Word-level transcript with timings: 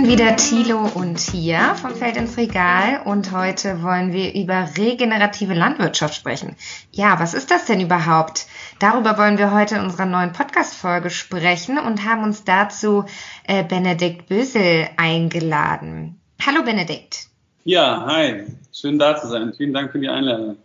sind 0.00 0.08
wieder 0.08 0.36
Thilo 0.36 0.88
und 0.94 1.16
Tia 1.16 1.74
vom 1.74 1.94
Feld 1.94 2.16
ins 2.16 2.38
Regal 2.38 3.02
und 3.04 3.32
heute 3.32 3.82
wollen 3.82 4.14
wir 4.14 4.34
über 4.34 4.66
regenerative 4.78 5.52
Landwirtschaft 5.52 6.14
sprechen. 6.14 6.56
Ja, 6.90 7.20
was 7.20 7.34
ist 7.34 7.50
das 7.50 7.66
denn 7.66 7.82
überhaupt? 7.82 8.46
Darüber 8.78 9.18
wollen 9.18 9.36
wir 9.36 9.52
heute 9.52 9.74
in 9.74 9.82
unserer 9.82 10.06
neuen 10.06 10.32
Podcast-Folge 10.32 11.10
sprechen 11.10 11.76
und 11.76 12.06
haben 12.06 12.24
uns 12.24 12.44
dazu 12.44 13.04
äh, 13.46 13.62
Benedikt 13.62 14.26
Bösel 14.26 14.88
eingeladen. 14.96 16.18
Hallo 16.46 16.62
Benedikt. 16.62 17.26
Ja, 17.64 18.06
hi. 18.06 18.46
Schön 18.72 18.98
da 18.98 19.20
zu 19.20 19.28
sein. 19.28 19.52
Vielen 19.54 19.74
Dank 19.74 19.92
für 19.92 19.98
die 19.98 20.08
Einladung. 20.08 20.56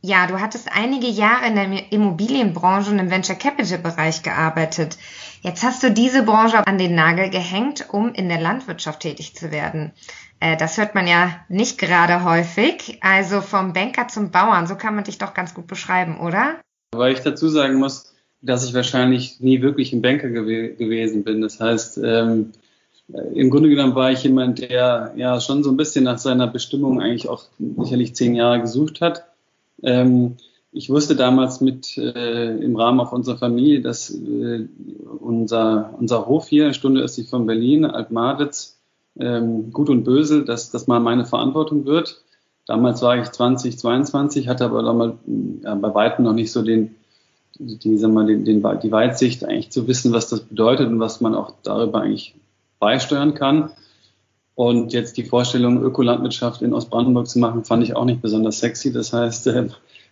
Ja, 0.00 0.28
du 0.28 0.40
hattest 0.40 0.70
einige 0.72 1.08
Jahre 1.08 1.46
in 1.46 1.56
der 1.56 1.92
Immobilienbranche 1.92 2.92
und 2.92 3.00
im 3.00 3.10
Venture 3.10 3.34
Capital 3.34 3.78
Bereich 3.78 4.22
gearbeitet. 4.22 4.96
Jetzt 5.42 5.62
hast 5.62 5.82
du 5.82 5.90
diese 5.90 6.22
Branche 6.22 6.66
an 6.66 6.78
den 6.78 6.94
Nagel 6.94 7.30
gehängt, 7.30 7.86
um 7.92 8.12
in 8.12 8.28
der 8.28 8.40
Landwirtschaft 8.40 9.00
tätig 9.00 9.34
zu 9.34 9.50
werden. 9.50 9.92
Äh, 10.40 10.56
das 10.56 10.78
hört 10.78 10.94
man 10.94 11.06
ja 11.06 11.36
nicht 11.48 11.78
gerade 11.78 12.24
häufig. 12.24 12.98
Also 13.02 13.40
vom 13.40 13.72
Banker 13.72 14.08
zum 14.08 14.30
Bauern, 14.30 14.66
so 14.66 14.74
kann 14.76 14.94
man 14.94 15.04
dich 15.04 15.18
doch 15.18 15.34
ganz 15.34 15.54
gut 15.54 15.66
beschreiben, 15.66 16.18
oder? 16.20 16.56
Weil 16.92 17.12
ich 17.12 17.20
dazu 17.20 17.48
sagen 17.48 17.78
muss, 17.78 18.14
dass 18.40 18.64
ich 18.64 18.74
wahrscheinlich 18.74 19.40
nie 19.40 19.62
wirklich 19.62 19.92
ein 19.92 20.02
Banker 20.02 20.28
gew 20.28 20.44
gewesen 20.76 21.24
bin. 21.24 21.40
Das 21.40 21.60
heißt, 21.60 21.98
ähm, 21.98 22.52
im 23.34 23.50
Grunde 23.50 23.70
genommen 23.70 23.94
war 23.94 24.12
ich 24.12 24.22
jemand, 24.22 24.58
der 24.58 25.12
ja 25.16 25.40
schon 25.40 25.64
so 25.64 25.70
ein 25.70 25.76
bisschen 25.76 26.04
nach 26.04 26.18
seiner 26.18 26.46
Bestimmung 26.46 27.00
eigentlich 27.00 27.28
auch 27.28 27.44
sicherlich 27.58 28.14
zehn 28.14 28.34
Jahre 28.34 28.60
gesucht 28.60 29.00
hat 29.00 29.24
ähm, 29.82 30.36
ich 30.70 30.90
wusste 30.90 31.16
damals 31.16 31.60
mit 31.60 31.96
äh, 31.96 32.56
im 32.58 32.76
Rahmen 32.76 33.00
auch 33.00 33.12
unserer 33.12 33.38
Familie, 33.38 33.80
dass 33.80 34.10
äh, 34.10 34.68
unser, 35.18 35.94
unser 35.98 36.26
Hof 36.26 36.48
hier, 36.48 36.64
eine 36.64 36.74
Stunde 36.74 37.00
östlich 37.00 37.28
von 37.28 37.46
Berlin, 37.46 37.84
Altmaditz, 37.84 38.78
ähm, 39.18 39.72
Gut 39.72 39.88
und 39.88 40.04
Bösel, 40.04 40.44
dass 40.44 40.70
das 40.70 40.86
mal 40.86 41.00
meine 41.00 41.24
Verantwortung 41.24 41.86
wird. 41.86 42.22
Damals 42.66 43.00
war 43.00 43.16
ich 43.16 43.30
20, 43.30 43.78
22, 43.78 44.48
hatte 44.48 44.66
aber 44.66 44.82
damals 44.82 45.14
ja, 45.62 45.74
bei 45.74 45.94
weitem 45.94 46.24
noch 46.26 46.34
nicht 46.34 46.52
so 46.52 46.62
den, 46.62 46.96
die, 47.58 47.96
sag 47.96 48.12
mal, 48.12 48.26
den, 48.26 48.44
den, 48.44 48.62
die 48.82 48.92
Weitsicht, 48.92 49.44
eigentlich 49.44 49.70
zu 49.70 49.88
wissen, 49.88 50.12
was 50.12 50.28
das 50.28 50.40
bedeutet 50.40 50.88
und 50.88 51.00
was 51.00 51.22
man 51.22 51.34
auch 51.34 51.54
darüber 51.62 52.02
eigentlich 52.02 52.34
beisteuern 52.78 53.34
kann. 53.34 53.70
Und 54.54 54.92
jetzt 54.92 55.16
die 55.16 55.24
Vorstellung, 55.24 55.82
Ökolandwirtschaft 55.82 56.62
in 56.62 56.74
Ostbrandenburg 56.74 57.28
zu 57.28 57.38
machen, 57.38 57.64
fand 57.64 57.84
ich 57.84 57.96
auch 57.96 58.04
nicht 58.04 58.20
besonders 58.20 58.58
sexy. 58.58 58.92
Das 58.92 59.12
heißt, 59.12 59.46
äh, 59.48 59.68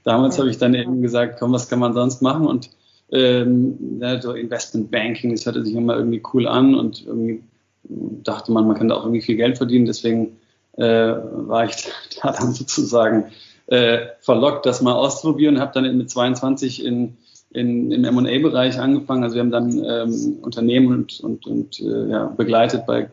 damals 0.06 0.38
habe 0.38 0.48
ich 0.48 0.56
dann 0.56 0.74
eben 0.74 1.02
gesagt, 1.02 1.38
komm, 1.38 1.52
was 1.52 1.68
kann 1.68 1.80
man 1.80 1.92
sonst 1.92 2.22
machen? 2.22 2.46
Und 2.46 2.70
ähm, 3.10 3.98
ja, 4.00 4.20
so 4.22 4.32
Investment 4.32 4.90
Banking, 4.90 5.32
das 5.32 5.44
hörte 5.44 5.64
sich 5.64 5.74
immer 5.74 5.96
irgendwie 5.96 6.22
cool 6.32 6.46
an 6.46 6.74
und 6.74 7.04
irgendwie 7.04 7.42
dachte 7.88 8.52
man, 8.52 8.66
man 8.66 8.76
kann 8.76 8.88
da 8.88 8.94
auch 8.94 9.02
irgendwie 9.02 9.20
viel 9.20 9.36
Geld 9.36 9.58
verdienen. 9.58 9.84
Deswegen 9.84 10.36
äh, 10.76 10.84
war 10.84 11.64
ich 11.64 11.88
da 12.22 12.32
dann 12.32 12.52
sozusagen 12.52 13.26
äh, 13.66 14.06
verlockt, 14.20 14.64
das 14.64 14.80
mal 14.80 14.94
auszuprobieren. 14.94 15.60
Habe 15.60 15.72
dann 15.74 15.98
mit 15.98 16.08
22 16.08 16.84
in, 16.84 17.16
in, 17.50 17.90
im 17.90 18.04
M&A-Bereich 18.04 18.78
angefangen. 18.78 19.24
Also 19.24 19.34
wir 19.34 19.42
haben 19.42 19.50
dann 19.50 19.84
ähm, 19.84 20.38
Unternehmen 20.42 20.92
und, 20.92 21.20
und, 21.20 21.46
und 21.46 21.80
äh, 21.80 22.10
ja, 22.10 22.26
begleitet 22.26 22.86
bei 22.86 23.10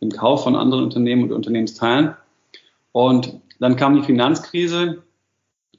den 0.00 0.10
Kauf 0.10 0.42
von 0.42 0.56
anderen 0.56 0.82
Unternehmen 0.82 1.24
und 1.24 1.32
Unternehmensteilen. 1.32 2.14
Und 2.90 3.34
dann 3.60 3.76
kam 3.76 3.94
die 3.94 4.02
Finanzkrise 4.02 5.03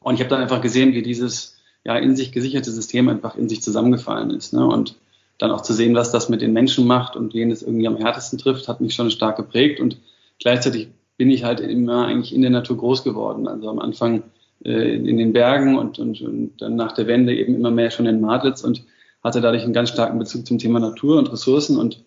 und 0.05 0.13
ich 0.13 0.19
habe 0.19 0.29
dann 0.29 0.41
einfach 0.41 0.61
gesehen, 0.61 0.93
wie 0.93 1.01
dieses 1.01 1.57
ja 1.83 1.97
in 1.97 2.15
sich 2.15 2.31
gesicherte 2.31 2.69
System 2.69 3.09
einfach 3.09 3.35
in 3.35 3.49
sich 3.49 3.63
zusammengefallen 3.63 4.29
ist. 4.29 4.53
Ne? 4.53 4.63
Und 4.63 4.97
dann 5.39 5.49
auch 5.49 5.61
zu 5.61 5.73
sehen, 5.73 5.95
was 5.95 6.11
das 6.11 6.29
mit 6.29 6.41
den 6.41 6.53
Menschen 6.53 6.85
macht 6.85 7.15
und 7.15 7.33
wen 7.33 7.49
es 7.49 7.63
irgendwie 7.63 7.87
am 7.87 7.97
härtesten 7.97 8.37
trifft, 8.37 8.67
hat 8.67 8.81
mich 8.81 8.93
schon 8.93 9.09
stark 9.09 9.35
geprägt. 9.35 9.79
Und 9.79 9.97
gleichzeitig 10.39 10.89
bin 11.17 11.31
ich 11.31 11.43
halt 11.43 11.59
immer 11.59 12.05
eigentlich 12.05 12.35
in 12.35 12.43
der 12.43 12.51
Natur 12.51 12.77
groß 12.77 13.03
geworden. 13.03 13.47
Also 13.47 13.67
am 13.67 13.79
Anfang 13.79 14.21
äh, 14.63 14.95
in 14.95 15.17
den 15.17 15.33
Bergen 15.33 15.75
und, 15.75 15.97
und, 15.97 16.21
und 16.21 16.51
dann 16.59 16.75
nach 16.75 16.91
der 16.91 17.07
Wende 17.07 17.35
eben 17.35 17.55
immer 17.55 17.71
mehr 17.71 17.89
schon 17.89 18.05
in 18.05 18.21
Madlitz 18.21 18.61
und 18.61 18.83
hatte 19.23 19.41
dadurch 19.41 19.63
einen 19.63 19.73
ganz 19.73 19.89
starken 19.89 20.19
Bezug 20.19 20.45
zum 20.45 20.59
Thema 20.59 20.79
Natur 20.79 21.17
und 21.17 21.33
Ressourcen 21.33 21.79
und 21.79 22.03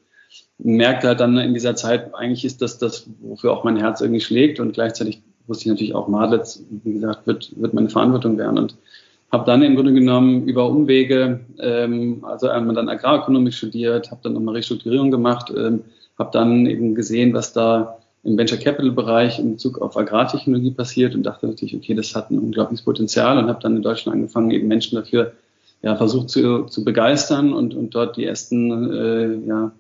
merkte 0.59 1.09
halt 1.09 1.19
dann 1.19 1.37
in 1.37 1.53
dieser 1.53 1.75
Zeit, 1.75 2.15
eigentlich 2.15 2.45
ist 2.45 2.63
das 2.63 2.79
das, 2.79 3.09
wofür 3.21 3.51
auch 3.51 3.65
mein 3.65 3.77
Herz 3.77 4.01
irgendwie 4.01 4.21
schlägt 4.21 4.61
und 4.61 4.73
gleichzeitig 4.73 5.21
wusste 5.49 5.65
ich 5.65 5.71
natürlich 5.71 5.95
auch, 5.95 6.09
Madlitz, 6.09 6.63
wie 6.85 6.93
gesagt, 6.93 7.27
wird, 7.27 7.53
wird 7.61 7.75
meine 7.75 7.89
Verantwortung 7.89 8.39
werden. 8.39 8.59
Und 8.59 8.77
habe 9.31 9.45
dann 9.45 9.63
im 9.63 9.75
Grunde 9.75 9.93
genommen 9.93 10.47
über 10.47 10.69
Umwege, 10.69 11.41
ähm, 11.59 12.25
also 12.25 12.49
einmal 12.49 12.75
dann 12.75 12.89
Agrarökonomik 12.89 13.53
studiert, 13.53 14.11
habe 14.11 14.21
dann 14.23 14.35
nochmal 14.35 14.55
Restrukturierung 14.55 15.11
gemacht, 15.11 15.53
ähm, 15.55 15.85
habe 16.19 16.31
dann 16.33 16.67
eben 16.67 16.95
gesehen, 16.95 17.35
was 17.35 17.53
da 17.53 17.99
im 18.25 18.37
Venture 18.37 18.59
Capital 18.59 18.91
Bereich 18.91 19.39
in 19.39 19.53
Bezug 19.53 19.81
auf 19.81 19.97
Agrartechnologie 19.97 20.73
passiert 20.73 21.15
und 21.15 21.23
dachte 21.23 21.47
natürlich, 21.47 21.77
okay, 21.77 21.95
das 21.95 22.15
hat 22.15 22.31
ein 22.31 22.39
unglaubliches 22.39 22.85
Potenzial 22.85 23.39
und 23.39 23.49
habe 23.49 23.61
dann 23.63 23.77
in 23.77 23.83
Deutschland 23.83 24.17
angefangen, 24.17 24.51
eben 24.51 24.67
Menschen 24.67 24.97
dafür 24.97 25.33
ja, 25.83 25.95
versucht 25.97 26.31
zu, 26.31 26.65
zu 26.65 26.85
begeistern 26.85 27.53
und, 27.53 27.75
und 27.75 27.95
dort 27.95 28.17
die 28.17 28.25
ersten 28.25 28.93
äh, 28.93 29.47
ja, 29.47 29.73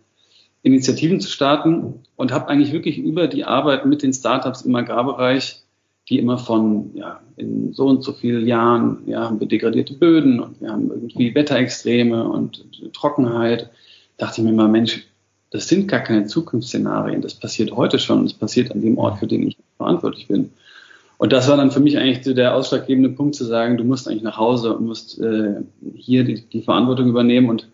Initiativen 0.62 1.20
zu 1.20 1.28
starten 1.30 1.94
und 2.16 2.32
habe 2.32 2.48
eigentlich 2.48 2.72
wirklich 2.72 2.98
über 2.98 3.26
die 3.28 3.44
Arbeit 3.44 3.86
mit 3.86 4.02
den 4.02 4.12
Startups 4.12 4.62
im 4.62 4.74
Agrarbereich, 4.74 5.62
die 6.08 6.18
immer 6.18 6.38
von, 6.38 6.90
ja, 6.94 7.20
in 7.36 7.72
so 7.72 7.86
und 7.86 8.02
so 8.02 8.12
vielen 8.12 8.46
Jahren, 8.46 9.02
ja, 9.06 9.24
haben 9.24 9.40
wir 9.40 9.46
degradierte 9.46 9.94
Böden 9.94 10.40
und 10.40 10.60
wir 10.60 10.70
haben 10.70 10.90
irgendwie 10.90 11.34
Wetterextreme 11.34 12.28
und 12.28 12.64
Trockenheit, 12.92 13.70
dachte 14.16 14.40
ich 14.40 14.46
mir 14.46 14.52
mal, 14.52 14.68
Mensch, 14.68 15.06
das 15.50 15.68
sind 15.68 15.88
gar 15.88 16.00
keine 16.00 16.26
Zukunftsszenarien, 16.26 17.22
das 17.22 17.34
passiert 17.34 17.72
heute 17.72 17.98
schon, 17.98 18.24
das 18.24 18.34
passiert 18.34 18.72
an 18.72 18.80
dem 18.80 18.98
Ort, 18.98 19.18
für 19.18 19.26
den 19.26 19.46
ich 19.46 19.56
verantwortlich 19.76 20.28
bin. 20.28 20.50
Und 21.18 21.32
das 21.32 21.48
war 21.48 21.56
dann 21.56 21.72
für 21.72 21.80
mich 21.80 21.98
eigentlich 21.98 22.34
der 22.34 22.54
ausschlaggebende 22.54 23.10
Punkt 23.10 23.34
zu 23.34 23.44
sagen, 23.44 23.76
du 23.76 23.84
musst 23.84 24.08
eigentlich 24.08 24.22
nach 24.22 24.38
Hause 24.38 24.76
und 24.76 24.86
musst 24.86 25.20
äh, 25.20 25.56
hier 25.94 26.24
die, 26.24 26.42
die 26.42 26.62
Verantwortung 26.62 27.08
übernehmen. 27.08 27.50
Und 27.50 27.68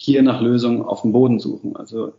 hier 0.00 0.22
nach 0.22 0.40
Lösungen 0.40 0.82
auf 0.82 1.02
dem 1.02 1.10
Boden 1.10 1.40
suchen. 1.40 1.74
Also, 1.74 2.12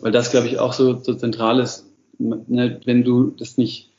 weil 0.00 0.12
das, 0.12 0.30
glaube 0.30 0.46
ich, 0.46 0.58
auch 0.58 0.74
so, 0.74 0.98
so 0.98 1.14
zentral 1.14 1.58
ist, 1.58 1.86
ne, 2.18 2.80
wenn 2.84 3.02
du 3.02 3.30
das 3.30 3.56
nicht 3.56 3.90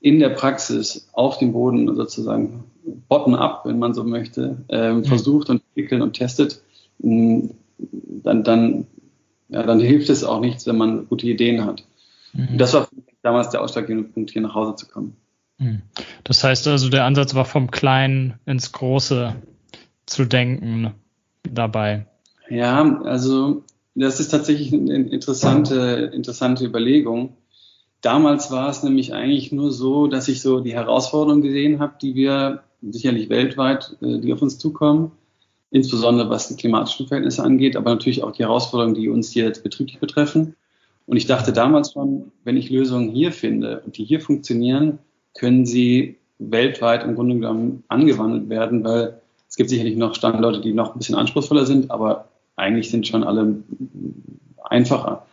in 0.00 0.20
der 0.20 0.30
Praxis 0.30 1.10
auf 1.12 1.36
dem 1.36 1.52
Boden 1.52 1.94
sozusagen 1.94 2.64
bottom-up, 3.08 3.66
wenn 3.66 3.78
man 3.78 3.92
so 3.92 4.04
möchte, 4.04 4.64
ähm, 4.70 4.98
mhm. 4.98 5.04
versucht 5.04 5.50
und 5.50 5.62
entwickelt 5.68 6.00
und 6.00 6.14
testet, 6.14 6.62
dann, 6.98 8.42
dann, 8.42 8.86
ja, 9.50 9.62
dann 9.62 9.80
hilft 9.80 10.08
es 10.08 10.24
auch 10.24 10.40
nichts, 10.40 10.66
wenn 10.66 10.78
man 10.78 11.06
gute 11.08 11.26
Ideen 11.26 11.62
hat. 11.62 11.84
Mhm. 12.32 12.56
Das 12.56 12.72
war 12.72 12.88
damals 13.20 13.50
der 13.50 13.60
ausschlaggebende 13.60 14.08
Punkt, 14.08 14.30
hier 14.30 14.40
nach 14.40 14.54
Hause 14.54 14.76
zu 14.76 14.86
kommen. 14.86 15.14
Mhm. 15.58 15.82
Das 16.24 16.42
heißt 16.42 16.66
also, 16.68 16.88
der 16.88 17.04
Ansatz 17.04 17.34
war 17.34 17.44
vom 17.44 17.70
Kleinen 17.70 18.34
ins 18.46 18.72
Große 18.72 19.34
zu 20.06 20.24
denken 20.24 20.94
dabei. 21.42 22.06
Ja, 22.48 23.00
also 23.02 23.64
das 23.94 24.20
ist 24.20 24.28
tatsächlich 24.28 24.72
eine 24.72 24.94
interessante, 24.94 26.10
interessante 26.14 26.64
Überlegung. 26.64 27.36
Damals 28.02 28.50
war 28.50 28.68
es 28.68 28.82
nämlich 28.82 29.14
eigentlich 29.14 29.52
nur 29.52 29.72
so, 29.72 30.06
dass 30.06 30.28
ich 30.28 30.42
so 30.42 30.60
die 30.60 30.74
Herausforderungen 30.74 31.42
gesehen 31.42 31.80
habe, 31.80 31.94
die 32.00 32.14
wir 32.14 32.62
sicherlich 32.82 33.28
weltweit, 33.30 33.96
äh, 34.02 34.18
die 34.18 34.32
auf 34.32 34.42
uns 34.42 34.58
zukommen, 34.58 35.12
insbesondere 35.70 36.30
was 36.30 36.48
die 36.48 36.56
klimatischen 36.56 37.08
Verhältnisse 37.08 37.42
angeht, 37.42 37.76
aber 37.76 37.90
natürlich 37.90 38.22
auch 38.22 38.32
die 38.32 38.44
Herausforderungen, 38.44 38.94
die 38.94 39.08
uns 39.08 39.30
hier 39.30 39.44
jetzt 39.44 39.62
betrieblich 39.62 39.98
betreffen. 39.98 40.54
Und 41.06 41.16
ich 41.16 41.26
dachte 41.26 41.52
damals 41.52 41.92
schon, 41.92 42.32
wenn 42.44 42.56
ich 42.56 42.70
Lösungen 42.70 43.10
hier 43.10 43.32
finde 43.32 43.80
und 43.84 43.96
die 43.96 44.04
hier 44.04 44.20
funktionieren, 44.20 44.98
können 45.34 45.64
sie 45.66 46.16
weltweit 46.38 47.04
im 47.04 47.14
Grunde 47.14 47.36
genommen 47.36 47.84
angewandelt 47.88 48.48
werden, 48.48 48.84
weil 48.84 49.20
es 49.48 49.56
gibt 49.56 49.70
sicherlich 49.70 49.96
noch 49.96 50.14
Standorte, 50.14 50.60
die 50.60 50.74
noch 50.74 50.94
ein 50.94 50.98
bisschen 50.98 51.14
anspruchsvoller 51.14 51.64
sind, 51.64 51.90
aber 51.90 52.28
eigentlich 52.56 52.90
sind 52.90 53.06
schon 53.06 53.24
alle 53.24 53.62
einfacher. 54.64 55.26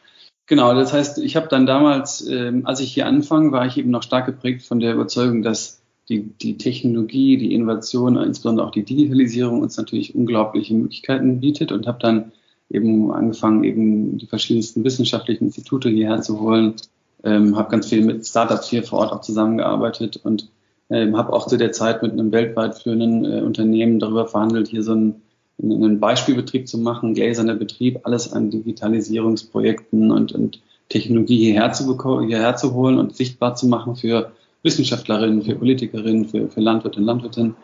Genau, 0.45 0.73
das 0.73 0.91
heißt, 0.93 1.19
ich 1.19 1.35
habe 1.35 1.47
dann 1.47 1.65
damals, 1.65 2.27
ähm, 2.27 2.65
als 2.65 2.81
ich 2.81 2.93
hier 2.93 3.07
anfange, 3.07 3.51
war 3.51 3.65
ich 3.65 3.77
eben 3.77 3.89
noch 3.89 4.03
stark 4.03 4.25
geprägt 4.25 4.63
von 4.63 4.79
der 4.79 4.93
Überzeugung, 4.93 5.41
dass 5.41 5.81
die, 6.09 6.21
die 6.21 6.57
Technologie, 6.57 7.37
die 7.37 7.53
Innovation, 7.53 8.17
insbesondere 8.17 8.67
auch 8.67 8.71
die 8.71 8.83
Digitalisierung 8.83 9.61
uns 9.61 9.77
natürlich 9.77 10.15
unglaubliche 10.15 10.73
Möglichkeiten 10.73 11.39
bietet 11.39 11.71
und 11.71 11.87
habe 11.87 11.99
dann 11.99 12.33
eben 12.69 13.11
angefangen, 13.11 13.63
eben 13.63 14.17
die 14.17 14.27
verschiedensten 14.27 14.83
wissenschaftlichen 14.83 15.45
Institute 15.45 15.89
hierher 15.89 16.21
zu 16.21 16.41
holen, 16.41 16.75
ähm, 17.23 17.55
habe 17.55 17.71
ganz 17.71 17.87
viel 17.87 18.03
mit 18.03 18.25
Startups 18.25 18.69
hier 18.69 18.83
vor 18.83 18.99
Ort 18.99 19.13
auch 19.13 19.21
zusammengearbeitet 19.21 20.19
und 20.23 20.49
ähm, 20.89 21.15
habe 21.15 21.31
auch 21.31 21.47
zu 21.47 21.57
der 21.57 21.71
Zeit 21.71 22.03
mit 22.03 22.11
einem 22.11 22.33
weltweit 22.33 22.77
führenden 22.77 23.25
äh, 23.25 23.41
Unternehmen 23.41 23.99
darüber 23.99 24.27
verhandelt, 24.27 24.67
hier 24.67 24.83
so 24.83 24.93
ein 24.93 25.22
einen 25.61 25.99
Beispielbetrieb 25.99 26.67
zu 26.67 26.77
machen, 26.77 27.13
gläserner 27.13 27.55
Betrieb, 27.55 27.99
alles 28.03 28.31
an 28.33 28.49
Digitalisierungsprojekten 28.49 30.11
und, 30.11 30.31
und 30.31 30.61
Technologie 30.89 31.37
hierher 31.37 31.71
zu, 31.71 31.97
hierher 32.25 32.55
zu 32.55 32.73
holen 32.73 32.97
und 32.97 33.15
sichtbar 33.15 33.55
zu 33.55 33.67
machen 33.67 33.95
für 33.95 34.31
Wissenschaftlerinnen, 34.63 35.43
für 35.43 35.55
Politikerinnen, 35.55 36.25
für, 36.25 36.49
für 36.49 36.61
Landwirte 36.61 36.99
und 36.99 37.05
Landwirtinnen. 37.05 37.55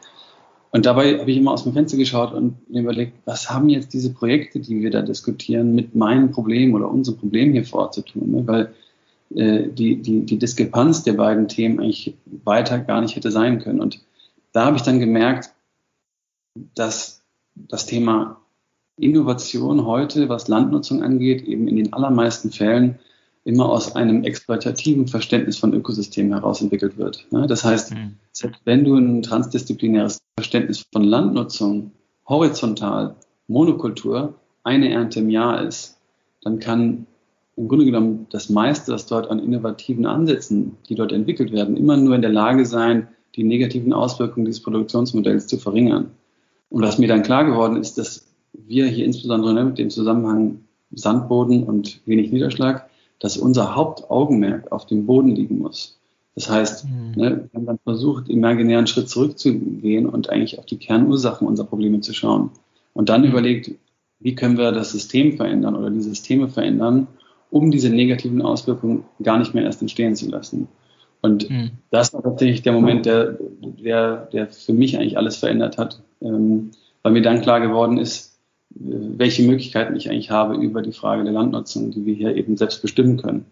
Und 0.71 0.85
dabei 0.85 1.17
habe 1.19 1.31
ich 1.31 1.37
immer 1.37 1.51
aus 1.51 1.63
dem 1.63 1.73
Fenster 1.73 1.97
geschaut 1.97 2.31
und 2.33 2.69
mir 2.69 2.81
überlegt, 2.81 3.13
was 3.25 3.49
haben 3.49 3.69
jetzt 3.69 3.93
diese 3.93 4.13
Projekte, 4.13 4.59
die 4.59 4.81
wir 4.81 4.91
da 4.91 5.01
diskutieren, 5.01 5.73
mit 5.73 5.95
meinem 5.95 6.31
Problem 6.31 6.75
oder 6.75 6.89
unserem 6.89 7.17
Problem 7.17 7.53
hier 7.53 7.65
vorzutun? 7.65 8.31
Ne? 8.31 8.47
Weil 8.47 8.73
äh, 9.35 9.67
die, 9.69 10.01
die, 10.01 10.25
die 10.25 10.37
Diskrepanz 10.37 11.03
der 11.03 11.13
beiden 11.13 11.47
Themen 11.47 11.79
eigentlich 11.79 12.15
weiter 12.43 12.77
gar 12.79 13.01
nicht 13.01 13.15
hätte 13.15 13.31
sein 13.31 13.59
können. 13.59 13.79
Und 13.79 13.99
da 14.51 14.65
habe 14.65 14.77
ich 14.77 14.83
dann 14.83 14.99
gemerkt, 14.99 15.51
dass 16.75 17.18
das 17.67 17.85
Thema 17.85 18.41
Innovation 18.97 19.85
heute, 19.85 20.29
was 20.29 20.47
Landnutzung 20.47 21.03
angeht, 21.03 21.43
eben 21.43 21.67
in 21.67 21.77
den 21.77 21.93
allermeisten 21.93 22.51
Fällen 22.51 22.99
immer 23.45 23.69
aus 23.69 23.95
einem 23.95 24.23
exploitativen 24.23 25.07
Verständnis 25.07 25.57
von 25.57 25.73
Ökosystemen 25.73 26.33
heraus 26.33 26.61
entwickelt 26.61 26.97
wird. 26.97 27.25
Das 27.31 27.63
heißt, 27.63 27.93
mhm. 27.93 28.15
selbst 28.31 28.61
wenn 28.65 28.83
du 28.83 28.95
ein 28.95 29.21
transdisziplinäres 29.21 30.19
Verständnis 30.37 30.85
von 30.91 31.03
Landnutzung 31.03 31.91
horizontal, 32.27 33.15
Monokultur, 33.47 34.35
eine 34.63 34.91
Ernte 34.91 35.21
im 35.21 35.29
Jahr 35.29 35.63
ist, 35.63 35.97
dann 36.41 36.59
kann 36.59 37.07
im 37.55 37.67
Grunde 37.67 37.85
genommen 37.85 38.27
das 38.29 38.49
meiste, 38.49 38.93
was 38.93 39.07
dort 39.07 39.29
an 39.29 39.39
innovativen 39.39 40.05
Ansätzen, 40.05 40.77
die 40.87 40.95
dort 40.95 41.11
entwickelt 41.11 41.51
werden, 41.51 41.75
immer 41.75 41.97
nur 41.97 42.15
in 42.15 42.21
der 42.21 42.31
Lage 42.31 42.65
sein, 42.65 43.07
die 43.35 43.43
negativen 43.43 43.93
Auswirkungen 43.93 44.45
dieses 44.45 44.63
Produktionsmodells 44.63 45.47
zu 45.47 45.57
verringern. 45.57 46.11
Und 46.69 46.83
was 46.83 46.97
mir 46.97 47.07
dann 47.07 47.23
klar 47.23 47.45
geworden 47.45 47.77
ist, 47.77 47.97
dass 47.97 48.27
wir 48.53 48.87
hier 48.87 49.05
insbesondere 49.05 49.63
mit 49.63 49.77
dem 49.77 49.89
Zusammenhang 49.89 50.61
Sandboden 50.91 51.63
und 51.63 52.01
wenig 52.05 52.31
Niederschlag 52.31 52.89
dass 53.19 53.37
unser 53.37 53.75
Hauptaugenmerk 53.75 54.71
auf 54.71 54.85
dem 54.85 55.05
Boden 55.05 55.35
liegen 55.35 55.59
muss. 55.59 55.99
Das 56.35 56.49
heißt, 56.49 56.85
mhm. 56.85 57.11
ne, 57.15 57.49
wir 57.51 57.59
haben 57.59 57.65
dann 57.65 57.79
versucht, 57.79 58.29
imaginären 58.29 58.87
Schritt 58.87 59.09
zurückzugehen 59.09 60.05
und 60.05 60.29
eigentlich 60.29 60.57
auf 60.57 60.65
die 60.65 60.77
Kernursachen 60.77 61.47
unserer 61.47 61.67
Probleme 61.67 61.99
zu 61.99 62.13
schauen. 62.13 62.51
Und 62.93 63.09
dann 63.09 63.21
mhm. 63.21 63.29
überlegt, 63.29 63.71
wie 64.19 64.35
können 64.35 64.57
wir 64.57 64.71
das 64.71 64.91
System 64.91 65.37
verändern 65.37 65.75
oder 65.75 65.89
die 65.89 66.01
Systeme 66.01 66.47
verändern, 66.47 67.07
um 67.51 67.71
diese 67.71 67.89
negativen 67.89 68.41
Auswirkungen 68.41 69.03
gar 69.21 69.37
nicht 69.37 69.53
mehr 69.53 69.63
erst 69.63 69.81
entstehen 69.81 70.15
zu 70.15 70.29
lassen. 70.29 70.67
Und 71.21 71.49
mhm. 71.49 71.71
das 71.91 72.13
war 72.13 72.23
tatsächlich 72.23 72.61
der 72.61 72.71
Moment, 72.71 73.05
der, 73.05 73.37
der, 73.59 74.29
der 74.31 74.47
für 74.47 74.73
mich 74.73 74.97
eigentlich 74.97 75.17
alles 75.17 75.35
verändert 75.35 75.77
hat, 75.77 76.01
ähm, 76.21 76.71
weil 77.03 77.13
mir 77.13 77.21
dann 77.21 77.41
klar 77.41 77.61
geworden 77.61 77.97
ist, 77.97 78.37
welche 78.71 79.43
Möglichkeiten 79.43 79.95
ich 79.95 80.09
eigentlich 80.09 80.31
habe 80.31 80.55
über 80.55 80.81
die 80.81 80.91
Frage 80.91 81.23
der 81.23 81.33
Landnutzung, 81.33 81.91
die 81.91 82.05
wir 82.05 82.13
hier 82.13 82.35
eben 82.35 82.55
selbst 82.55 82.81
bestimmen 82.81 83.17
können. 83.17 83.45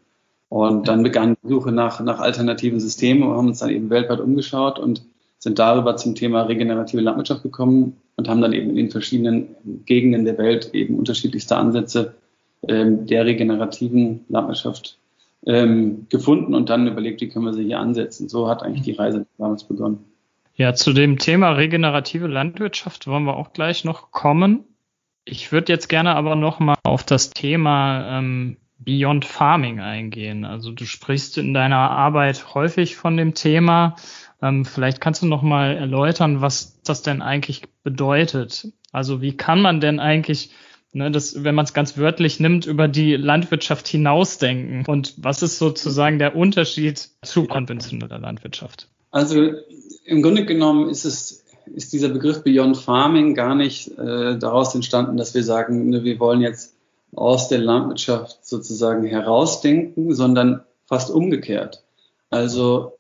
Und 0.49 0.87
dann 0.87 1.03
begann 1.03 1.35
die 1.43 1.49
Suche 1.49 1.71
nach, 1.71 1.99
nach 2.01 2.19
alternativen 2.19 2.79
Systemen 2.79 3.23
und 3.23 3.35
haben 3.35 3.47
uns 3.47 3.59
dann 3.59 3.69
eben 3.69 3.89
weltweit 3.89 4.19
umgeschaut 4.19 4.79
und 4.79 5.01
sind 5.39 5.59
darüber 5.59 5.97
zum 5.97 6.15
Thema 6.15 6.43
regenerative 6.43 7.01
Landwirtschaft 7.01 7.43
gekommen 7.43 7.97
und 8.15 8.29
haben 8.29 8.41
dann 8.41 8.53
eben 8.53 8.69
in 8.69 8.75
den 8.75 8.91
verschiedenen 8.91 9.47
Gegenden 9.85 10.25
der 10.25 10.37
Welt 10.37 10.73
eben 10.73 10.97
unterschiedlichste 10.97 11.57
Ansätze 11.57 12.13
ähm, 12.67 13.05
der 13.05 13.25
regenerativen 13.25 14.25
Landwirtschaft 14.29 14.97
ähm, 15.45 16.07
gefunden 16.09 16.55
und 16.55 16.69
dann 16.69 16.87
überlegt, 16.87 17.21
wie 17.21 17.29
können 17.29 17.45
wir 17.45 17.53
sie 17.53 17.65
hier 17.65 17.79
ansetzen. 17.79 18.29
So 18.29 18.47
hat 18.47 18.63
eigentlich 18.63 18.83
die 18.83 18.93
Reise 18.93 19.25
damals 19.37 19.63
begonnen. 19.63 19.99
Ja, 20.59 20.73
zu 20.73 20.91
dem 20.91 21.19
Thema 21.19 21.51
regenerative 21.51 22.25
Landwirtschaft 22.25 23.05
wollen 23.05 23.25
wir 23.25 23.37
auch 23.37 23.53
gleich 23.53 23.85
noch 23.85 24.09
kommen. 24.09 24.65
Ich 25.23 25.51
würde 25.51 25.71
jetzt 25.71 25.87
gerne 25.87 26.15
aber 26.15 26.35
noch 26.35 26.59
mal 26.59 26.77
auf 26.83 27.03
das 27.03 27.29
Thema 27.29 28.17
ähm, 28.17 28.57
Beyond 28.79 29.25
Farming 29.25 29.79
eingehen. 29.79 30.45
Also 30.45 30.71
du 30.71 30.85
sprichst 30.85 31.37
in 31.37 31.53
deiner 31.53 31.91
Arbeit 31.91 32.55
häufig 32.55 32.95
von 32.95 33.17
dem 33.17 33.35
Thema. 33.35 33.97
Ähm, 34.41 34.65
vielleicht 34.65 34.99
kannst 34.99 35.21
du 35.21 35.27
noch 35.27 35.43
mal 35.43 35.77
erläutern, 35.77 36.41
was 36.41 36.81
das 36.81 37.03
denn 37.03 37.21
eigentlich 37.21 37.61
bedeutet. 37.83 38.67
Also 38.91 39.21
wie 39.21 39.37
kann 39.37 39.61
man 39.61 39.79
denn 39.79 39.99
eigentlich, 39.99 40.49
ne, 40.91 41.11
das, 41.11 41.43
wenn 41.43 41.53
man 41.53 41.65
es 41.65 41.75
ganz 41.75 41.99
wörtlich 41.99 42.39
nimmt, 42.39 42.65
über 42.65 42.87
die 42.87 43.15
Landwirtschaft 43.15 43.87
hinausdenken? 43.87 44.85
Und 44.87 45.13
was 45.17 45.43
ist 45.43 45.59
sozusagen 45.59 46.17
der 46.17 46.35
Unterschied 46.35 46.97
zu 47.21 47.45
konventioneller 47.45 48.17
Landwirtschaft? 48.17 48.89
Also 49.11 49.51
im 50.05 50.21
Grunde 50.21 50.45
genommen 50.45 50.89
ist 50.89 51.05
es 51.05 51.43
ist 51.75 51.93
dieser 51.93 52.09
Begriff 52.09 52.43
Beyond 52.43 52.77
Farming 52.77 53.33
gar 53.33 53.55
nicht 53.55 53.97
äh, 53.97 54.37
daraus 54.37 54.73
entstanden, 54.75 55.17
dass 55.17 55.33
wir 55.33 55.43
sagen, 55.43 55.89
ne, 55.89 56.03
wir 56.03 56.19
wollen 56.19 56.41
jetzt 56.41 56.75
aus 57.15 57.47
der 57.49 57.59
Landwirtschaft 57.59 58.45
sozusagen 58.45 59.05
herausdenken, 59.05 60.13
sondern 60.13 60.61
fast 60.85 61.09
umgekehrt. 61.09 61.83
Also 62.29 62.93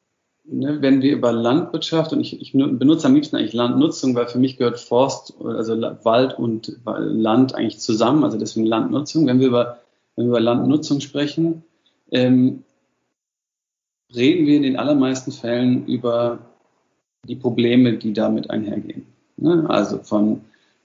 ne, 0.45 0.81
wenn 0.81 1.01
wir 1.01 1.13
über 1.13 1.31
Landwirtschaft, 1.31 2.13
und 2.13 2.21
ich, 2.21 2.41
ich 2.41 2.53
benutze 2.53 3.07
am 3.07 3.15
liebsten 3.15 3.35
eigentlich 3.35 3.53
Landnutzung, 3.53 4.15
weil 4.15 4.27
für 4.27 4.39
mich 4.39 4.57
gehört 4.57 4.79
Forst, 4.79 5.33
also 5.43 5.79
Wald 6.03 6.37
und 6.37 6.77
Land 6.85 7.55
eigentlich 7.55 7.79
zusammen, 7.79 8.23
also 8.23 8.37
deswegen 8.37 8.65
Landnutzung. 8.65 9.27
Wenn 9.27 9.39
wir 9.39 9.47
über, 9.47 9.79
wenn 10.15 10.25
wir 10.25 10.29
über 10.29 10.39
Landnutzung 10.39 11.01
sprechen, 11.01 11.63
ähm, 12.11 12.63
reden 14.15 14.45
wir 14.45 14.55
in 14.55 14.63
den 14.63 14.77
allermeisten 14.77 15.31
Fällen 15.31 15.85
über 15.85 16.39
die 17.27 17.35
Probleme, 17.35 17.93
die 17.93 18.13
damit 18.13 18.49
einhergehen. 18.49 19.05
Ne? 19.37 19.65
Also 19.69 19.99
von 19.99 20.41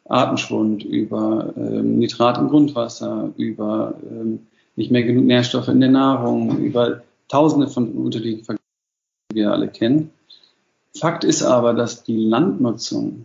Artenschwund 0.08 0.84
über 0.84 1.52
ähm, 1.56 1.98
Nitrat 1.98 2.38
im 2.38 2.48
Grundwasser, 2.48 3.32
über 3.36 3.94
ähm, 4.10 4.40
nicht 4.76 4.90
mehr 4.90 5.02
genug 5.02 5.24
Nährstoffe 5.24 5.68
in 5.68 5.80
der 5.80 5.90
Nahrung, 5.90 6.58
über 6.58 7.02
tausende 7.28 7.68
von 7.68 7.92
unterschiedlichen 7.92 8.44
Faktoren, 8.44 8.58
die 9.30 9.36
wir 9.36 9.52
alle 9.52 9.68
kennen. 9.68 10.10
Fakt 10.94 11.24
ist 11.24 11.42
aber, 11.42 11.72
dass 11.72 12.04
die 12.04 12.16
Landnutzung 12.16 13.24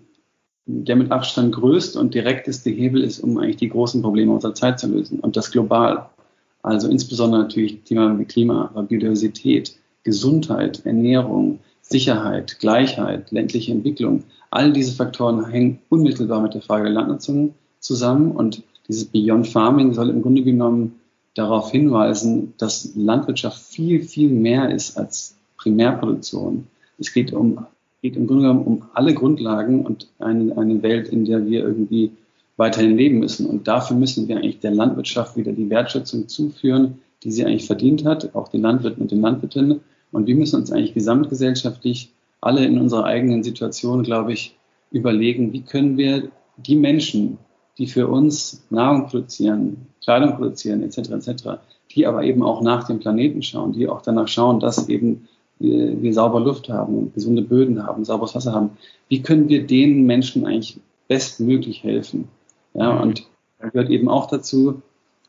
der 0.68 0.98
mit 0.98 1.12
Abstand 1.12 1.56
größte 1.56 1.98
und 1.98 2.14
direkteste 2.14 2.70
Hebel 2.70 3.02
ist, 3.02 3.20
um 3.20 3.38
eigentlich 3.38 3.56
die 3.58 3.70
großen 3.70 4.02
Probleme 4.02 4.34
unserer 4.34 4.54
Zeit 4.54 4.80
zu 4.80 4.88
lösen. 4.88 5.20
Und 5.22 5.38
das 5.38 5.52
global. 5.52 6.10
Also 6.62 6.90
insbesondere 6.90 7.42
natürlich 7.42 7.84
Thema 7.84 8.20
wie 8.20 8.26
Klima, 8.26 8.66
Biodiversität, 8.88 9.78
Gesundheit, 10.08 10.86
Ernährung, 10.86 11.60
Sicherheit, 11.82 12.60
Gleichheit, 12.60 13.30
ländliche 13.32 13.74
Entwicklung, 13.74 14.24
all 14.52 14.72
diese 14.72 14.94
Faktoren 14.94 15.46
hängen 15.46 15.80
unmittelbar 15.90 16.42
mit 16.42 16.54
der 16.54 16.62
Frage 16.62 16.86
der 16.86 16.94
Landnutzung 16.94 17.56
zusammen 17.82 18.32
und 18.32 18.64
dieses 18.88 19.04
Beyond 19.04 19.50
Farming 19.50 19.94
soll 19.94 20.10
im 20.10 20.22
Grunde 20.22 20.44
genommen 20.44 20.96
darauf 21.34 21.72
hinweisen, 21.72 22.54
dass 22.58 22.96
Landwirtschaft 22.96 23.62
viel, 23.62 24.02
viel 24.02 24.30
mehr 24.30 24.72
ist 24.74 24.98
als 24.98 25.36
Primärproduktion. 25.58 26.68
Es 26.98 27.12
geht 27.12 27.34
um 27.34 27.66
geht 28.02 28.16
im 28.16 28.28
Grunde 28.28 28.44
genommen 28.44 28.64
um 28.64 28.84
alle 28.94 29.14
Grundlagen 29.14 29.86
und 29.86 30.08
eine, 30.20 30.58
eine 30.58 30.82
Welt, 30.84 31.10
in 31.10 31.26
der 31.26 31.46
wir 31.46 31.64
irgendwie 31.64 32.12
weiterhin 32.56 32.96
leben 32.96 33.20
müssen. 33.20 33.46
Und 33.46 33.68
dafür 33.68 33.98
müssen 33.98 34.30
wir 34.30 34.38
eigentlich 34.38 34.60
der 34.60 34.72
Landwirtschaft 34.72 35.36
wieder 35.36 35.52
die 35.52 35.70
Wertschätzung 35.70 36.30
zuführen, 36.30 37.00
die 37.24 37.32
sie 37.32 37.44
eigentlich 37.44 37.68
verdient 37.68 38.06
hat, 38.06 38.34
auch 38.36 38.48
den 38.48 38.62
Landwirten 38.62 39.02
und 39.02 39.12
den 39.12 39.22
Landwirtinnen. 39.22 39.82
Und 40.12 40.28
wir 40.28 40.36
müssen 40.36 40.58
uns 40.58 40.72
eigentlich 40.72 40.94
gesamtgesellschaftlich 40.94 42.14
alle 42.42 42.66
in 42.66 42.80
unserer 42.80 43.06
eigenen 43.06 43.44
Situation, 43.44 44.04
glaube 44.04 44.34
ich, 44.34 44.56
überlegen, 44.92 45.54
wie 45.54 45.62
können 45.62 45.98
wir 45.98 46.30
die 46.58 46.76
Menschen, 46.76 47.38
die 47.78 47.88
für 47.88 48.08
uns 48.08 48.66
Nahrung 48.70 49.08
produzieren, 49.08 49.88
Kleidung 50.04 50.36
produzieren, 50.38 50.84
etc., 50.84 51.10
etc., 51.12 51.44
die 51.92 52.06
aber 52.06 52.24
eben 52.24 52.44
auch 52.44 52.62
nach 52.62 52.86
dem 52.86 53.00
Planeten 53.00 53.42
schauen, 53.42 53.74
die 53.74 53.88
auch 53.88 54.02
danach 54.02 54.28
schauen, 54.28 54.60
dass 54.60 54.90
eben 54.90 55.28
wir, 55.60 56.02
wir 56.02 56.14
sauber 56.14 56.40
Luft 56.40 56.70
haben, 56.70 57.12
gesunde 57.14 57.42
Böden 57.42 57.86
haben, 57.86 58.06
sauberes 58.06 58.36
Wasser 58.36 58.54
haben. 58.54 58.72
Wie 59.10 59.22
können 59.22 59.50
wir 59.50 59.66
den 59.66 60.06
Menschen 60.06 60.46
eigentlich 60.46 60.80
bestmöglich 61.08 61.84
helfen? 61.84 62.28
Ja, 62.74 62.94
mhm. 62.94 63.02
und 63.02 63.28
da 63.60 63.70
gehört 63.70 63.90
eben 63.90 64.10
auch 64.10 64.28
dazu, 64.28 64.82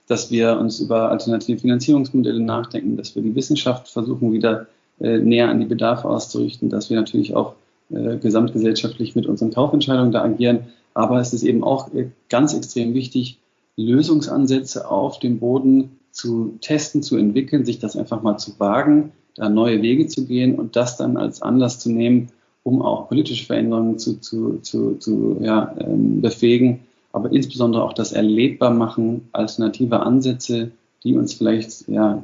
dass 0.09 0.31
wir 0.31 0.59
uns 0.59 0.81
über 0.81 1.11
alternative 1.11 1.61
Finanzierungsmodelle 1.61 2.41
nachdenken, 2.41 2.97
dass 2.97 3.15
wir 3.15 3.23
die 3.23 3.35
Wissenschaft 3.35 3.89
versuchen, 3.89 4.33
wieder 4.33 4.67
äh, 5.01 5.19
näher 5.19 5.49
an 5.49 5.61
die 5.61 5.67
Bedarfe 5.67 6.09
auszurichten, 6.09 6.71
dass 6.71 6.91
wir 6.91 6.97
natürlich 6.97 7.37
auch 7.37 7.55
äh, 7.91 8.17
gesamtgesellschaftlich 8.17 9.15
mit 9.15 9.27
unseren 9.27 9.53
Kaufentscheidungen 9.53 10.11
da 10.11 10.23
agieren. 10.23 10.61
Aber 10.95 11.21
es 11.21 11.33
ist 11.33 11.43
eben 11.43 11.63
auch 11.63 11.95
äh, 11.95 12.09
ganz 12.29 12.55
extrem 12.55 12.95
wichtig, 12.95 13.39
Lösungsansätze 13.77 14.91
auf 14.91 15.21
dem 15.21 15.39
Boden 15.39 15.99
zu 16.11 16.59
testen, 16.61 17.03
zu 17.03 17.17
entwickeln, 17.17 17.65
sich 17.65 17.79
das 17.79 17.97
einfach 17.97 18.23
mal 18.23 18.39
zu 18.39 18.59
wagen, 18.59 19.13
da 19.37 19.49
neue 19.49 19.83
Wege 19.83 20.09
zu 20.09 20.27
gehen 20.27 20.57
und 20.57 20.75
das 20.75 20.97
dann 20.97 21.17
als 21.17 21.43
Anlass 21.43 21.79
zu 21.79 21.91
nehmen, 21.91 22.31
um 22.65 22.83
auch 22.83 23.09
politische 23.09 23.47
Veränderungen 23.47 23.99
zu, 23.99 24.21
zu, 24.21 24.59
zu, 24.63 24.95
zu 24.97 25.39
ja, 25.41 25.75
ähm, 25.79 26.21
befähigen, 26.21 26.81
aber 27.13 27.33
insbesondere 27.33 27.85
auch 27.85 27.93
das 27.93 28.13
erlebbar 28.13 28.71
machen, 28.71 29.29
alternative 29.33 30.01
Ansätze, 30.01 30.71
die 31.05 31.17
uns 31.17 31.35
vielleicht 31.35 31.89
ja, 31.89 32.23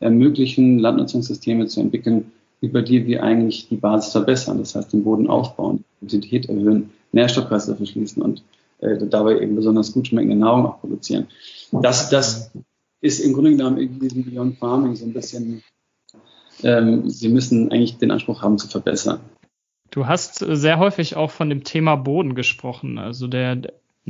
ermöglichen, 0.00 0.78
Landnutzungssysteme 0.78 1.66
zu 1.66 1.80
entwickeln, 1.80 2.32
über 2.60 2.82
die 2.82 3.06
wir 3.06 3.22
eigentlich 3.22 3.68
die 3.68 3.76
Basis 3.76 4.12
verbessern. 4.12 4.58
Das 4.58 4.74
heißt, 4.74 4.92
den 4.92 5.04
Boden 5.04 5.28
aufbauen, 5.28 5.84
Intensität 6.00 6.48
erhöhen, 6.48 6.90
Nährstoffkreislauf 7.12 7.76
verschließen 7.76 8.22
und 8.22 8.42
äh, 8.80 8.96
dabei 9.06 9.40
eben 9.40 9.56
besonders 9.56 9.92
gut 9.92 10.08
schmeckende 10.08 10.36
Nahrung 10.36 10.66
auch 10.66 10.80
produzieren. 10.80 11.28
Das, 11.72 12.10
das 12.10 12.50
ist 13.00 13.20
im 13.20 13.32
Grunde 13.32 13.50
genommen 13.50 13.98
diesem 14.00 14.24
Beyond 14.24 14.58
Farming 14.58 14.94
so 14.96 15.04
ein 15.04 15.12
bisschen, 15.12 15.62
ähm, 16.62 17.08
sie 17.08 17.28
müssen 17.28 17.70
eigentlich 17.70 17.98
den 17.98 18.10
Anspruch 18.10 18.42
haben 18.42 18.58
zu 18.58 18.68
verbessern. 18.68 19.20
Du 19.90 20.06
hast 20.06 20.38
sehr 20.38 20.78
häufig 20.78 21.16
auch 21.16 21.30
von 21.30 21.48
dem 21.48 21.64
Thema 21.64 21.96
Boden 21.96 22.34
gesprochen. 22.34 22.98
Also 22.98 23.26
der, 23.26 23.56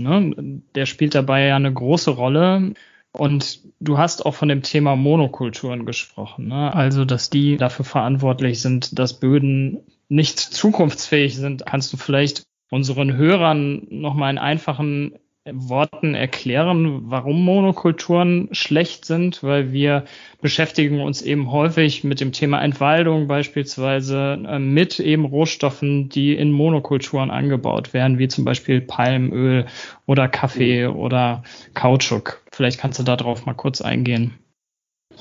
ne, 0.03 0.63
der 0.75 0.87
spielt 0.87 1.15
dabei 1.15 1.47
ja 1.47 1.57
eine 1.57 1.73
große 1.73 2.11
Rolle. 2.11 2.75
Und 3.13 3.61
du 3.81 3.99
hast 3.99 4.25
auch 4.27 4.35
von 4.35 4.49
dem 4.49 4.63
Thema 4.63 4.95
Monokulturen 4.95 5.87
gesprochen. 5.87 6.49
Ne? 6.49 6.75
Also, 6.75 7.05
dass 7.05 7.31
die 7.31 7.57
dafür 7.57 7.85
verantwortlich 7.85 8.61
sind, 8.61 8.99
dass 8.99 9.19
Böden 9.19 9.81
nicht 10.09 10.39
zukunftsfähig 10.39 11.37
sind. 11.37 11.67
Kannst 11.67 11.93
du 11.93 11.97
vielleicht 11.97 12.43
unseren 12.71 13.17
Hörern 13.17 13.87
nochmal 13.91 14.31
in 14.31 14.39
einfachen 14.39 15.19
Worten 15.53 16.15
erklären, 16.15 17.03
warum 17.11 17.45
Monokulturen 17.45 18.49
schlecht 18.53 19.05
sind, 19.05 19.43
weil 19.43 19.73
wir 19.73 20.05
beschäftigen 20.41 21.01
uns 21.01 21.23
eben 21.23 21.51
häufig 21.51 22.05
mit 22.05 22.21
dem 22.21 22.33
Thema 22.33 22.61
Entwaldung 22.63 23.27
beispielsweise 23.27 24.39
äh, 24.47 24.59
mit 24.59 25.01
eben 25.01 25.25
Rohstoffen, 25.25 26.09
die 26.09 26.35
in 26.35 26.53
Monokulturen 26.53 27.31
angebaut 27.31 27.93
werden, 27.93 28.19
wie 28.19 28.29
zum 28.29 28.45
Beispiel 28.45 28.81
Palmöl 28.81 29.67
oder 30.07 30.29
Kaffee 30.29 30.87
oder 30.87 31.43
Kautschuk. 31.75 32.43
Vielleicht 32.53 32.79
kannst 32.81 32.99
du 32.99 33.03
darauf 33.03 33.47
mal 33.47 33.55
kurz 33.55 33.81
eingehen. 33.81 34.35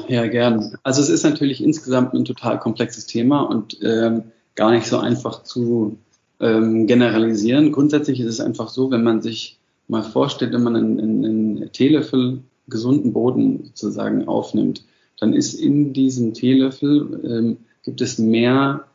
Ja, 0.07 0.27
gern. 0.27 0.77
Also 0.83 1.01
es 1.01 1.09
ist 1.09 1.23
natürlich 1.23 1.63
insgesamt 1.63 2.13
ein 2.13 2.25
total 2.25 2.59
komplexes 2.59 3.07
Thema 3.07 3.41
und 3.41 3.77
ähm, 3.81 4.23
gar 4.55 4.71
nicht 4.71 4.87
so 4.87 4.99
einfach 4.99 5.43
zu 5.43 5.97
ähm, 6.39 6.87
generalisieren. 6.87 7.71
Grundsätzlich 7.71 8.19
ist 8.19 8.27
es 8.27 8.39
einfach 8.39 8.69
so, 8.69 8.91
wenn 8.91 9.03
man 9.03 9.21
sich 9.21 9.56
mal 9.87 10.03
vorstellt, 10.03 10.53
wenn 10.53 10.63
man 10.63 10.75
einen, 10.75 11.25
einen 11.25 11.71
Teelöffel 11.71 12.39
gesunden 12.67 13.13
Boden 13.13 13.63
sozusagen 13.73 14.27
aufnimmt, 14.27 14.83
dann 15.19 15.33
ist 15.33 15.53
in 15.53 15.93
diesem 15.93 16.33
Teelöffel, 16.33 17.21
ähm, 17.23 17.57
gibt 17.83 18.01
es 18.01 18.19
mehr 18.19 18.85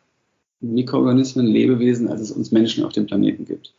Mikroorganismen, 0.60 1.46
Lebewesen, 1.46 2.08
als 2.08 2.20
es 2.20 2.30
uns 2.30 2.52
Menschen 2.52 2.84
auf 2.84 2.92
dem 2.92 3.06
Planeten 3.06 3.44
gibt. 3.44 3.72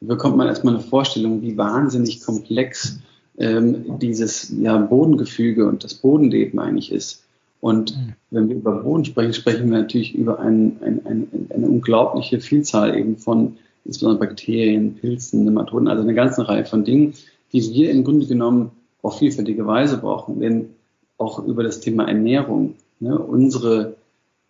Da 0.00 0.06
bekommt 0.06 0.36
man 0.36 0.46
erstmal 0.46 0.74
eine 0.74 0.82
Vorstellung, 0.82 1.42
wie 1.42 1.58
wahnsinnig 1.58 2.24
komplex 2.24 3.00
ähm, 3.36 3.98
dieses 3.98 4.52
ja, 4.58 4.78
Bodengefüge 4.78 5.66
und 5.66 5.84
das 5.84 5.94
Bodenleben 5.94 6.58
eigentlich 6.58 6.92
ist. 6.92 7.24
Und 7.60 7.94
mhm. 7.94 8.14
wenn 8.30 8.48
wir 8.48 8.56
über 8.56 8.82
Boden 8.82 9.04
sprechen, 9.04 9.34
sprechen 9.34 9.70
wir 9.70 9.78
natürlich 9.78 10.14
über 10.14 10.40
ein, 10.40 10.78
ein, 10.82 11.04
ein, 11.04 11.28
eine 11.50 11.68
unglaubliche 11.68 12.40
Vielzahl 12.40 12.96
eben 12.96 13.18
von 13.18 13.58
insbesondere 13.84 14.28
Bakterien, 14.28 14.94
Pilzen, 14.94 15.44
Nematoden, 15.44 15.88
also 15.88 16.02
eine 16.02 16.14
ganze 16.14 16.48
Reihe 16.48 16.64
von 16.64 16.84
Dingen, 16.84 17.14
die 17.52 17.62
wir 17.72 17.90
im 17.90 18.04
Grunde 18.04 18.26
genommen 18.26 18.70
auf 19.02 19.18
vielfältige 19.18 19.66
Weise 19.66 19.98
brauchen. 19.98 20.40
Denn 20.40 20.70
auch 21.18 21.44
über 21.44 21.62
das 21.62 21.80
Thema 21.80 22.08
Ernährung, 22.08 22.74
ne, 23.00 23.18
unsere, 23.18 23.96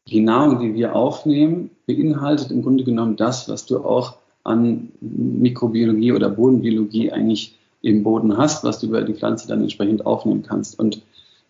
die 0.09 0.21
Nahrung, 0.21 0.61
die 0.61 0.75
wir 0.75 0.95
aufnehmen, 0.95 1.71
beinhaltet 1.87 2.51
im 2.51 2.63
Grunde 2.63 2.85
genommen 2.85 3.17
das, 3.17 3.49
was 3.49 3.67
du 3.67 3.79
auch 3.79 4.17
an 4.45 4.89
Mikrobiologie 5.01 6.13
oder 6.13 6.31
Bodenbiologie 6.31 7.13
eigentlich 7.13 7.59
im 7.83 8.03
Boden 8.03 8.37
hast, 8.37 8.65
was 8.65 8.81
du 8.81 8.87
über 8.87 9.03
die 9.03 9.15
Pflanze 9.15 9.49
dann 9.49 9.63
entsprechend 9.63 10.07
aufnehmen 10.07 10.43
kannst. 10.43 10.79
Und 10.79 11.03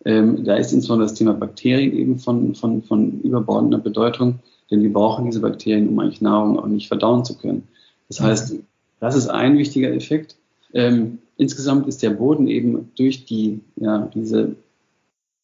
ähm, 0.05 0.43
da 0.43 0.55
ist 0.55 0.73
insbesondere 0.73 1.07
das 1.07 1.17
Thema 1.17 1.33
Bakterien 1.33 1.93
eben 1.93 2.19
von, 2.19 2.55
von, 2.55 2.81
von 2.83 3.21
überbordender 3.21 3.77
Bedeutung, 3.77 4.39
denn 4.71 4.81
wir 4.81 4.93
brauchen 4.93 5.25
diese 5.25 5.41
Bakterien, 5.41 5.89
um 5.89 5.99
eigentlich 5.99 6.21
Nahrung 6.21 6.57
auch 6.57 6.65
nicht 6.65 6.87
verdauen 6.87 7.25
zu 7.25 7.37
können. 7.37 7.67
Das 8.07 8.21
heißt, 8.21 8.55
das 8.99 9.15
ist 9.15 9.27
ein 9.27 9.57
wichtiger 9.57 9.93
Effekt. 9.93 10.37
Ähm, 10.73 11.19
insgesamt 11.37 11.87
ist 11.87 12.01
der 12.01 12.11
Boden 12.11 12.47
eben 12.47 12.91
durch 12.95 13.25
die, 13.25 13.61
ja, 13.75 14.09
diese, 14.13 14.55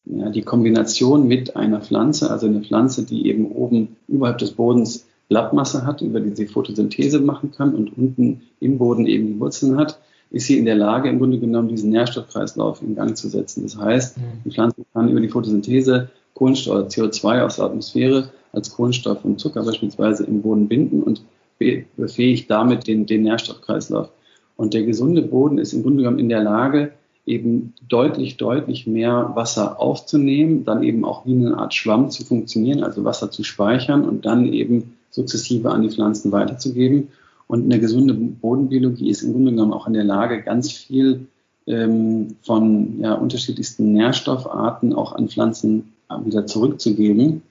ja, 0.04 0.30
die 0.30 0.42
Kombination 0.42 1.28
mit 1.28 1.56
einer 1.56 1.80
Pflanze, 1.80 2.30
also 2.30 2.46
eine 2.46 2.62
Pflanze, 2.62 3.04
die 3.04 3.26
eben 3.26 3.52
oben 3.52 3.96
überhalb 4.08 4.38
des 4.38 4.52
Bodens 4.52 5.06
Blattmasse 5.28 5.84
hat, 5.84 6.00
über 6.00 6.20
die 6.20 6.34
sie 6.34 6.46
Photosynthese 6.46 7.20
machen 7.20 7.52
kann 7.52 7.74
und 7.74 7.96
unten 7.98 8.42
im 8.60 8.78
Boden 8.78 9.06
eben 9.06 9.26
die 9.26 9.40
Wurzeln 9.40 9.76
hat, 9.76 9.98
ist 10.30 10.46
sie 10.46 10.58
in 10.58 10.64
der 10.64 10.74
Lage, 10.74 11.08
im 11.08 11.18
Grunde 11.18 11.38
genommen 11.38 11.68
diesen 11.68 11.90
Nährstoffkreislauf 11.90 12.82
in 12.82 12.94
Gang 12.94 13.16
zu 13.16 13.28
setzen. 13.28 13.62
Das 13.62 13.76
heißt, 13.76 14.16
mhm. 14.16 14.22
die 14.44 14.50
Pflanze 14.50 14.82
kann 14.92 15.08
über 15.08 15.20
die 15.20 15.28
Photosynthese 15.28 16.10
Kohlenstoff 16.34 16.74
oder 16.74 16.86
CO2 16.86 17.42
aus 17.42 17.56
der 17.56 17.66
Atmosphäre 17.66 18.30
als 18.52 18.70
Kohlenstoff 18.70 19.24
und 19.24 19.40
Zucker 19.40 19.64
beispielsweise 19.64 20.24
im 20.24 20.42
Boden 20.42 20.68
binden 20.68 21.02
und 21.02 21.22
befähigt 21.96 22.50
damit 22.50 22.86
den, 22.86 23.06
den 23.06 23.22
Nährstoffkreislauf. 23.22 24.10
Und 24.56 24.74
der 24.74 24.84
gesunde 24.84 25.22
Boden 25.22 25.58
ist 25.58 25.72
im 25.72 25.82
Grunde 25.82 26.02
genommen 26.02 26.18
in 26.18 26.28
der 26.28 26.42
Lage, 26.42 26.92
eben 27.26 27.74
deutlich, 27.88 28.38
deutlich 28.38 28.86
mehr 28.86 29.32
Wasser 29.34 29.80
aufzunehmen, 29.80 30.64
dann 30.64 30.82
eben 30.82 31.04
auch 31.04 31.26
wie 31.26 31.34
eine 31.34 31.58
Art 31.58 31.74
Schwamm 31.74 32.10
zu 32.10 32.24
funktionieren, 32.24 32.82
also 32.82 33.04
Wasser 33.04 33.30
zu 33.30 33.44
speichern 33.44 34.04
und 34.04 34.24
dann 34.24 34.50
eben 34.52 34.94
sukzessive 35.10 35.70
an 35.70 35.82
die 35.82 35.90
Pflanzen 35.90 36.32
weiterzugeben. 36.32 37.08
Und 37.46 37.64
eine 37.64 37.80
gesunde 37.80 38.14
Bodenbiologie 38.14 39.10
ist 39.10 39.22
im 39.22 39.32
Grunde 39.32 39.52
genommen 39.52 39.72
auch 39.72 39.86
in 39.86 39.92
der 39.92 40.04
Lage, 40.04 40.42
ganz 40.42 40.70
viel 40.70 41.26
ähm, 41.66 42.36
von 42.42 43.00
ja, 43.00 43.14
unterschiedlichsten 43.14 43.92
Nährstoffarten 43.92 44.94
auch 44.94 45.12
an 45.12 45.28
Pflanzen 45.28 45.92
wieder 46.24 46.46
zurückzugeben 46.46 47.42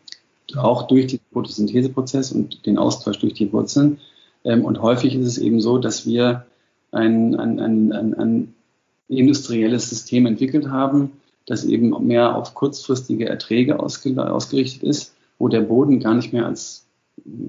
auch 0.56 0.88
durch 0.88 1.08
den 1.08 1.20
Photosyntheseprozess 1.34 2.32
und 2.32 2.66
den 2.66 2.78
Austausch 2.78 3.20
durch 3.20 3.34
die 3.34 3.52
Wurzeln. 3.52 4.00
Ähm, 4.44 4.64
und 4.64 4.82
häufig 4.82 5.16
ist 5.16 5.28
es 5.28 5.38
eben 5.38 5.60
so, 5.60 5.78
dass 5.78 6.06
wir 6.06 6.46
ein, 6.92 7.36
ein, 7.36 7.60
ein, 7.60 7.92
ein, 7.92 8.14
ein 8.14 8.54
industrielles 9.10 9.90
System 9.90 10.26
entwickelt 10.26 10.70
haben, 10.70 11.12
das 11.46 11.64
eben 11.64 12.06
mehr 12.06 12.36
auf 12.36 12.54
kurzfristige 12.54 13.28
Erträge 13.28 13.80
ausgerichtet 13.80 14.84
ist, 14.84 15.14
wo 15.40 15.48
der 15.48 15.62
Boden 15.62 16.00
gar 16.00 16.14
nicht 16.14 16.34
mehr 16.34 16.46
als 16.46 16.86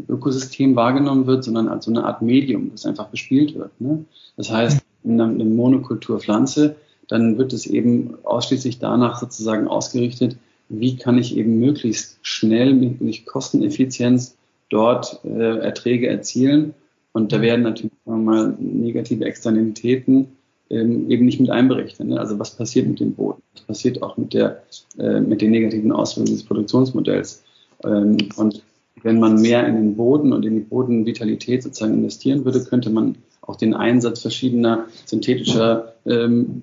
Ökosystem 0.08 0.76
wahrgenommen 0.76 1.26
wird, 1.26 1.44
sondern 1.44 1.68
als 1.68 1.84
so 1.84 1.90
eine 1.90 2.04
Art 2.04 2.22
Medium, 2.22 2.70
das 2.70 2.86
einfach 2.86 3.08
bespielt 3.08 3.54
wird. 3.54 3.80
Ne? 3.80 4.04
Das 4.36 4.50
heißt, 4.50 4.80
in 5.04 5.20
einer, 5.20 5.44
Monokulturpflanze, 5.44 6.76
dann 7.08 7.38
wird 7.38 7.52
es 7.52 7.66
eben 7.66 8.14
ausschließlich 8.24 8.78
danach 8.78 9.20
sozusagen 9.20 9.68
ausgerichtet, 9.68 10.36
wie 10.68 10.96
kann 10.96 11.18
ich 11.18 11.36
eben 11.36 11.58
möglichst 11.58 12.18
schnell, 12.22 12.74
möglichst 12.74 13.26
kosteneffizient 13.26 14.32
dort 14.68 15.20
äh, 15.24 15.58
Erträge 15.58 16.08
erzielen. 16.08 16.74
Und 17.12 17.32
da 17.32 17.38
mhm. 17.38 17.42
werden 17.42 17.62
natürlich 17.62 17.92
mal 18.04 18.54
negative 18.58 19.24
Externalitäten 19.24 20.28
ähm, 20.70 21.10
eben 21.10 21.24
nicht 21.24 21.40
mit 21.40 21.50
einberechnet. 21.50 22.08
Ne? 22.08 22.20
Also 22.20 22.38
was 22.38 22.54
passiert 22.54 22.86
mit 22.86 23.00
dem 23.00 23.14
Boden? 23.14 23.42
Was 23.54 23.62
passiert 23.62 24.02
auch 24.02 24.16
mit, 24.16 24.34
der, 24.34 24.62
äh, 24.98 25.20
mit 25.20 25.40
den 25.40 25.50
negativen 25.50 25.92
Auswirkungen 25.92 26.36
des 26.36 26.44
Produktionsmodells? 26.44 27.42
Ähm, 27.84 28.18
und 28.36 28.62
wenn 29.02 29.20
man 29.20 29.40
mehr 29.40 29.66
in 29.66 29.76
den 29.76 29.96
Boden 29.96 30.32
und 30.32 30.44
in 30.44 30.54
die 30.54 30.60
Bodenvitalität 30.60 31.62
sozusagen 31.62 31.94
investieren 31.94 32.44
würde, 32.44 32.64
könnte 32.64 32.90
man 32.90 33.16
auch 33.42 33.56
den 33.56 33.72
Einsatz 33.72 34.20
verschiedener 34.20 34.86
synthetischer 35.06 35.94
ähm, 36.04 36.62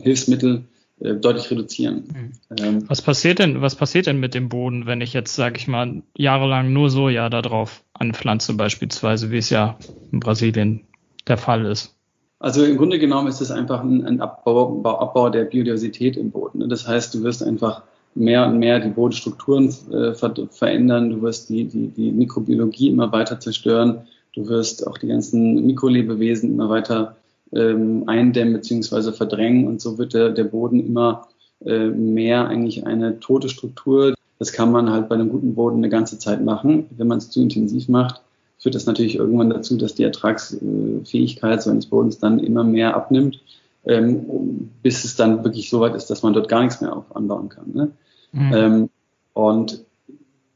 Hilfsmittel 0.00 0.64
deutlich 0.98 1.50
reduzieren. 1.50 2.04
Mhm. 2.48 2.56
Ähm, 2.58 2.88
was 2.88 3.02
passiert 3.02 3.38
denn, 3.38 3.60
was 3.60 3.74
passiert 3.74 4.06
denn 4.06 4.18
mit 4.18 4.34
dem 4.34 4.48
Boden, 4.48 4.86
wenn 4.86 5.00
ich 5.00 5.12
jetzt, 5.12 5.34
sage 5.34 5.56
ich 5.58 5.68
mal, 5.68 6.02
jahrelang 6.16 6.72
nur 6.72 6.90
Soja 6.90 7.28
da 7.28 7.42
drauf 7.42 7.84
anpflanze 7.92 8.54
beispielsweise, 8.54 9.30
wie 9.30 9.38
es 9.38 9.50
ja 9.50 9.78
in 10.12 10.20
Brasilien 10.20 10.84
der 11.28 11.36
Fall 11.36 11.66
ist? 11.66 11.94
Also 12.38 12.64
im 12.64 12.76
Grunde 12.76 12.98
genommen 12.98 13.28
ist 13.28 13.40
es 13.40 13.50
einfach 13.50 13.82
ein, 13.82 14.04
ein 14.04 14.20
Abbau, 14.20 14.82
Abbau, 14.84 15.30
der 15.30 15.44
Biodiversität 15.44 16.16
im 16.16 16.30
Boden. 16.30 16.68
Das 16.68 16.86
heißt, 16.86 17.14
du 17.14 17.22
wirst 17.22 17.42
einfach 17.42 17.82
mehr 18.14 18.46
und 18.46 18.58
mehr 18.58 18.80
die 18.80 18.90
Bodenstrukturen 18.90 19.74
äh, 19.92 20.14
ver 20.14 20.34
verändern, 20.50 21.10
du 21.10 21.22
wirst 21.22 21.50
die, 21.50 21.64
die, 21.64 21.88
die 21.88 22.10
Mikrobiologie 22.10 22.88
immer 22.88 23.12
weiter 23.12 23.38
zerstören, 23.40 24.06
du 24.34 24.48
wirst 24.48 24.86
auch 24.86 24.96
die 24.98 25.08
ganzen 25.08 25.66
Mikrolebewesen 25.66 26.52
immer 26.52 26.68
weiter 26.68 27.16
ähm, 27.52 28.04
eindämmen 28.06 28.54
bzw. 28.54 29.12
verdrängen 29.12 29.66
und 29.66 29.80
so 29.80 29.98
wird 29.98 30.14
der, 30.14 30.30
der 30.30 30.44
Boden 30.44 30.84
immer 30.84 31.28
äh, 31.64 31.86
mehr 31.86 32.48
eigentlich 32.48 32.86
eine 32.86 33.20
tote 33.20 33.48
Struktur. 33.48 34.14
Das 34.38 34.52
kann 34.52 34.72
man 34.72 34.90
halt 34.90 35.08
bei 35.08 35.14
einem 35.14 35.30
guten 35.30 35.54
Boden 35.54 35.78
eine 35.78 35.88
ganze 35.88 36.18
Zeit 36.18 36.44
machen. 36.44 36.86
Wenn 36.96 37.06
man 37.06 37.18
es 37.18 37.30
zu 37.30 37.40
intensiv 37.40 37.88
macht, 37.88 38.20
führt 38.58 38.74
das 38.74 38.86
natürlich 38.86 39.16
irgendwann 39.16 39.50
dazu, 39.50 39.76
dass 39.76 39.94
die 39.94 40.02
Ertragsfähigkeit 40.02 41.62
so 41.62 41.70
eines 41.70 41.86
Bodens 41.86 42.18
dann 42.18 42.38
immer 42.38 42.64
mehr 42.64 42.96
abnimmt, 42.96 43.40
ähm, 43.86 44.70
bis 44.82 45.04
es 45.04 45.16
dann 45.16 45.44
wirklich 45.44 45.70
so 45.70 45.80
weit 45.80 45.94
ist, 45.94 46.10
dass 46.10 46.22
man 46.22 46.32
dort 46.32 46.48
gar 46.48 46.62
nichts 46.62 46.80
mehr 46.80 47.04
anbauen 47.14 47.48
kann. 47.48 47.70
Ne? 47.72 47.90
Mhm. 48.32 48.52
Ähm, 48.52 48.90
und 49.32 49.84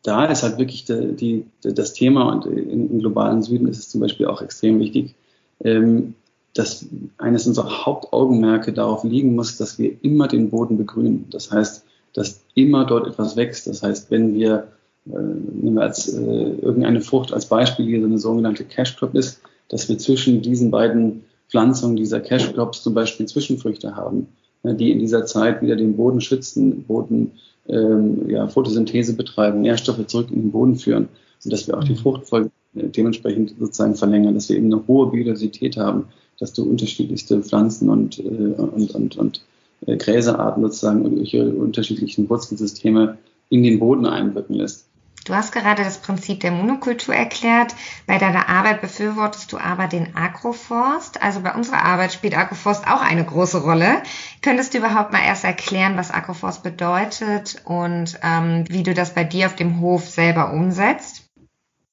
da 0.02 0.24
ist 0.26 0.42
halt 0.42 0.58
wirklich 0.58 0.84
die, 0.84 1.14
die, 1.14 1.44
das 1.62 1.92
Thema 1.92 2.32
und 2.32 2.46
im, 2.46 2.98
globalen 3.00 3.42
Süden 3.42 3.68
ist 3.68 3.78
es 3.78 3.88
zum 3.90 4.00
Beispiel 4.00 4.26
auch 4.26 4.40
extrem 4.42 4.80
wichtig, 4.80 5.14
ähm, 5.62 6.14
dass 6.54 6.86
eines 7.18 7.46
unserer 7.46 7.86
Hauptaugenmerke 7.86 8.72
darauf 8.72 9.04
liegen 9.04 9.34
muss, 9.34 9.56
dass 9.56 9.78
wir 9.78 9.92
immer 10.02 10.28
den 10.28 10.50
Boden 10.50 10.76
begrünen. 10.76 11.26
Das 11.30 11.50
heißt, 11.50 11.84
dass 12.12 12.40
immer 12.54 12.84
dort 12.84 13.06
etwas 13.06 13.36
wächst. 13.36 13.66
Das 13.66 13.82
heißt, 13.82 14.10
wenn 14.10 14.34
wir, 14.34 14.68
äh, 15.06 15.10
nehmen 15.10 15.76
wir 15.76 15.82
als 15.82 16.08
äh, 16.12 16.20
irgendeine 16.20 17.00
Frucht 17.00 17.32
als 17.32 17.46
Beispiel 17.46 17.86
hier 17.86 18.00
so 18.00 18.06
eine 18.06 18.18
sogenannte 18.18 18.64
Cash 18.64 18.96
Crop 18.96 19.14
ist, 19.14 19.40
dass 19.68 19.88
wir 19.88 19.98
zwischen 19.98 20.42
diesen 20.42 20.70
beiden 20.70 21.22
Pflanzungen 21.48 21.96
dieser 21.96 22.20
Cash 22.20 22.52
Crops 22.52 22.82
zum 22.82 22.94
Beispiel 22.94 23.26
Zwischenfrüchte 23.26 23.96
haben, 23.96 24.28
ne, 24.62 24.74
die 24.74 24.90
in 24.90 24.98
dieser 24.98 25.26
Zeit 25.26 25.62
wieder 25.62 25.76
den 25.76 25.96
Boden 25.96 26.20
schützen, 26.20 26.84
Boden 26.84 27.32
ähm, 27.68 28.28
ja, 28.28 28.48
Photosynthese 28.48 29.14
betreiben, 29.14 29.60
Nährstoffe 29.60 30.06
zurück 30.06 30.28
in 30.30 30.42
den 30.42 30.50
Boden 30.52 30.76
führen, 30.76 31.08
sodass 31.38 31.66
wir 31.66 31.76
auch 31.76 31.84
die 31.84 31.92
mhm. 31.92 31.98
Fruchtfolge 31.98 32.50
äh, 32.74 32.88
dementsprechend 32.88 33.54
sozusagen 33.58 33.94
verlängern, 33.94 34.34
dass 34.34 34.48
wir 34.48 34.56
eben 34.56 34.72
eine 34.72 34.86
hohe 34.86 35.10
Biodiversität 35.10 35.76
haben, 35.76 36.06
dass 36.40 36.52
du 36.52 36.64
unterschiedlichste 36.64 37.42
Pflanzen 37.42 37.88
und, 37.90 38.18
äh, 38.18 38.22
und, 38.22 38.94
und, 38.94 39.16
und 39.16 39.44
äh, 39.86 39.96
Gräserarten 39.96 40.62
sozusagen 40.62 41.02
und 41.02 41.16
ihre 41.16 41.50
unterschiedlichen 41.50 42.28
Wurzelsysteme 42.28 43.18
in 43.50 43.62
den 43.62 43.78
Boden 43.78 44.06
einwirken 44.06 44.56
lässt. 44.56 44.86
Du 45.26 45.34
hast 45.34 45.52
gerade 45.52 45.84
das 45.84 45.98
Prinzip 45.98 46.40
der 46.40 46.50
Monokultur 46.50 47.14
erklärt. 47.14 47.74
Bei 48.06 48.16
deiner 48.16 48.48
Arbeit 48.48 48.80
befürwortest 48.80 49.52
du 49.52 49.58
aber 49.58 49.86
den 49.86 50.16
Agroforst. 50.16 51.22
Also 51.22 51.40
bei 51.40 51.54
unserer 51.54 51.84
Arbeit 51.84 52.12
spielt 52.12 52.36
Agroforst 52.36 52.86
auch 52.86 53.02
eine 53.02 53.24
große 53.24 53.62
Rolle. 53.62 54.02
Könntest 54.40 54.72
du 54.72 54.78
überhaupt 54.78 55.12
mal 55.12 55.22
erst 55.22 55.44
erklären, 55.44 55.98
was 55.98 56.10
Agroforst 56.10 56.62
bedeutet 56.62 57.60
und 57.64 58.18
ähm, 58.22 58.64
wie 58.68 58.82
du 58.82 58.94
das 58.94 59.14
bei 59.14 59.24
dir 59.24 59.46
auf 59.46 59.56
dem 59.56 59.80
Hof 59.80 60.08
selber 60.08 60.54
umsetzt? 60.54 61.26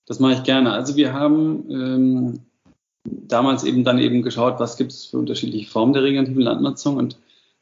Das 0.05 0.19
mache 0.19 0.33
ich 0.33 0.43
gerne. 0.43 0.71
Also 0.71 0.95
wir 0.95 1.11
haben 1.11 1.69
ähm, 1.69 2.39
damals 3.27 3.63
eben 3.63 3.83
dann 3.83 3.99
eben 3.99 4.21
geschaut, 4.21 4.59
was 4.59 4.77
gibt 4.77 4.91
es 4.91 5.05
für 5.05 5.17
unterschiedliche 5.17 5.69
Formen 5.69 5.93
der 5.93 6.03
regenerativen 6.03 6.41
Landnutzung 6.41 6.97
und 6.97 7.17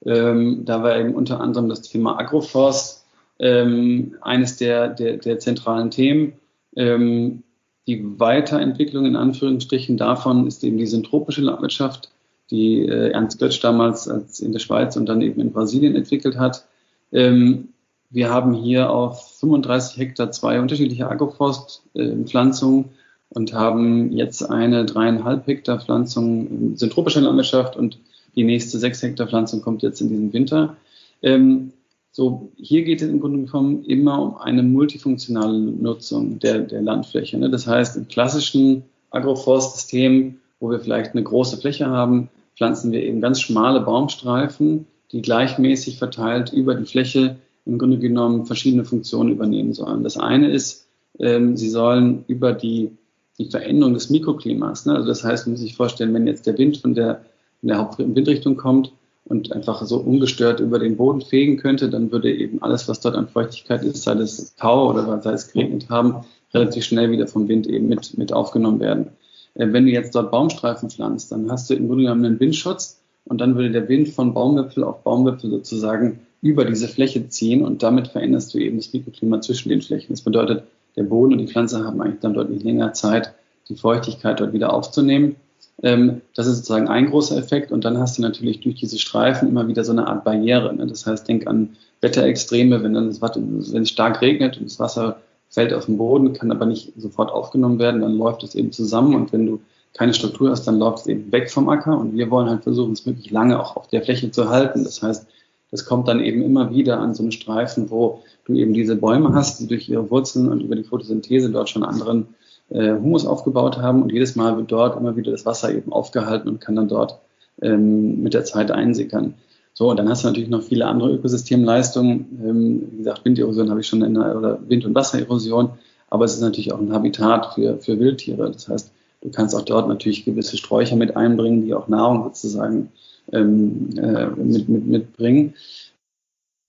ähm, 0.05 0.65
da 0.65 0.83
war 0.83 0.97
eben 0.97 1.13
unter 1.13 1.39
anderem 1.41 1.69
das 1.69 1.81
Thema 1.81 2.19
Agroforst 2.19 3.05
ähm, 3.39 4.15
eines 4.21 4.57
der, 4.57 4.89
der, 4.89 5.17
der 5.17 5.39
zentralen 5.39 5.91
Themen. 5.91 6.33
Ähm, 6.75 7.43
die 7.87 8.19
Weiterentwicklung 8.19 9.05
in 9.05 9.15
Anführungsstrichen 9.15 9.97
davon 9.97 10.47
ist 10.47 10.63
eben 10.63 10.77
die 10.77 10.87
syntropische 10.87 11.41
Landwirtschaft, 11.41 12.11
die 12.51 12.81
äh, 12.81 13.11
Ernst 13.11 13.39
Götz 13.39 13.59
damals 13.59 14.07
als 14.07 14.39
in 14.39 14.51
der 14.51 14.59
Schweiz 14.59 14.95
und 14.95 15.07
dann 15.07 15.21
eben 15.21 15.41
in 15.41 15.51
Brasilien 15.51 15.95
entwickelt 15.95 16.37
hat. 16.37 16.65
Ähm, 17.11 17.69
wir 18.09 18.29
haben 18.29 18.53
hier 18.53 18.91
auf 18.91 19.39
35 19.39 19.97
Hektar 19.97 20.31
zwei 20.31 20.59
unterschiedliche 20.59 21.09
Agroforstpflanzungen 21.09 22.85
äh, 22.85 22.89
und 23.29 23.53
haben 23.53 24.11
jetzt 24.11 24.43
eine 24.43 24.85
dreieinhalb 24.85 25.47
Hektar 25.47 25.79
Pflanzung 25.79 26.47
in 26.47 26.77
syntropischer 26.77 27.21
Landwirtschaft 27.21 27.75
und 27.75 27.99
die 28.35 28.43
nächste 28.43 28.77
sechs 28.79 29.01
Hektar 29.01 29.27
Pflanzung 29.27 29.61
kommt 29.61 29.83
jetzt 29.83 30.01
in 30.01 30.09
diesem 30.09 30.33
Winter. 30.33 30.77
Ähm, 31.21 31.71
so, 32.11 32.49
hier 32.55 32.83
geht 32.83 33.01
es 33.01 33.09
im 33.09 33.19
Grunde 33.19 33.45
genommen 33.45 33.83
immer 33.83 34.21
um 34.21 34.37
eine 34.37 34.63
multifunktionale 34.63 35.59
Nutzung 35.59 36.39
der, 36.39 36.59
der 36.59 36.81
Landfläche. 36.81 37.37
Ne? 37.37 37.49
Das 37.49 37.67
heißt, 37.67 37.97
im 37.97 38.07
klassischen 38.07 38.83
Agroforstsystem, 39.09 40.37
wo 40.59 40.69
wir 40.69 40.79
vielleicht 40.79 41.11
eine 41.11 41.23
große 41.23 41.57
Fläche 41.57 41.87
haben, 41.87 42.29
pflanzen 42.55 42.91
wir 42.91 43.03
eben 43.03 43.19
ganz 43.19 43.41
schmale 43.41 43.81
Baumstreifen, 43.81 44.87
die 45.11 45.21
gleichmäßig 45.21 45.97
verteilt 45.97 46.53
über 46.53 46.75
die 46.75 46.85
Fläche 46.85 47.37
im 47.65 47.77
Grunde 47.77 47.99
genommen 47.99 48.45
verschiedene 48.45 48.85
Funktionen 48.85 49.31
übernehmen 49.31 49.73
sollen. 49.73 50.03
Das 50.03 50.17
eine 50.17 50.49
ist, 50.49 50.87
ähm, 51.19 51.57
sie 51.57 51.69
sollen 51.69 52.23
über 52.27 52.53
die, 52.53 52.91
die 53.37 53.49
Veränderung 53.49 53.93
des 53.93 54.09
Mikroklimas, 54.09 54.85
ne? 54.85 54.95
also 54.95 55.07
das 55.07 55.23
heißt, 55.23 55.45
man 55.45 55.53
muss 55.53 55.61
sich 55.61 55.75
vorstellen, 55.75 56.13
wenn 56.13 56.27
jetzt 56.27 56.47
der 56.47 56.57
Wind 56.57 56.77
von 56.77 56.93
der, 56.93 57.25
von 57.59 57.67
der 57.67 57.77
Hauptwindrichtung 57.77 58.55
kommt, 58.55 58.91
und 59.25 59.51
einfach 59.51 59.83
so 59.83 59.97
ungestört 59.97 60.59
über 60.59 60.79
den 60.79 60.97
Boden 60.97 61.21
fegen 61.21 61.57
könnte, 61.57 61.89
dann 61.89 62.11
würde 62.11 62.33
eben 62.33 62.61
alles, 62.61 62.87
was 62.87 62.99
dort 62.99 63.15
an 63.15 63.27
Feuchtigkeit 63.27 63.83
ist, 63.83 64.03
sei 64.03 64.13
es 64.13 64.55
Tau 64.55 64.89
oder 64.89 65.21
sei 65.21 65.33
es 65.33 65.51
geregnet 65.51 65.89
haben, 65.89 66.25
relativ 66.53 66.85
schnell 66.85 67.11
wieder 67.11 67.27
vom 67.27 67.47
Wind 67.47 67.67
eben 67.67 67.87
mit, 67.87 68.17
mit 68.17 68.31
aufgenommen 68.31 68.79
werden. 68.79 69.07
Äh, 69.55 69.67
wenn 69.71 69.85
du 69.85 69.91
jetzt 69.91 70.13
dort 70.13 70.31
Baumstreifen 70.31 70.89
pflanzt, 70.89 71.31
dann 71.31 71.51
hast 71.51 71.69
du 71.69 71.73
im 71.73 71.87
Grunde 71.87 72.03
genommen 72.03 72.25
einen 72.25 72.39
Windschutz 72.39 73.01
und 73.25 73.41
dann 73.41 73.55
würde 73.55 73.71
der 73.71 73.89
Wind 73.89 74.09
von 74.09 74.33
Baumwipfel 74.33 74.83
auf 74.83 75.03
Baumwipfel 75.03 75.49
sozusagen 75.49 76.19
über 76.41 76.63
diese 76.63 76.87
Fläche 76.87 77.27
ziehen 77.27 77.65
und 77.65 77.81
damit 77.81 78.09
veränderst 78.09 78.53
du 78.53 78.59
eben 78.59 78.77
das 78.77 78.93
Mikroklima 78.93 79.41
zwischen 79.41 79.69
den 79.69 79.81
Flächen. 79.81 80.13
Das 80.13 80.21
bedeutet, 80.21 80.63
der 80.95 81.03
Boden 81.03 81.33
und 81.33 81.39
die 81.39 81.47
Pflanze 81.47 81.83
haben 81.83 82.01
eigentlich 82.01 82.21
dann 82.21 82.33
deutlich 82.33 82.63
länger 82.63 82.93
Zeit, 82.93 83.33
die 83.69 83.75
Feuchtigkeit 83.75 84.39
dort 84.39 84.53
wieder 84.53 84.73
aufzunehmen 84.73 85.35
ähm, 85.83 86.21
das 86.35 86.47
ist 86.47 86.57
sozusagen 86.57 86.87
ein 86.87 87.09
großer 87.09 87.37
Effekt. 87.37 87.71
Und 87.71 87.85
dann 87.85 87.97
hast 87.97 88.17
du 88.17 88.21
natürlich 88.21 88.61
durch 88.61 88.75
diese 88.75 88.97
Streifen 88.97 89.49
immer 89.49 89.67
wieder 89.67 89.83
so 89.83 89.91
eine 89.91 90.07
Art 90.07 90.23
Barriere. 90.23 90.73
Ne? 90.73 90.87
Das 90.87 91.05
heißt, 91.05 91.27
denk 91.27 91.47
an 91.47 91.75
Wetterextreme, 92.01 92.83
wenn 92.83 92.93
dann 92.93 93.07
das, 93.07 93.21
wenn 93.21 93.83
es 93.83 93.89
stark 93.89 94.21
regnet 94.21 94.57
und 94.57 94.65
das 94.65 94.79
Wasser 94.79 95.17
fällt 95.49 95.73
auf 95.73 95.85
den 95.85 95.97
Boden, 95.97 96.33
kann 96.33 96.51
aber 96.51 96.65
nicht 96.65 96.93
sofort 96.97 97.31
aufgenommen 97.31 97.79
werden, 97.79 98.01
dann 98.01 98.17
läuft 98.17 98.43
es 98.43 98.55
eben 98.55 98.71
zusammen. 98.71 99.15
Und 99.15 99.33
wenn 99.33 99.45
du 99.45 99.61
keine 99.93 100.13
Struktur 100.13 100.49
hast, 100.49 100.65
dann 100.65 100.79
läuft 100.79 100.99
es 100.99 101.07
eben 101.07 101.31
weg 101.31 101.49
vom 101.49 101.69
Acker. 101.69 101.97
Und 101.97 102.15
wir 102.15 102.29
wollen 102.29 102.49
halt 102.49 102.63
versuchen, 102.63 102.93
es 102.93 103.05
wirklich 103.05 103.31
lange 103.31 103.59
auch 103.59 103.75
auf 103.75 103.87
der 103.87 104.01
Fläche 104.01 104.31
zu 104.31 104.49
halten. 104.49 104.83
Das 104.83 105.01
heißt, 105.01 105.27
das 105.71 105.85
kommt 105.85 106.07
dann 106.07 106.21
eben 106.21 106.41
immer 106.41 106.73
wieder 106.73 106.99
an 106.99 107.15
so 107.15 107.23
einen 107.23 107.31
Streifen, 107.31 107.89
wo 107.89 108.21
du 108.45 108.53
eben 108.53 108.73
diese 108.73 108.95
Bäume 108.95 109.33
hast, 109.33 109.59
die 109.59 109.67
durch 109.67 109.89
ihre 109.89 110.09
Wurzeln 110.09 110.49
und 110.49 110.61
über 110.61 110.75
die 110.75 110.83
Photosynthese 110.83 111.51
dort 111.51 111.69
schon 111.69 111.83
anderen 111.83 112.27
äh, 112.69 112.93
Humus 112.93 113.25
aufgebaut 113.25 113.77
haben 113.77 114.01
und 114.01 114.11
jedes 114.11 114.35
Mal 114.35 114.57
wird 114.57 114.71
dort 114.71 114.97
immer 114.99 115.15
wieder 115.15 115.31
das 115.31 115.45
Wasser 115.45 115.73
eben 115.73 115.91
aufgehalten 115.91 116.49
und 116.49 116.61
kann 116.61 116.75
dann 116.75 116.87
dort 116.87 117.19
ähm, 117.61 118.21
mit 118.21 118.33
der 118.33 118.45
Zeit 118.45 118.71
einsickern. 118.71 119.35
So, 119.73 119.89
und 119.89 119.97
dann 119.97 120.07
hast 120.07 120.23
du 120.23 120.27
natürlich 120.27 120.49
noch 120.49 120.63
viele 120.63 120.85
andere 120.85 121.11
Ökosystemleistungen. 121.11 122.39
Ähm, 122.43 122.87
wie 122.91 122.97
gesagt, 122.97 123.25
Winderosion 123.25 123.69
habe 123.69 123.81
ich 123.81 123.87
schon 123.87 124.03
in 124.03 124.13
der, 124.13 124.37
oder 124.37 124.59
Wind- 124.69 124.85
und 124.85 124.95
Wassererosion, 124.95 125.71
aber 126.09 126.25
es 126.25 126.33
ist 126.33 126.41
natürlich 126.41 126.71
auch 126.71 126.79
ein 126.79 126.93
Habitat 126.93 127.53
für, 127.53 127.77
für 127.79 127.99
Wildtiere. 127.99 128.51
Das 128.51 128.69
heißt, 128.69 128.91
du 129.21 129.31
kannst 129.31 129.55
auch 129.55 129.63
dort 129.63 129.87
natürlich 129.87 130.23
gewisse 130.23 130.57
Sträucher 130.57 130.95
mit 130.95 131.17
einbringen, 131.17 131.65
die 131.65 131.73
auch 131.73 131.87
Nahrung 131.87 132.23
sozusagen 132.23 132.89
ähm, 133.33 133.89
äh, 133.97 134.27
mit, 134.27 134.69
mit, 134.69 134.87
mitbringen 134.87 135.55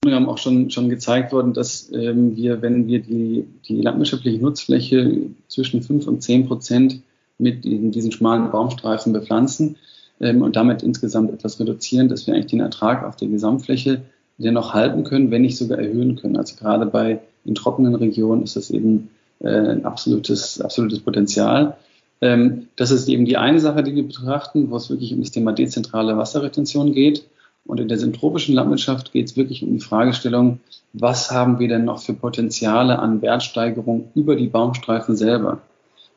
genommen 0.01 0.27
auch 0.27 0.37
schon, 0.37 0.69
schon 0.69 0.89
gezeigt 0.89 1.31
worden, 1.31 1.53
dass 1.53 1.91
ähm, 1.91 2.35
wir, 2.35 2.61
wenn 2.61 2.87
wir 2.87 3.01
die, 3.01 3.45
die 3.67 3.81
landwirtschaftliche 3.81 4.39
Nutzfläche 4.39 5.21
zwischen 5.47 5.81
5 5.81 6.07
und 6.07 6.21
10 6.21 6.47
Prozent 6.47 7.01
mit 7.39 7.65
diesen, 7.65 7.91
diesen 7.91 8.11
schmalen 8.11 8.51
Baumstreifen 8.51 9.13
bepflanzen 9.13 9.75
ähm, 10.19 10.41
und 10.43 10.55
damit 10.55 10.83
insgesamt 10.83 11.31
etwas 11.31 11.59
reduzieren, 11.59 12.09
dass 12.09 12.27
wir 12.27 12.33
eigentlich 12.33 12.47
den 12.47 12.59
Ertrag 12.59 13.03
auf 13.03 13.15
der 13.15 13.27
Gesamtfläche 13.27 14.03
dennoch 14.37 14.73
halten 14.73 15.03
können, 15.03 15.31
wenn 15.31 15.41
nicht 15.41 15.57
sogar 15.57 15.79
erhöhen 15.79 16.15
können. 16.15 16.37
Also 16.37 16.55
gerade 16.55 16.85
bei 16.85 17.19
in 17.43 17.55
trockenen 17.55 17.95
Regionen 17.95 18.43
ist 18.43 18.55
das 18.55 18.69
eben 18.69 19.09
äh, 19.39 19.49
ein 19.49 19.85
absolutes, 19.85 20.61
absolutes 20.61 20.99
Potenzial. 20.99 21.75
Ähm, 22.21 22.67
das 22.75 22.91
ist 22.91 23.07
eben 23.09 23.25
die 23.25 23.37
eine 23.37 23.59
Sache, 23.59 23.81
die 23.81 23.95
wir 23.95 24.03
betrachten, 24.03 24.69
wo 24.69 24.75
es 24.75 24.89
wirklich 24.91 25.13
um 25.13 25.21
das 25.21 25.31
Thema 25.31 25.53
dezentrale 25.53 26.17
Wasserretention 26.17 26.93
geht. 26.93 27.25
Und 27.67 27.79
in 27.79 27.89
der 27.89 27.97
syntropischen 27.97 28.55
Landwirtschaft 28.55 29.11
geht 29.11 29.27
es 29.27 29.37
wirklich 29.37 29.61
um 29.61 29.73
die 29.73 29.83
Fragestellung, 29.83 30.61
was 30.93 31.31
haben 31.31 31.59
wir 31.59 31.67
denn 31.67 31.85
noch 31.85 31.99
für 31.99 32.13
Potenziale 32.13 32.97
an 32.97 33.21
Wertsteigerung 33.21 34.09
über 34.15 34.35
die 34.35 34.47
Baumstreifen 34.47 35.15
selber? 35.15 35.59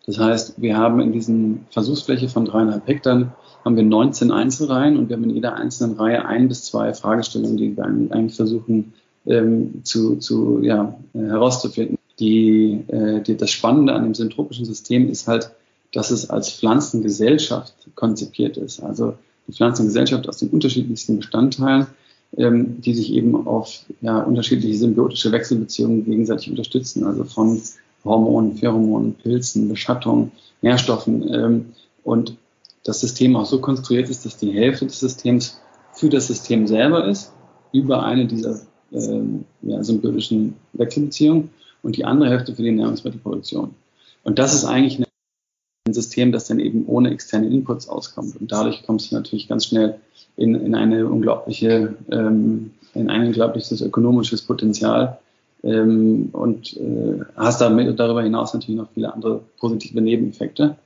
Das 0.06 0.18
heißt, 0.18 0.62
wir 0.62 0.76
haben 0.76 1.00
in 1.00 1.12
diesen 1.12 1.66
Versuchsfläche 1.70 2.28
von 2.28 2.44
dreieinhalb 2.44 2.86
Hektar 2.86 3.36
haben 3.64 3.76
wir 3.76 3.82
19 3.82 4.30
Einzelreihen 4.30 4.96
und 4.96 5.08
wir 5.08 5.16
haben 5.16 5.24
in 5.24 5.34
jeder 5.34 5.54
einzelnen 5.54 5.96
Reihe 5.96 6.24
ein 6.24 6.48
bis 6.48 6.64
zwei 6.64 6.94
Fragestellungen, 6.94 7.56
die 7.56 7.76
wir 7.76 7.84
eigentlich 7.84 8.34
versuchen 8.34 8.94
ähm, 9.26 9.82
zu, 9.84 10.16
zu, 10.16 10.60
ja, 10.62 10.96
herauszufinden. 11.12 11.98
Die, 12.18 12.84
äh, 12.88 13.20
die, 13.20 13.36
das 13.36 13.50
Spannende 13.50 13.92
an 13.92 14.04
dem 14.04 14.14
syntropischen 14.14 14.64
System 14.64 15.10
ist 15.10 15.28
halt, 15.28 15.50
dass 15.92 16.10
es 16.10 16.30
als 16.30 16.50
Pflanzengesellschaft 16.50 17.74
konzipiert 17.94 18.56
ist. 18.56 18.80
Also 18.80 19.14
die 19.50 19.56
Pflanzengesellschaft 19.56 20.28
aus 20.28 20.38
den 20.38 20.50
unterschiedlichsten 20.50 21.18
Bestandteilen, 21.18 21.86
ähm, 22.36 22.80
die 22.80 22.94
sich 22.94 23.12
eben 23.12 23.46
auf 23.46 23.84
ja, 24.00 24.20
unterschiedliche 24.20 24.76
symbiotische 24.76 25.32
Wechselbeziehungen 25.32 26.04
gegenseitig 26.04 26.50
unterstützen, 26.50 27.04
also 27.04 27.24
von 27.24 27.60
Hormonen, 28.04 28.56
Pheromonen, 28.56 29.14
Pilzen, 29.14 29.68
Beschattung, 29.68 30.30
Nährstoffen 30.62 31.28
ähm, 31.32 31.66
und 32.04 32.36
das 32.84 33.00
System 33.00 33.36
auch 33.36 33.46
so 33.46 33.60
konstruiert 33.60 34.08
ist, 34.08 34.24
dass 34.24 34.36
die 34.36 34.52
Hälfte 34.52 34.86
des 34.86 35.00
Systems 35.00 35.60
für 35.92 36.08
das 36.08 36.28
System 36.28 36.66
selber 36.66 37.06
ist, 37.06 37.32
über 37.72 38.04
eine 38.04 38.26
dieser 38.26 38.60
ähm, 38.92 39.44
ja, 39.62 39.82
symbiotischen 39.82 40.54
Wechselbeziehungen 40.72 41.50
und 41.82 41.96
die 41.96 42.04
andere 42.04 42.30
Hälfte 42.30 42.54
für 42.54 42.62
die 42.62 42.72
Nahrungsmittelproduktion. 42.72 43.74
Und 44.22 44.38
das 44.38 44.54
ist 44.54 44.64
eigentlich 44.64 44.96
eine 44.96 45.06
ein 45.90 45.94
System, 45.94 46.32
das 46.32 46.46
dann 46.46 46.58
eben 46.58 46.86
ohne 46.86 47.10
externe 47.10 47.48
Inputs 47.48 47.88
auskommt. 47.88 48.40
Und 48.40 48.50
dadurch 48.50 48.82
kommst 48.84 49.10
du 49.10 49.16
natürlich 49.16 49.48
ganz 49.48 49.66
schnell 49.66 49.96
in, 50.36 50.54
in 50.54 50.74
eine 50.74 51.06
unglaubliche, 51.06 51.94
ähm, 52.10 52.70
in 52.94 53.10
ein 53.10 53.26
unglaubliches 53.26 53.80
ökonomisches 53.80 54.42
Potenzial 54.42 55.18
ähm, 55.62 56.30
und 56.32 56.76
äh, 56.76 57.20
hast 57.36 57.60
damit 57.60 57.98
darüber 57.98 58.22
hinaus 58.22 58.54
natürlich 58.54 58.80
noch 58.80 58.88
viele 58.94 59.12
andere 59.12 59.42
positive 59.58 60.00
Nebeneffekte. 60.00 60.76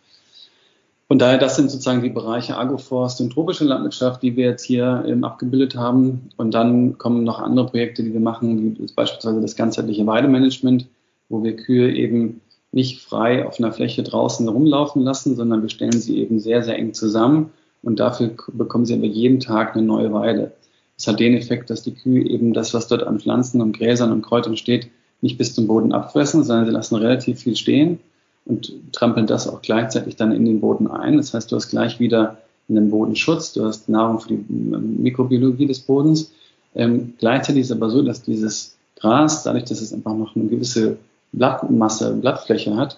Von 1.06 1.18
daher, 1.18 1.38
das 1.38 1.56
sind 1.56 1.70
sozusagen 1.70 2.02
die 2.02 2.08
Bereiche 2.08 2.56
Agroforst 2.56 3.20
und 3.20 3.30
tropische 3.30 3.64
Landwirtschaft, 3.64 4.22
die 4.22 4.36
wir 4.36 4.46
jetzt 4.46 4.64
hier 4.64 5.04
ähm, 5.06 5.22
abgebildet 5.22 5.76
haben. 5.76 6.30
Und 6.36 6.54
dann 6.54 6.96
kommen 6.96 7.24
noch 7.24 7.40
andere 7.40 7.66
Projekte, 7.66 8.02
die 8.02 8.12
wir 8.12 8.20
machen, 8.20 8.76
wie 8.78 8.92
beispielsweise 8.94 9.40
das 9.40 9.54
ganzheitliche 9.54 10.06
Weidemanagement, 10.06 10.86
wo 11.28 11.44
wir 11.44 11.56
Kühe 11.56 11.94
eben 11.94 12.40
nicht 12.74 13.00
frei 13.00 13.46
auf 13.46 13.58
einer 13.58 13.72
Fläche 13.72 14.02
draußen 14.02 14.48
rumlaufen 14.48 15.02
lassen, 15.02 15.36
sondern 15.36 15.62
wir 15.62 15.68
stellen 15.68 16.00
sie 16.00 16.18
eben 16.18 16.40
sehr, 16.40 16.62
sehr 16.64 16.76
eng 16.76 16.92
zusammen 16.92 17.50
und 17.82 18.00
dafür 18.00 18.30
bekommen 18.52 18.84
sie 18.84 18.94
aber 18.94 19.04
jeden 19.04 19.38
Tag 19.38 19.76
eine 19.76 19.86
neue 19.86 20.12
Weide. 20.12 20.52
Das 20.96 21.06
hat 21.06 21.20
den 21.20 21.34
Effekt, 21.34 21.70
dass 21.70 21.82
die 21.82 21.94
Kühe 21.94 22.24
eben 22.28 22.52
das, 22.52 22.74
was 22.74 22.88
dort 22.88 23.04
an 23.04 23.20
Pflanzen 23.20 23.60
und 23.60 23.78
Gräsern 23.78 24.10
und 24.10 24.22
Kräutern 24.22 24.56
steht, 24.56 24.88
nicht 25.20 25.38
bis 25.38 25.54
zum 25.54 25.68
Boden 25.68 25.92
abfressen, 25.92 26.42
sondern 26.42 26.66
sie 26.66 26.72
lassen 26.72 26.96
relativ 26.96 27.40
viel 27.40 27.56
stehen 27.56 28.00
und 28.44 28.72
trampeln 28.92 29.26
das 29.26 29.48
auch 29.48 29.62
gleichzeitig 29.62 30.16
dann 30.16 30.32
in 30.32 30.44
den 30.44 30.60
Boden 30.60 30.88
ein. 30.88 31.16
Das 31.16 31.32
heißt, 31.32 31.50
du 31.50 31.56
hast 31.56 31.70
gleich 31.70 32.00
wieder 32.00 32.38
einen 32.68 32.90
Bodenschutz, 32.90 33.52
du 33.52 33.64
hast 33.64 33.88
Nahrung 33.88 34.18
für 34.18 34.30
die 34.30 34.44
Mikrobiologie 34.48 35.66
des 35.66 35.80
Bodens. 35.80 36.32
Ähm, 36.74 37.14
gleichzeitig 37.18 37.62
ist 37.62 37.70
es 37.70 37.76
aber 37.76 37.90
so, 37.90 38.02
dass 38.02 38.22
dieses 38.22 38.76
Gras, 38.96 39.44
dadurch, 39.44 39.64
dass 39.64 39.80
es 39.80 39.92
einfach 39.92 40.14
noch 40.14 40.34
eine 40.34 40.46
gewisse 40.46 40.96
Blattmasse, 41.36 42.14
Blattfläche 42.14 42.76
hat, 42.76 42.96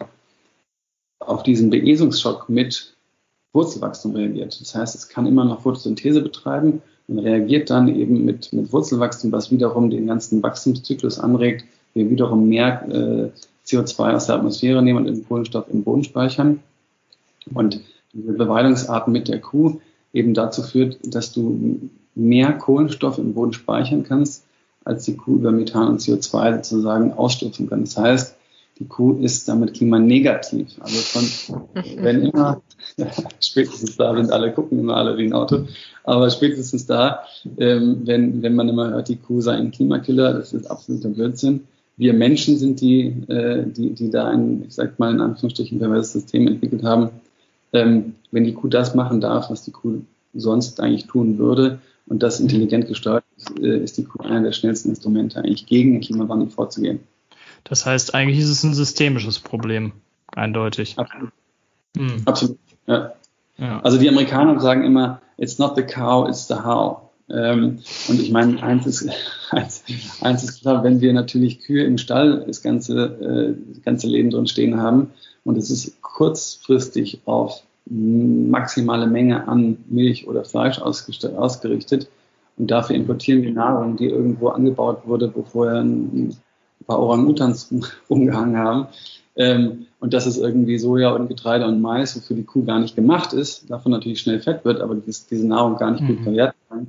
auf 1.21 1.43
diesen 1.43 1.71
Beesungsschock 1.71 2.49
mit 2.49 2.97
Wurzelwachstum 3.53 4.15
reagiert. 4.15 4.61
Das 4.61 4.75
heißt, 4.75 4.95
es 4.95 5.09
kann 5.09 5.27
immer 5.27 5.45
noch 5.45 5.63
Photosynthese 5.63 6.21
betreiben 6.21 6.83
und 7.09 7.19
reagiert 7.19 7.71
dann 7.71 7.89
eben 7.89 8.25
mit, 8.25 8.53
mit 8.53 8.73
Wurzelwachstum, 8.73 9.33
was 9.33 9.51
wiederum 9.51 9.91
den 9.91 10.07
ganzen 10.07 10.43
Wachstumszyklus 10.43 11.19
anregt, 11.19 11.65
wir 11.95 12.11
wiederum 12.11 12.49
mehr 12.49 12.87
äh, 12.91 13.31
CO2 13.67 14.15
aus 14.15 14.27
der 14.27 14.37
Atmosphäre 14.37 14.83
nehmen 14.83 14.99
und 14.99 15.07
den 15.07 15.27
Kohlenstoff 15.27 15.67
im 15.73 15.83
Boden 15.83 16.05
speichern. 16.05 16.61
Und 17.55 17.81
diese 18.13 18.35
Beweidungsart 18.35 19.09
mit 19.09 19.29
der 19.29 19.41
Kuh 19.41 19.81
eben 20.13 20.35
dazu 20.35 20.63
führt, 20.63 20.99
dass 21.03 21.33
du 21.33 21.89
mehr 22.15 22.53
Kohlenstoff 22.53 23.19
im 23.19 23.33
Boden 23.33 23.55
speichern 23.55 24.05
kannst, 24.05 24.45
als 24.87 25.05
die 25.05 25.17
Kuh 25.17 25.35
über 25.35 25.51
Methan 25.51 25.89
und 25.89 26.01
CO2 26.01 26.57
sozusagen 26.57 27.13
ausstoßen 27.13 27.69
kann. 27.69 27.83
Das 27.83 27.97
heißt, 27.97 28.37
die 28.79 28.87
Kuh 28.87 29.19
ist 29.21 29.49
damit 29.49 29.75
klimanegativ. 29.75 30.69
Also 30.81 30.97
von, 30.99 31.85
wenn 31.97 32.23
immer, 32.23 32.63
ja, 32.97 33.07
spätestens 33.41 33.97
da 33.97 34.15
sind 34.15 34.31
alle, 34.31 34.53
gucken 34.53 34.79
immer 34.79 34.97
alle 34.97 35.19
wie 35.19 35.27
ein 35.27 35.33
Auto, 35.33 35.67
aber 36.05 36.31
spätestens 36.31 36.87
da, 36.87 37.25
ähm, 37.59 38.03
wenn, 38.05 38.43
wenn 38.43 38.55
man 38.55 38.69
immer 38.69 38.91
hört, 38.91 39.09
die 39.09 39.17
Kuh 39.17 39.41
sei 39.41 39.55
ein 39.55 39.73
Klimakiller, 39.73 40.35
das 40.35 40.53
ist 40.53 40.71
absoluter 40.71 41.09
Blödsinn. 41.09 41.65
Wir 41.97 42.13
Menschen 42.13 42.59
sind 42.59 42.81
die, 42.81 43.07
äh, 43.29 43.65
die, 43.67 43.91
die 43.91 44.11
da 44.11 44.29
ein, 44.29 44.67
ich 44.69 44.75
sag 44.75 44.99
mal 45.01 45.13
in 45.13 45.21
Anführungsstrichen, 45.21 45.79
perverses 45.81 46.13
System 46.13 46.47
entwickelt 46.47 46.85
haben. 46.85 47.11
Ähm, 47.73 48.15
wenn 48.31 48.45
die 48.45 48.55
Kuh 48.55 48.69
das 48.69 48.95
machen 48.95 49.21
darf, 49.21 49.51
was 49.51 49.65
die 49.65 49.73
Kuh 49.73 50.03
sonst 50.33 50.79
eigentlich 50.81 51.07
tun 51.07 51.39
würde 51.39 51.81
und 52.07 52.23
das 52.23 52.39
intelligent 52.39 52.87
gesteuert 52.87 53.25
ist, 53.51 53.59
äh, 53.59 53.79
ist 53.79 53.99
die 53.99 54.05
Kuh 54.05 54.23
einer 54.23 54.43
der 54.43 54.53
schnellsten 54.53 54.91
Instrumente 54.91 55.39
eigentlich 55.39 55.67
gegen 55.67 55.93
den 55.93 56.01
Klimawandel 56.01 56.49
vorzugehen. 56.49 57.01
Das 57.65 57.85
heißt, 57.85 58.15
eigentlich 58.15 58.39
ist 58.39 58.51
es 58.51 58.63
ein 58.63 58.75
systemisches 58.75 59.41
Problem, 59.41 59.93
eindeutig. 60.35 60.99
Absolut. 60.99 61.31
Hm. 61.97 62.23
Absolut. 62.25 62.59
Ja. 62.87 63.13
ja. 63.59 63.81
Also 63.81 63.99
die 63.99 64.09
Amerikaner 64.09 64.61
sagen 64.61 64.85
immer, 64.85 65.21
it's 65.37 65.59
not 65.59 65.77
the 65.77 65.83
cow, 65.83 66.29
it's 66.29 66.47
the 66.47 66.55
how. 66.55 67.01
Ähm, 67.29 67.81
und 68.09 68.21
ich 68.21 68.31
meine, 68.31 68.63
eins 68.63 68.87
ist, 68.87 69.09
eins, 69.51 69.83
eins 70.21 70.45
ist 70.45 70.61
klar, 70.61 70.85
wenn 70.85 71.01
wir 71.01 71.13
natürlich 71.13 71.61
Kühe 71.61 71.85
im 71.85 71.99
Stall 71.99 72.45
das 72.47 72.63
ganze, 72.63 73.57
äh, 73.57 73.73
das 73.75 73.83
ganze 73.83 74.07
Leben 74.07 74.31
drin 74.31 74.47
stehen 74.47 74.81
haben 74.81 75.11
und 75.43 75.59
es 75.59 75.71
ist 75.71 76.01
kurzfristig 76.03 77.21
auf 77.25 77.63
maximale 77.89 79.07
Menge 79.07 79.47
an 79.49 79.79
Milch 79.89 80.27
oder 80.27 80.45
Fleisch 80.45 80.79
ausgerichtet 80.81 82.09
und 82.59 82.71
dafür 82.71 82.97
importieren 82.97 83.43
wir 83.43 83.53
Nahrung, 83.53 83.97
die 83.97 84.07
irgendwo 84.07 84.49
angebaut 84.49 85.03
wurde, 85.05 85.31
wo 85.35 85.43
vorher 85.43 85.81
ein 85.81 86.37
paar 86.87 86.99
Orang-Utans 86.99 87.73
rumgehangen 88.11 88.57
haben. 88.57 88.87
Ähm, 89.37 89.87
und 90.01 90.15
dass 90.15 90.27
es 90.27 90.39
irgendwie 90.39 90.79
Soja 90.79 91.11
und 91.11 91.29
Getreide 91.29 91.67
und 91.67 91.81
Mais, 91.81 92.17
wofür 92.17 92.37
die 92.37 92.45
Kuh 92.45 92.65
gar 92.65 92.81
nicht 92.81 92.97
gemacht 92.97 93.33
ist, 93.33 93.71
davon 93.71 93.93
natürlich 93.93 94.21
schnell 94.21 94.41
fett 94.41 94.65
wird, 94.65 94.81
aber 94.81 94.95
dies, 94.95 95.27
diese 95.27 95.47
Nahrung 95.47 95.77
gar 95.77 95.91
nicht 95.91 96.03
mhm. 96.03 96.09
gut 96.09 96.21
verwerten 96.21 96.59
kann. 96.69 96.87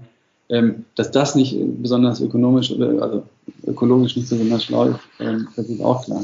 Ähm, 0.50 0.86
dass 0.96 1.12
das 1.12 1.36
nicht 1.36 1.58
besonders 1.82 2.22
ökonomisch 2.22 2.72
oder 2.72 3.02
also 3.02 3.24
ökologisch 3.66 4.16
nicht 4.16 4.30
besonders 4.30 4.64
schlau 4.64 4.86
ist, 4.86 5.00
ähm, 5.20 5.50
das 5.58 5.68
ist 5.68 5.82
auch 5.82 6.06
klar. 6.06 6.24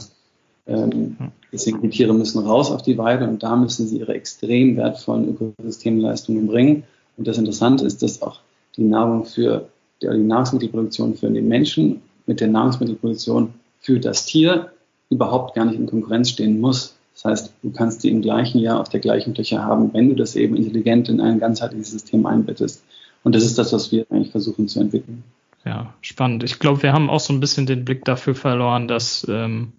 Ähm, 0.65 1.17
deswegen 1.51 1.82
die 1.82 1.89
Tiere 1.89 2.13
müssen 2.13 2.39
raus 2.39 2.71
auf 2.71 2.82
die 2.82 2.97
Weide 2.97 3.27
und 3.27 3.43
da 3.43 3.58
müssen 3.58 3.86
sie 3.86 3.97
ihre 3.97 4.13
extrem 4.13 4.77
wertvollen 4.77 5.27
Ökosystemleistungen 5.27 6.47
bringen. 6.47 6.84
Und 7.17 7.27
das 7.27 7.38
Interessante 7.38 7.86
ist, 7.86 8.01
dass 8.01 8.21
auch 8.21 8.39
die 8.77 8.83
Nahrung 8.83 9.25
für 9.25 9.69
die 10.01 10.07
Nahrungsmittelproduktion 10.07 11.15
für 11.15 11.29
den 11.29 11.47
Menschen 11.47 12.01
mit 12.25 12.41
der 12.41 12.47
Nahrungsmittelproduktion 12.47 13.53
für 13.79 13.99
das 13.99 14.25
Tier 14.25 14.71
überhaupt 15.09 15.55
gar 15.55 15.65
nicht 15.65 15.79
in 15.79 15.88
Konkurrenz 15.88 16.29
stehen 16.29 16.59
muss. 16.59 16.95
Das 17.13 17.25
heißt, 17.25 17.53
du 17.62 17.71
kannst 17.71 18.03
die 18.03 18.09
im 18.09 18.21
gleichen 18.21 18.59
Jahr 18.59 18.79
auf 18.79 18.89
der 18.89 18.99
gleichen 18.99 19.36
Fläche 19.36 19.62
haben, 19.62 19.93
wenn 19.93 20.09
du 20.09 20.15
das 20.15 20.36
eben 20.36 20.55
intelligent 20.55 21.09
in 21.09 21.21
ein 21.21 21.39
ganzheitliches 21.39 21.91
System 21.91 22.25
einbettest. 22.25 22.83
Und 23.23 23.36
das 23.36 23.43
ist 23.43 23.57
das, 23.57 23.71
was 23.71 23.91
wir 23.91 24.05
eigentlich 24.09 24.31
versuchen 24.31 24.67
zu 24.67 24.79
entwickeln. 24.79 25.23
Ja, 25.65 25.93
spannend. 26.01 26.43
Ich 26.43 26.59
glaube, 26.59 26.83
wir 26.83 26.91
haben 26.91 27.09
auch 27.09 27.19
so 27.19 27.31
ein 27.31 27.39
bisschen 27.39 27.65
den 27.65 27.86
Blick 27.86 28.03
dafür 28.03 28.36
verloren, 28.36 28.88
dass 28.88 29.25
ähm, 29.29 29.71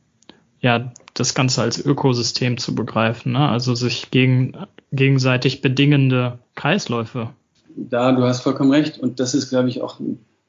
ja 0.60 0.92
das 1.12 1.34
Ganze 1.34 1.60
als 1.60 1.84
Ökosystem 1.84 2.56
zu 2.56 2.74
begreifen, 2.74 3.32
ne? 3.32 3.48
also 3.48 3.74
sich 3.74 4.10
gegen, 4.10 4.56
gegenseitig 4.92 5.60
bedingende 5.60 6.38
Kreisläufe. 6.54 7.30
Da, 7.76 8.12
du 8.12 8.22
hast 8.22 8.40
vollkommen 8.40 8.70
recht. 8.70 8.98
Und 8.98 9.20
das 9.20 9.34
ist, 9.34 9.50
glaube 9.50 9.68
ich, 9.68 9.82
auch 9.82 9.98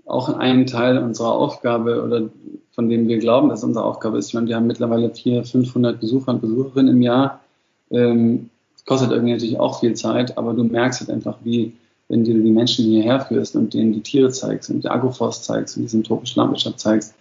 auch 0.05 0.29
ein 0.29 0.67
Teil 0.67 0.99
unserer 0.99 1.33
Aufgabe 1.33 2.03
oder 2.03 2.29
von 2.71 2.89
dem 2.89 3.07
wir 3.07 3.17
glauben, 3.17 3.49
dass 3.49 3.63
unsere 3.63 3.85
Aufgabe 3.85 4.17
ist. 4.17 4.27
Ich 4.27 4.33
meine, 4.33 4.47
wir 4.47 4.55
haben 4.55 4.67
mittlerweile 4.67 5.09
400, 5.09 5.47
500 5.47 5.99
Besucher 5.99 6.31
und 6.31 6.41
Besucherinnen 6.41 6.95
im 6.95 7.01
Jahr. 7.01 7.39
Ähm, 7.89 8.49
kostet 8.85 9.11
irgendwie 9.11 9.33
natürlich 9.33 9.59
auch 9.59 9.79
viel 9.79 9.95
Zeit, 9.95 10.38
aber 10.38 10.53
du 10.53 10.63
merkst 10.63 10.99
halt 10.99 11.09
einfach, 11.09 11.38
wie, 11.43 11.73
wenn 12.07 12.23
du 12.23 12.33
die 12.33 12.51
Menschen 12.51 12.85
hierher 12.85 13.19
führst 13.21 13.55
und 13.55 13.73
denen 13.73 13.93
die 13.93 14.01
Tiere 14.01 14.29
zeigst 14.29 14.69
und 14.69 14.83
die 14.83 14.89
Agroforst 14.89 15.43
zeigst 15.43 15.75
und 15.75 15.83
die 15.83 15.89
syntropischen 15.89 16.39
Landwirtschaft 16.39 16.79
zeigst, 16.79 17.15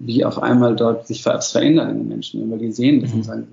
wie 0.00 0.24
auf 0.24 0.42
einmal 0.42 0.76
dort 0.76 1.06
sich 1.06 1.24
was 1.24 1.52
verändert 1.52 1.90
in 1.90 1.98
den 1.98 2.08
Menschen, 2.08 2.50
weil 2.50 2.58
die 2.58 2.72
sehen 2.72 3.00
das 3.00 3.10
mhm. 3.10 3.16
und 3.16 3.22
sagen, 3.22 3.48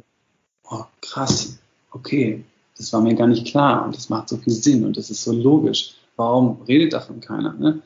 oh 0.69 0.83
krass, 1.01 1.57
okay, 1.91 2.43
das 2.77 2.91
war 2.93 3.01
mir 3.01 3.15
gar 3.15 3.27
nicht 3.27 3.47
klar 3.47 3.85
und 3.85 3.95
das 3.95 4.09
macht 4.09 4.29
so 4.29 4.37
viel 4.37 4.53
Sinn 4.53 4.85
und 4.85 4.97
das 4.97 5.09
ist 5.09 5.23
so 5.23 5.31
logisch. 5.31 5.95
Warum 6.15 6.61
redet 6.67 6.93
davon 6.93 7.19
keiner? 7.19 7.53
Ne? 7.53 7.81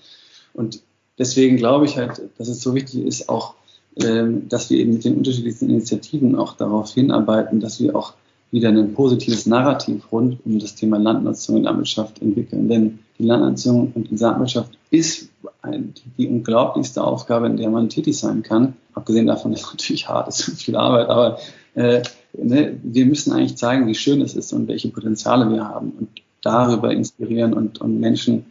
Und 0.54 0.82
deswegen 1.18 1.58
glaube 1.58 1.86
ich 1.86 1.98
halt, 1.98 2.22
dass 2.38 2.48
es 2.48 2.62
so 2.62 2.74
wichtig 2.76 3.06
ist, 3.06 3.30
auch, 3.30 3.56
ähm, 4.04 4.48
dass 4.50 4.70
wir 4.70 4.80
eben 4.80 4.94
mit 4.94 5.06
den 5.06 5.18
unterschiedlichsten 5.18 5.70
Initiativen 5.70 6.36
auch 6.36 6.54
darauf 6.54 6.94
hinarbeiten, 6.94 7.60
dass 7.60 7.80
wir 7.80 7.96
auch 7.96 8.14
wieder 8.52 8.70
ein 8.70 8.94
positives 8.94 9.46
Narrativ 9.46 10.12
rund 10.12 10.40
um 10.46 10.58
das 10.58 10.76
Thema 10.76 10.98
Landnutzung 10.98 11.58
und 11.58 11.64
Landwirtschaft 11.64 12.22
entwickeln. 12.22 12.68
Denn 12.68 13.00
die 13.20 13.26
Landnutzung 13.26 13.92
und 13.94 14.10
die 14.10 14.16
Landwirtschaft 14.16 14.78
ist 14.90 15.30
die 16.18 16.28
unglaublichste 16.28 17.04
Aufgabe, 17.04 17.48
in 17.48 17.58
der 17.58 17.70
man 17.70 17.90
tätig 17.90 18.18
sein 18.18 18.42
kann. 18.44 18.76
Abgesehen 18.94 19.28
davon 19.28 19.54
ist 19.54 19.70
natürlich 19.70 20.08
hart, 20.08 20.28
ist 20.30 20.44
viel 20.44 20.76
Arbeit, 20.76 21.10
aber 21.10 21.38
äh, 21.76 22.02
ne, 22.34 22.78
wir 22.84 23.06
müssen 23.06 23.34
eigentlich 23.34 23.58
zeigen, 23.58 23.88
wie 23.88 23.96
schön 23.96 24.22
es 24.22 24.36
ist 24.36 24.54
und 24.54 24.68
welche 24.68 24.90
Potenziale 24.90 25.50
wir 25.52 25.68
haben 25.68 25.92
und 25.92 26.10
darüber 26.42 26.92
inspirieren 26.92 27.54
und, 27.54 27.82
und 27.82 28.00
Menschen 28.00 28.46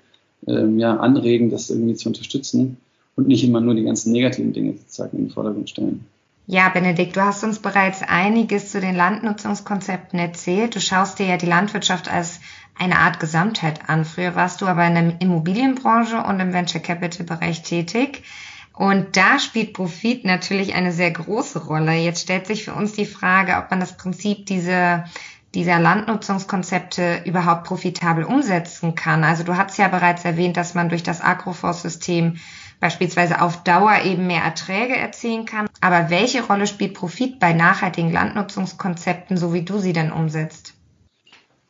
ähm, 0.46 0.78
ja, 0.78 0.96
anregen, 0.96 1.50
das 1.50 1.70
irgendwie 1.70 1.94
zu 1.94 2.08
unterstützen 2.08 2.76
und 3.16 3.28
nicht 3.28 3.44
immer 3.44 3.60
nur 3.60 3.74
die 3.74 3.84
ganzen 3.84 4.12
negativen 4.12 4.52
Dinge 4.52 4.74
sozusagen 4.74 5.16
in 5.16 5.24
den 5.24 5.30
Vordergrund 5.30 5.70
stellen. 5.70 6.04
Ja, 6.46 6.70
Benedikt, 6.70 7.14
du 7.16 7.20
hast 7.20 7.44
uns 7.44 7.58
bereits 7.58 8.02
einiges 8.02 8.70
zu 8.70 8.80
den 8.80 8.96
Landnutzungskonzepten 8.96 10.18
erzählt. 10.18 10.74
Du 10.74 10.80
schaust 10.80 11.18
dir 11.18 11.26
ja 11.26 11.36
die 11.36 11.46
Landwirtschaft 11.46 12.10
als 12.10 12.40
eine 12.78 12.98
Art 12.98 13.20
Gesamtheit 13.20 13.90
an. 13.90 14.06
Früher 14.06 14.34
warst 14.34 14.62
du 14.62 14.66
aber 14.66 14.86
in 14.86 14.94
der 14.94 15.20
Immobilienbranche 15.20 16.22
und 16.22 16.40
im 16.40 16.54
Venture 16.54 16.80
Capital 16.80 17.26
Bereich 17.26 17.62
tätig. 17.62 18.22
Und 18.78 19.16
da 19.16 19.40
spielt 19.40 19.72
Profit 19.72 20.24
natürlich 20.24 20.74
eine 20.74 20.92
sehr 20.92 21.10
große 21.10 21.66
Rolle. 21.66 21.94
Jetzt 21.94 22.22
stellt 22.22 22.46
sich 22.46 22.64
für 22.64 22.74
uns 22.74 22.92
die 22.92 23.06
Frage, 23.06 23.56
ob 23.56 23.72
man 23.72 23.80
das 23.80 23.96
Prinzip 23.96 24.46
dieser 24.46 25.04
dieser 25.54 25.80
Landnutzungskonzepte 25.80 27.22
überhaupt 27.24 27.64
profitabel 27.64 28.22
umsetzen 28.22 28.94
kann. 28.94 29.24
Also 29.24 29.42
du 29.42 29.56
hast 29.56 29.78
ja 29.78 29.88
bereits 29.88 30.24
erwähnt, 30.24 30.56
dass 30.56 30.74
man 30.74 30.90
durch 30.90 31.02
das 31.02 31.22
Agroforst-System 31.22 32.36
beispielsweise 32.80 33.40
auf 33.40 33.64
Dauer 33.64 34.02
eben 34.04 34.26
mehr 34.26 34.42
Erträge 34.42 34.94
erzielen 34.94 35.46
kann. 35.46 35.66
Aber 35.80 36.10
welche 36.10 36.44
Rolle 36.44 36.66
spielt 36.66 36.94
Profit 36.94 37.40
bei 37.40 37.54
nachhaltigen 37.54 38.12
Landnutzungskonzepten, 38.12 39.38
so 39.38 39.52
wie 39.54 39.62
du 39.62 39.78
sie 39.78 39.94
denn 39.94 40.12
umsetzt? 40.12 40.74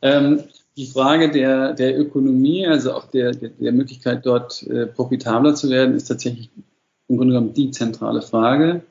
Ähm, 0.01 0.43
die 0.77 0.87
Frage 0.87 1.31
der, 1.31 1.73
der 1.73 1.97
Ökonomie, 1.97 2.67
also 2.67 2.93
auch 2.93 3.05
der, 3.09 3.31
der, 3.31 3.49
der 3.49 3.71
Möglichkeit, 3.71 4.25
dort 4.25 4.61
äh, 4.67 4.85
profitabler 4.85 5.55
zu 5.55 5.69
werden, 5.69 5.95
ist 5.95 6.05
tatsächlich 6.05 6.51
im 7.09 7.17
Grunde 7.17 7.33
genommen 7.33 7.53
die 7.53 7.71
zentrale 7.71 8.21
Frage. 8.21 8.83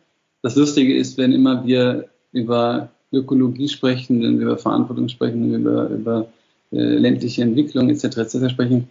Das 0.43 0.57
Lustige 0.57 0.97
ist, 0.97 1.17
wenn 1.17 1.33
immer 1.33 1.65
wir 1.65 2.09
über 2.33 2.91
Ökologie 3.13 3.69
sprechen, 3.69 4.23
wenn 4.23 4.39
wir 4.39 4.47
über 4.47 4.59
Verantwortung 4.59 5.09
sprechen, 5.09 5.53
wenn 5.53 5.65
wir 5.65 5.71
über, 5.71 5.89
über 5.89 6.29
äh, 6.73 6.99
ländliche 6.99 7.43
Entwicklung 7.43 7.89
etc. 7.89 8.05
etc. 8.19 8.51
sprechen, 8.51 8.89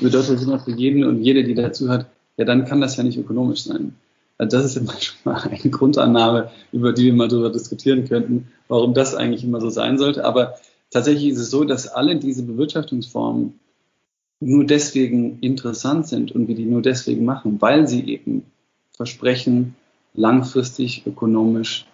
bedeutet 0.00 0.36
das 0.36 0.42
immer 0.42 0.58
für 0.58 0.72
jeden 0.72 1.04
und 1.04 1.22
jede, 1.22 1.44
die 1.44 1.54
dazu 1.54 1.88
hat, 1.88 2.06
ja, 2.36 2.44
dann 2.44 2.64
kann 2.64 2.80
das 2.80 2.96
ja 2.96 3.04
nicht 3.04 3.18
ökonomisch 3.18 3.64
sein. 3.64 3.94
Also 4.38 4.56
das 4.56 4.66
ist 4.66 4.76
immer 4.78 4.94
schon 5.00 5.18
mal 5.24 5.42
eine 5.42 5.70
Grundannahme, 5.70 6.50
über 6.72 6.92
die 6.92 7.06
wir 7.06 7.12
mal 7.12 7.28
darüber 7.28 7.50
diskutieren 7.50 8.08
könnten, 8.08 8.48
warum 8.68 8.94
das 8.94 9.14
eigentlich 9.14 9.44
immer 9.44 9.60
so 9.60 9.68
sein 9.68 9.98
sollte. 9.98 10.24
Aber 10.24 10.54
tatsächlich 10.90 11.28
ist 11.28 11.38
es 11.38 11.50
so, 11.50 11.64
dass 11.64 11.88
alle 11.88 12.16
diese 12.16 12.44
Bewirtschaftungsformen 12.44 13.60
nur 14.40 14.64
deswegen 14.64 15.38
interessant 15.40 16.08
sind 16.08 16.32
und 16.32 16.48
wir 16.48 16.54
die 16.54 16.64
nur 16.64 16.80
deswegen 16.80 17.26
machen, 17.26 17.60
weil 17.60 17.86
sie 17.86 18.02
eben 18.06 18.44
versprechen, 19.00 19.76
langfristig 20.12 21.06
ökonomisch 21.06 21.86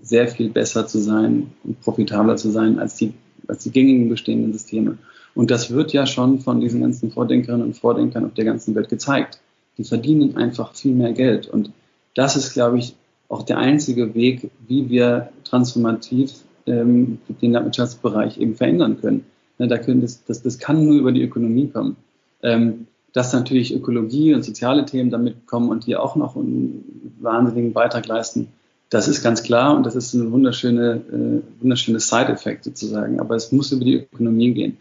sehr 0.00 0.26
viel 0.26 0.50
besser 0.50 0.88
zu 0.88 0.98
sein 0.98 1.52
und 1.62 1.80
profitabler 1.82 2.34
zu 2.34 2.50
sein 2.50 2.80
als 2.80 2.96
die, 2.96 3.14
als 3.46 3.62
die 3.62 3.70
gängigen 3.70 4.08
bestehenden 4.08 4.52
Systeme. 4.52 4.98
Und 5.36 5.52
das 5.52 5.70
wird 5.70 5.92
ja 5.92 6.04
schon 6.04 6.40
von 6.40 6.60
diesen 6.60 6.80
ganzen 6.80 7.12
Vordenkerinnen 7.12 7.64
und 7.64 7.76
Vordenkern 7.76 8.24
auf 8.24 8.34
der 8.34 8.44
ganzen 8.44 8.74
Welt 8.74 8.88
gezeigt. 8.88 9.38
Die 9.78 9.84
verdienen 9.84 10.36
einfach 10.36 10.74
viel 10.74 10.94
mehr 10.94 11.12
Geld. 11.12 11.46
Und 11.46 11.70
das 12.16 12.34
ist, 12.34 12.54
glaube 12.54 12.80
ich, 12.80 12.96
auch 13.28 13.44
der 13.44 13.58
einzige 13.58 14.12
Weg, 14.16 14.50
wie 14.66 14.90
wir 14.90 15.28
transformativ 15.44 16.32
ähm, 16.66 17.18
den 17.40 17.52
Landwirtschaftsbereich 17.52 18.38
eben 18.38 18.56
verändern 18.56 19.00
können. 19.00 19.26
Ja, 19.58 19.68
da 19.68 19.78
können 19.78 20.00
das, 20.00 20.24
das, 20.24 20.42
das 20.42 20.58
kann 20.58 20.84
nur 20.84 20.96
über 20.96 21.12
die 21.12 21.22
Ökonomie 21.22 21.68
kommen. 21.68 21.94
Ähm, 22.42 22.88
dass 23.12 23.32
natürlich 23.32 23.74
Ökologie 23.74 24.34
und 24.34 24.44
soziale 24.44 24.86
Themen 24.86 25.10
damit 25.10 25.46
kommen 25.46 25.68
und 25.68 25.86
die 25.86 25.96
auch 25.96 26.16
noch 26.16 26.36
einen 26.36 27.14
wahnsinnigen 27.20 27.72
Beitrag 27.72 28.06
leisten, 28.06 28.48
das 28.92 29.08
ist 29.08 29.22
ganz 29.22 29.42
klar 29.42 29.74
und 29.74 29.86
das 29.86 29.96
ist 29.96 30.12
ein 30.12 30.32
wunderschöne, 30.32 31.00
äh, 31.10 31.62
wunderschöne 31.62 31.98
Side-Effekt 31.98 32.64
sozusagen. 32.64 33.20
Aber 33.20 33.36
es 33.36 33.50
muss 33.50 33.72
über 33.72 33.84
die 33.84 33.94
Ökonomie 33.94 34.52
gehen. 34.52 34.76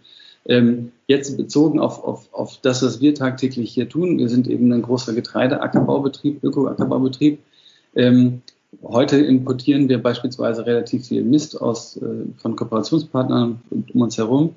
Ähm, 0.46 0.92
jetzt 1.08 1.38
bezogen 1.38 1.80
auf, 1.80 2.04
auf, 2.04 2.28
auf 2.34 2.58
das, 2.62 2.84
was 2.84 3.00
wir 3.00 3.16
tagtäglich 3.16 3.74
hier 3.74 3.88
tun. 3.88 4.18
Wir 4.18 4.28
sind 4.28 4.48
eben 4.48 4.72
ein 4.74 4.82
großer 4.82 5.14
Getreideackerbaubetrieb, 5.14 6.44
Öko-Ackerbaubetrieb. 6.44 7.40
Ähm, 7.96 8.42
heute 8.84 9.18
importieren 9.18 9.88
wir 9.88 10.02
beispielsweise 10.02 10.66
relativ 10.66 11.08
viel 11.08 11.24
Mist 11.24 11.62
aus, 11.62 11.98
äh, 11.98 12.06
von 12.38 12.56
Kooperationspartnern 12.56 13.62
um 13.94 14.02
uns 14.02 14.18
herum. 14.18 14.56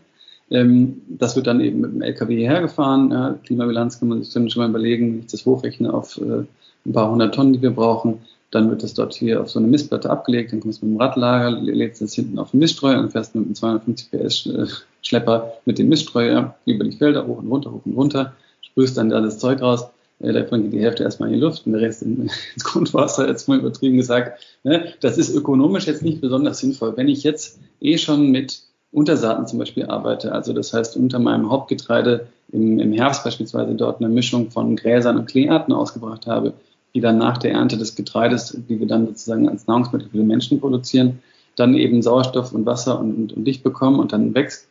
Ähm, 0.51 1.03
das 1.09 1.37
wird 1.37 1.47
dann 1.47 1.61
eben 1.61 1.81
mit 1.81 1.93
dem 1.93 2.03
LKW 2.03 2.37
hierher 2.37 2.61
gefahren. 2.61 3.11
Ja, 3.11 3.39
Klimabilanz 3.45 3.99
kann 3.99 4.09
man 4.09 4.23
sich 4.23 4.33
dann 4.33 4.51
schon 4.51 4.63
mal 4.63 4.71
überlegen, 4.71 5.13
wenn 5.13 5.21
ich 5.21 5.27
das 5.27 5.47
hochrechne 5.47 5.93
auf 5.93 6.19
äh, 6.19 6.45
ein 6.87 6.93
paar 6.93 7.11
hundert 7.11 7.35
Tonnen, 7.35 7.53
die 7.53 7.63
wir 7.63 7.71
brauchen. 7.71 8.21
Dann 8.51 8.71
wird 8.71 8.83
das 8.83 8.95
dort 8.95 9.15
hier 9.15 9.41
auf 9.41 9.51
so 9.51 9.59
eine 9.59 9.67
Mistplatte 9.67 10.11
abgelegt, 10.11 10.53
dann 10.53 10.61
kommt 10.61 10.75
es 10.75 10.83
mit 10.83 10.93
dem 10.93 11.01
Radlager, 11.01 11.51
lädt 11.51 12.01
es 12.01 12.15
hinten 12.15 12.39
auf 12.39 12.53
den 12.53 12.61
Miststreuer 12.61 13.01
und 13.01 13.11
fährst 13.11 13.35
mit 13.35 13.47
einem 13.47 13.55
250 13.55 14.11
PS 14.11 14.47
äh, 14.47 14.67
Schlepper 15.03 15.55
mit 15.65 15.79
dem 15.79 15.89
Miststreuer 15.89 16.55
über 16.65 16.85
die 16.85 16.93
Felder 16.97 17.27
hoch 17.27 17.39
und 17.39 17.49
runter, 17.49 17.73
hoch 17.73 17.85
und 17.85 17.97
runter, 17.97 18.35
sprühst 18.63 18.97
dann 18.97 19.11
da 19.11 19.21
das 19.21 19.39
Zeug 19.39 19.61
raus. 19.61 19.89
Äh, 20.21 20.33
davon 20.33 20.63
geht 20.63 20.73
die 20.73 20.81
Hälfte 20.81 21.03
erstmal 21.03 21.31
in 21.31 21.35
die 21.35 21.41
Luft 21.41 21.67
und 21.67 21.73
der 21.73 21.81
Rest 21.81 22.03
ins 22.03 22.63
Grundwasser, 22.63 23.27
jetzt 23.27 23.49
mal 23.49 23.59
übertrieben 23.59 23.97
gesagt. 23.97 24.41
Ne? 24.63 24.93
Das 25.01 25.19
ist 25.19 25.35
ökonomisch 25.35 25.87
jetzt 25.87 26.03
nicht 26.03 26.21
besonders 26.21 26.59
sinnvoll. 26.59 26.97
Wenn 26.97 27.09
ich 27.09 27.25
jetzt 27.25 27.59
eh 27.81 27.99
schon 27.99 28.31
mit 28.31 28.63
Untersaaten 28.95 29.47
zum 29.47 29.59
Beispiel 29.59 29.87
arbeite, 29.87 30.33
also 30.33 30.53
das 30.53 30.73
heißt 30.73 30.97
unter 30.97 31.19
meinem 31.19 31.51
Hauptgetreide 31.51 32.29
im, 32.53 32.79
im 32.79 32.93
Herbst 32.93 33.25
beispielsweise 33.25 33.75
dort 33.75 34.01
eine 34.01 34.09
Mischung 34.09 34.51
von 34.51 34.77
Gräsern 34.77 35.19
und 35.19 35.27
Kleearten 35.27 35.75
ausgebracht 35.75 36.27
habe, 36.29 36.55
die 36.95 37.01
dann 37.01 37.19
nach 37.19 37.39
der 37.39 37.53
Ernte 37.53 37.77
des 37.77 37.97
Getreides, 37.97 38.57
die 38.69 38.79
wir 38.79 38.87
dann 38.87 39.07
sozusagen 39.07 39.49
als 39.49 39.67
Nahrungsmittel 39.67 40.09
für 40.09 40.19
die 40.19 40.23
Menschen 40.23 40.61
produzieren, 40.61 41.19
dann 41.57 41.75
eben 41.75 42.03
Sauerstoff 42.03 42.53
und 42.53 42.67
Wasser 42.67 43.01
und, 43.01 43.17
und, 43.17 43.33
und 43.33 43.45
Licht 43.45 43.65
bekommen 43.65 43.99
und 43.99 44.13
dann 44.13 44.33
wächst, 44.35 44.69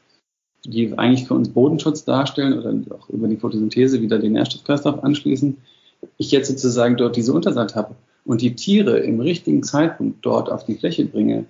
die 0.66 0.98
eigentlich 0.98 1.28
für 1.28 1.34
uns 1.34 1.50
Bodenschutz 1.50 2.06
darstellen 2.06 2.58
oder 2.58 2.74
auch 2.96 3.10
über 3.10 3.28
die 3.28 3.36
Photosynthese 3.36 4.02
wieder 4.02 4.20
den 4.20 4.34
Nährstoffkreislauf 4.34 5.04
anschließen. 5.04 5.58
Ich 6.18 6.32
jetzt 6.32 6.48
sozusagen 6.48 6.96
dort 6.96 7.18
diese 7.18 7.34
Untersaat 7.34 7.76
habe 7.76 7.96
und 8.24 8.42
die 8.42 8.56
Tiere 8.56 9.00
im 9.00 9.20
richtigen 9.20 9.64
Zeitpunkt 9.64 10.26
dort 10.26 10.50
auf 10.50 10.66
die 10.66 10.76
Fläche 10.76 11.06
bringe 11.06 11.46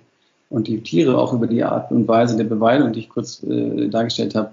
und 0.54 0.68
die 0.68 0.80
Tiere 0.80 1.18
auch 1.18 1.32
über 1.32 1.48
die 1.48 1.64
Art 1.64 1.90
und 1.90 2.06
Weise 2.06 2.36
der 2.36 2.44
Beweidung, 2.44 2.92
die 2.92 3.00
ich 3.00 3.08
kurz 3.08 3.42
äh, 3.42 3.88
dargestellt 3.88 4.36
habe, 4.36 4.52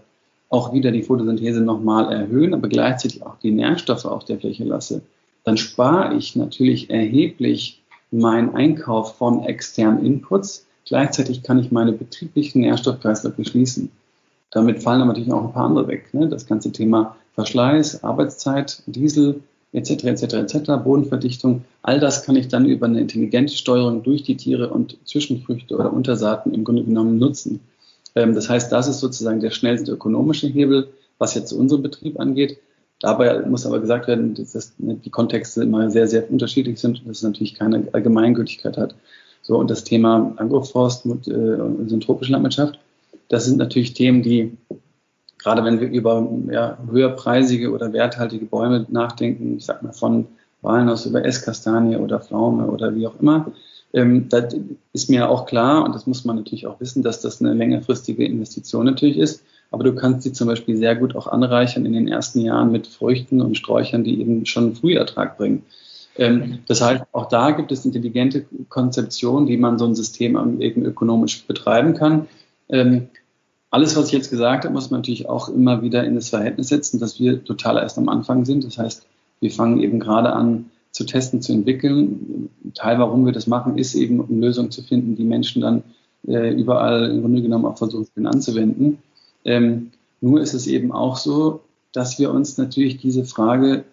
auch 0.49 0.73
wieder 0.73 0.91
die 0.91 1.03
Photosynthese 1.03 1.61
nochmal 1.61 2.11
erhöhen, 2.11 2.55
aber 2.55 2.69
gleichzeitig 2.69 3.23
auch 3.23 3.35
die 3.37 3.51
Nährstoffe 3.51 4.05
auf 4.05 4.25
der 4.25 4.39
Fläche 4.39 4.63
lasse, 4.63 5.03
dann 5.43 5.57
spare 5.57 6.15
ich 6.15 6.35
natürlich 6.35 6.89
erheblich 6.89 7.83
meinen 8.09 8.55
Einkauf 8.55 9.15
von 9.15 9.43
externen 9.43 10.03
Inputs. 10.03 10.65
Gleichzeitig 10.85 11.43
kann 11.43 11.59
ich 11.59 11.71
meine 11.71 11.91
betrieblichen 11.91 12.61
Nährstoffkreisläufe 12.61 13.45
schließen. 13.45 13.91
Damit 14.49 14.81
fallen 14.81 15.01
aber 15.01 15.09
natürlich 15.09 15.31
auch 15.31 15.45
ein 15.45 15.53
paar 15.53 15.67
andere 15.67 15.87
weg. 15.87 16.11
Ne? 16.13 16.27
Das 16.27 16.47
ganze 16.47 16.71
Thema 16.71 17.15
Verschleiß, 17.35 18.03
Arbeitszeit, 18.03 18.81
Diesel 18.87 19.41
etc. 19.73 20.03
etc. 20.05 20.33
etc. 20.33 20.71
Bodenverdichtung, 20.83 21.63
all 21.81 21.99
das 21.99 22.23
kann 22.23 22.35
ich 22.35 22.47
dann 22.47 22.65
über 22.65 22.85
eine 22.85 22.99
intelligente 22.99 23.55
Steuerung 23.55 24.03
durch 24.03 24.23
die 24.23 24.37
Tiere 24.37 24.69
und 24.69 24.97
Zwischenfrüchte 25.05 25.75
oder 25.75 25.93
Untersaaten 25.93 26.53
im 26.53 26.63
Grunde 26.63 26.83
genommen 26.83 27.17
nutzen. 27.17 27.61
Ähm, 28.15 28.35
das 28.35 28.49
heißt, 28.49 28.71
das 28.71 28.87
ist 28.87 28.99
sozusagen 28.99 29.39
der 29.39 29.51
schnellste 29.51 29.91
ökonomische 29.91 30.47
Hebel, 30.47 30.89
was 31.17 31.35
jetzt 31.35 31.51
unseren 31.51 31.81
Betrieb 31.81 32.19
angeht. 32.19 32.57
Dabei 32.99 33.41
muss 33.47 33.65
aber 33.65 33.79
gesagt 33.79 34.07
werden, 34.07 34.35
dass 34.35 34.51
das, 34.51 34.73
ne, 34.77 34.95
die 34.95 35.09
Kontexte 35.09 35.63
immer 35.63 35.89
sehr, 35.89 36.07
sehr 36.07 36.29
unterschiedlich 36.29 36.79
sind 36.79 36.99
und 37.01 37.07
dass 37.07 37.17
es 37.17 37.23
natürlich 37.23 37.55
keine 37.55 37.87
Allgemeingültigkeit 37.93 38.77
hat. 38.77 38.95
So, 39.41 39.57
und 39.57 39.71
das 39.71 39.83
Thema 39.83 40.33
Agroforst 40.37 41.05
und 41.05 41.27
äh, 41.27 41.57
syntropische 41.87 42.31
Landwirtschaft, 42.31 42.79
das 43.27 43.45
sind 43.45 43.57
natürlich 43.57 43.93
Themen, 43.93 44.21
die, 44.21 44.55
gerade 45.41 45.63
wenn 45.63 45.79
wir 45.79 45.89
über 45.89 46.27
ja, 46.51 46.77
höherpreisige 46.89 47.71
oder 47.71 47.91
werthaltige 47.93 48.45
Bäume 48.45 48.85
nachdenken, 48.89 49.57
ich 49.57 49.65
sag 49.65 49.81
mal 49.81 49.93
von 49.93 50.27
Walnuss 50.61 51.05
über 51.05 51.25
Esskastanie 51.25 51.97
oder 51.97 52.19
Pflaume 52.19 52.67
oder 52.67 52.93
wie 52.95 53.07
auch 53.07 53.19
immer, 53.19 53.51
ähm, 53.93 54.29
da 54.29 54.47
ist 54.93 55.09
mir 55.09 55.29
auch 55.29 55.45
klar, 55.45 55.83
und 55.83 55.93
das 55.95 56.07
muss 56.07 56.23
man 56.23 56.37
natürlich 56.37 56.67
auch 56.67 56.79
wissen, 56.79 57.03
dass 57.03 57.21
das 57.21 57.41
eine 57.41 57.53
längerfristige 57.53 58.25
Investition 58.25 58.85
natürlich 58.85 59.17
ist. 59.17 59.43
Aber 59.71 59.83
du 59.83 59.95
kannst 59.95 60.23
sie 60.23 60.33
zum 60.33 60.47
Beispiel 60.47 60.75
sehr 60.77 60.95
gut 60.95 61.15
auch 61.15 61.27
anreichern 61.27 61.85
in 61.85 61.93
den 61.93 62.07
ersten 62.07 62.41
Jahren 62.41 62.71
mit 62.71 62.87
Früchten 62.87 63.41
und 63.41 63.57
Sträuchern, 63.57 64.03
die 64.03 64.19
eben 64.19 64.45
schon 64.45 64.75
Frühertrag 64.75 65.37
bringen. 65.37 65.63
Ähm, 66.17 66.59
das 66.67 66.81
heißt, 66.81 67.03
auch 67.13 67.27
da 67.29 67.51
gibt 67.51 67.71
es 67.71 67.85
intelligente 67.85 68.45
Konzeptionen, 68.69 69.47
wie 69.47 69.57
man 69.57 69.79
so 69.79 69.85
ein 69.85 69.95
System 69.95 70.61
eben 70.61 70.85
ökonomisch 70.85 71.45
betreiben 71.45 71.93
kann. 71.93 72.27
Ähm, 72.69 73.07
alles, 73.71 73.95
was 73.95 74.07
ich 74.07 74.11
jetzt 74.11 74.29
gesagt 74.29 74.65
habe, 74.65 74.73
muss 74.73 74.91
man 74.91 74.99
natürlich 74.99 75.27
auch 75.27 75.49
immer 75.49 75.81
wieder 75.81 76.03
in 76.03 76.15
das 76.15 76.29
Verhältnis 76.29 76.67
setzen, 76.67 76.99
dass 76.99 77.19
wir 77.19 77.43
total 77.43 77.77
erst 77.77 77.97
am 77.97 78.09
Anfang 78.09 78.45
sind. 78.45 78.65
Das 78.65 78.77
heißt, 78.77 79.07
wir 79.39 79.49
fangen 79.49 79.81
eben 79.81 79.99
gerade 79.99 80.33
an 80.33 80.69
zu 80.91 81.05
testen, 81.05 81.41
zu 81.41 81.53
entwickeln. 81.53 82.49
Ein 82.65 82.73
Teil, 82.73 82.99
warum 82.99 83.25
wir 83.25 83.31
das 83.31 83.47
machen, 83.47 83.77
ist 83.77 83.95
eben, 83.95 84.19
um 84.19 84.41
Lösungen 84.41 84.71
zu 84.71 84.83
finden, 84.83 85.15
die 85.15 85.23
Menschen 85.23 85.61
dann 85.61 85.83
äh, 86.27 86.53
überall 86.53 87.09
im 87.09 87.21
Grunde 87.21 87.41
genommen 87.41 87.65
auch 87.65 87.77
versuchen 87.77 88.27
anzuwenden. 88.27 88.99
Ähm, 89.45 89.91
nur 90.19 90.41
ist 90.41 90.53
es 90.53 90.67
eben 90.67 90.91
auch 90.91 91.15
so, 91.15 91.61
dass 91.93 92.19
wir 92.19 92.31
uns 92.31 92.57
natürlich 92.57 92.97
diese 92.97 93.23
Frage 93.23 93.85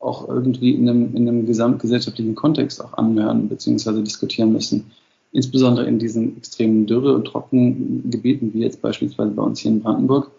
auch 0.00 0.28
irgendwie 0.28 0.72
in 0.72 0.88
einem, 0.88 1.14
in 1.14 1.28
einem 1.28 1.46
gesamtgesellschaftlichen 1.46 2.34
Kontext 2.34 2.84
auch 2.84 2.94
anhören 2.94 3.48
bzw. 3.48 4.02
diskutieren 4.02 4.52
müssen. 4.52 4.90
Insbesondere 5.34 5.86
in 5.86 5.98
diesen 5.98 6.36
extremen 6.36 6.86
Dürre- 6.86 7.14
und 7.14 7.24
Trockengebieten, 7.26 8.54
wie 8.54 8.60
jetzt 8.60 8.80
beispielsweise 8.80 9.32
bei 9.32 9.42
uns 9.42 9.58
hier 9.58 9.72
in 9.72 9.82
Brandenburg. 9.82 10.30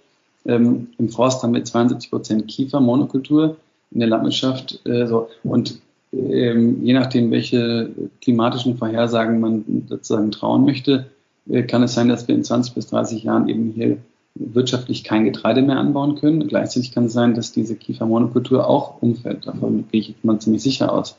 Ähm, 0.46 0.88
Im 0.98 1.10
Forst 1.10 1.44
haben 1.44 1.54
wir 1.54 1.64
72 1.64 2.10
Prozent 2.10 2.48
Kiefer-Monokultur, 2.48 3.58
in 3.92 4.00
der 4.00 4.08
Landwirtschaft. 4.08 4.80
Äh, 4.86 5.06
so. 5.06 5.28
Und 5.44 5.82
ähm, 6.14 6.86
je 6.86 6.94
nachdem, 6.94 7.30
welche 7.30 7.90
klimatischen 8.22 8.78
Vorhersagen 8.78 9.42
man 9.42 9.86
sozusagen 9.90 10.32
trauen 10.32 10.64
möchte, 10.64 11.08
äh, 11.50 11.64
kann 11.64 11.84
es 11.84 11.94
sein, 11.94 12.08
dass 12.08 12.30
wir 12.30 12.36
in 12.36 12.46
20 12.46 12.74
bis 12.74 12.88
30 12.88 13.24
Jahren 13.24 13.50
eben 13.50 13.74
hier 13.76 13.98
wirtschaftlich 14.36 15.04
kein 15.04 15.26
Getreide 15.26 15.62
mehr 15.62 15.78
anbauen 15.78 16.16
können. 16.16 16.48
Gleichzeitig 16.48 16.94
kann 16.94 17.06
es 17.06 17.14
sein, 17.14 17.34
dass 17.34 17.52
diese 17.52 17.76
Kiefermonokultur 17.76 18.66
auch 18.66 19.02
umfällt. 19.02 19.46
Davon 19.46 19.84
gehe 19.92 20.00
ich 20.00 20.16
mal 20.24 20.40
ziemlich 20.40 20.64
sicher 20.64 20.94
aus. 20.94 21.18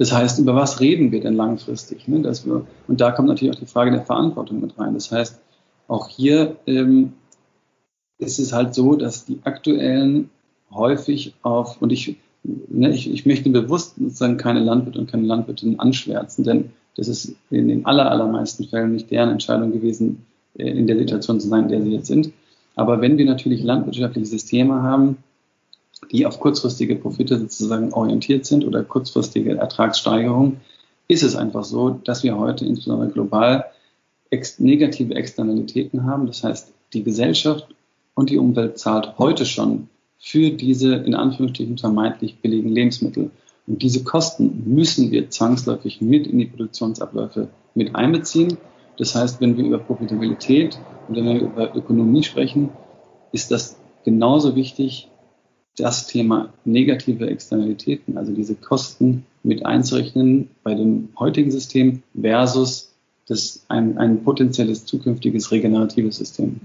Das 0.00 0.12
heißt, 0.12 0.38
über 0.38 0.54
was 0.54 0.80
reden 0.80 1.12
wir 1.12 1.20
denn 1.20 1.36
langfristig? 1.36 2.08
Ne? 2.08 2.22
Dass 2.22 2.46
wir, 2.46 2.64
und 2.88 3.02
da 3.02 3.10
kommt 3.10 3.28
natürlich 3.28 3.54
auch 3.54 3.60
die 3.60 3.66
Frage 3.66 3.90
der 3.90 4.00
Verantwortung 4.00 4.62
mit 4.62 4.78
rein. 4.78 4.94
Das 4.94 5.12
heißt, 5.12 5.38
auch 5.88 6.08
hier 6.08 6.56
ähm, 6.66 7.12
ist 8.16 8.38
es 8.38 8.54
halt 8.54 8.74
so, 8.74 8.96
dass 8.96 9.26
die 9.26 9.40
aktuellen 9.44 10.30
häufig 10.70 11.34
auf, 11.42 11.82
und 11.82 11.92
ich, 11.92 12.16
ne, 12.42 12.94
ich, 12.94 13.12
ich 13.12 13.26
möchte 13.26 13.50
bewusst 13.50 13.96
sozusagen 13.96 14.38
keine 14.38 14.60
Landwirte 14.60 15.00
und 15.00 15.10
keine 15.10 15.26
Landwirtinnen 15.26 15.78
anschwärzen, 15.78 16.44
denn 16.44 16.70
das 16.96 17.08
ist 17.08 17.36
in 17.50 17.68
den 17.68 17.84
aller, 17.84 18.10
allermeisten 18.10 18.64
Fällen 18.64 18.92
nicht 18.92 19.10
deren 19.10 19.28
Entscheidung 19.28 19.70
gewesen, 19.70 20.24
äh, 20.56 20.70
in 20.70 20.86
der 20.86 20.96
Situation 20.96 21.40
zu 21.40 21.48
sein, 21.48 21.64
in 21.64 21.68
der 21.68 21.82
sie 21.82 21.92
jetzt 21.92 22.06
sind. 22.06 22.32
Aber 22.74 23.02
wenn 23.02 23.18
wir 23.18 23.26
natürlich 23.26 23.62
landwirtschaftliche 23.62 24.28
Systeme 24.28 24.82
haben, 24.82 25.18
die 26.10 26.26
auf 26.26 26.40
kurzfristige 26.40 26.96
Profite 26.96 27.38
sozusagen 27.38 27.92
orientiert 27.92 28.46
sind 28.46 28.64
oder 28.64 28.82
kurzfristige 28.82 29.56
Ertragssteigerung, 29.56 30.56
ist 31.08 31.22
es 31.22 31.36
einfach 31.36 31.64
so, 31.64 31.90
dass 31.90 32.22
wir 32.22 32.38
heute 32.38 32.64
insbesondere 32.64 33.10
global 33.10 33.64
ex 34.30 34.60
negative 34.60 35.14
Externalitäten 35.14 36.04
haben. 36.04 36.26
Das 36.26 36.44
heißt, 36.44 36.72
die 36.92 37.02
Gesellschaft 37.02 37.66
und 38.14 38.30
die 38.30 38.38
Umwelt 38.38 38.78
zahlt 38.78 39.18
heute 39.18 39.44
schon 39.44 39.88
für 40.18 40.50
diese 40.50 40.94
in 40.94 41.14
Anführungsstrichen 41.14 41.78
vermeintlich 41.78 42.38
billigen 42.40 42.70
Lebensmittel. 42.70 43.30
Und 43.66 43.82
diese 43.82 44.04
Kosten 44.04 44.62
müssen 44.66 45.10
wir 45.10 45.30
zwangsläufig 45.30 46.00
mit 46.00 46.26
in 46.26 46.38
die 46.38 46.46
Produktionsabläufe 46.46 47.48
mit 47.74 47.94
einbeziehen. 47.94 48.58
Das 48.98 49.14
heißt, 49.14 49.40
wenn 49.40 49.56
wir 49.56 49.64
über 49.64 49.78
Profitabilität 49.78 50.78
und 51.08 51.16
wenn 51.16 51.24
wir 51.24 51.40
über 51.40 51.74
Ökonomie 51.74 52.22
sprechen, 52.22 52.70
ist 53.32 53.50
das 53.50 53.76
genauso 54.04 54.56
wichtig, 54.56 55.08
das 55.80 56.06
Thema 56.06 56.52
negative 56.64 57.28
Externalitäten, 57.28 58.16
also 58.16 58.32
diese 58.32 58.54
Kosten 58.54 59.24
mit 59.42 59.64
einzurechnen 59.64 60.48
bei 60.62 60.74
dem 60.74 61.08
heutigen 61.18 61.50
System 61.50 62.02
versus 62.20 62.92
das 63.26 63.64
ein, 63.68 63.96
ein 63.98 64.22
potenzielles 64.22 64.84
zukünftiges 64.86 65.50
regeneratives 65.52 66.16
System. 66.16 66.60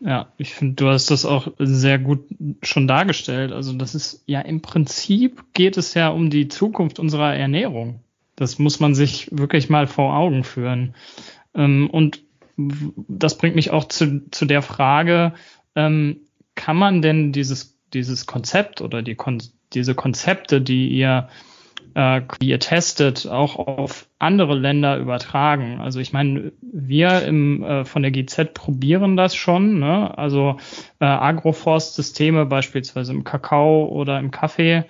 Ja, 0.00 0.28
ich 0.38 0.54
finde, 0.54 0.76
du 0.76 0.88
hast 0.88 1.10
das 1.10 1.26
auch 1.26 1.48
sehr 1.58 1.98
gut 1.98 2.24
schon 2.62 2.88
dargestellt. 2.88 3.52
Also 3.52 3.74
das 3.74 3.94
ist 3.94 4.22
ja 4.26 4.40
im 4.40 4.62
Prinzip 4.62 5.44
geht 5.52 5.76
es 5.76 5.92
ja 5.92 6.08
um 6.08 6.30
die 6.30 6.48
Zukunft 6.48 6.98
unserer 6.98 7.34
Ernährung. 7.34 8.00
Das 8.34 8.58
muss 8.58 8.80
man 8.80 8.94
sich 8.94 9.28
wirklich 9.30 9.68
mal 9.68 9.86
vor 9.86 10.16
Augen 10.16 10.44
führen. 10.44 10.94
Ähm, 11.54 11.90
und 11.90 12.22
das 12.56 13.36
bringt 13.36 13.56
mich 13.56 13.70
auch 13.70 13.84
zu, 13.84 14.22
zu 14.30 14.46
der 14.46 14.62
Frage, 14.62 15.34
ähm, 15.74 16.20
kann 16.60 16.76
man 16.76 17.00
denn 17.00 17.32
dieses, 17.32 17.78
dieses 17.94 18.26
Konzept 18.26 18.82
oder 18.82 19.00
die, 19.00 19.16
diese 19.72 19.94
Konzepte, 19.94 20.60
die 20.60 20.88
ihr 20.88 21.28
äh, 21.94 22.20
die 22.40 22.50
ihr 22.50 22.60
testet, 22.60 23.26
auch 23.26 23.56
auf 23.56 24.06
andere 24.18 24.54
Länder 24.54 24.98
übertragen. 24.98 25.80
Also 25.80 26.00
ich 26.00 26.12
meine, 26.12 26.52
wir 26.60 27.22
im, 27.22 27.62
äh, 27.64 27.84
von 27.86 28.02
der 28.02 28.10
GZ 28.10 28.52
probieren 28.52 29.16
das 29.16 29.34
schon, 29.34 29.78
ne? 29.78 30.16
also 30.18 30.58
äh, 31.00 31.06
Agroforstsysteme 31.06 32.44
beispielsweise 32.44 33.12
im 33.12 33.24
Kakao 33.24 33.86
oder 33.86 34.18
im 34.18 34.30
Kaffee 34.30 34.84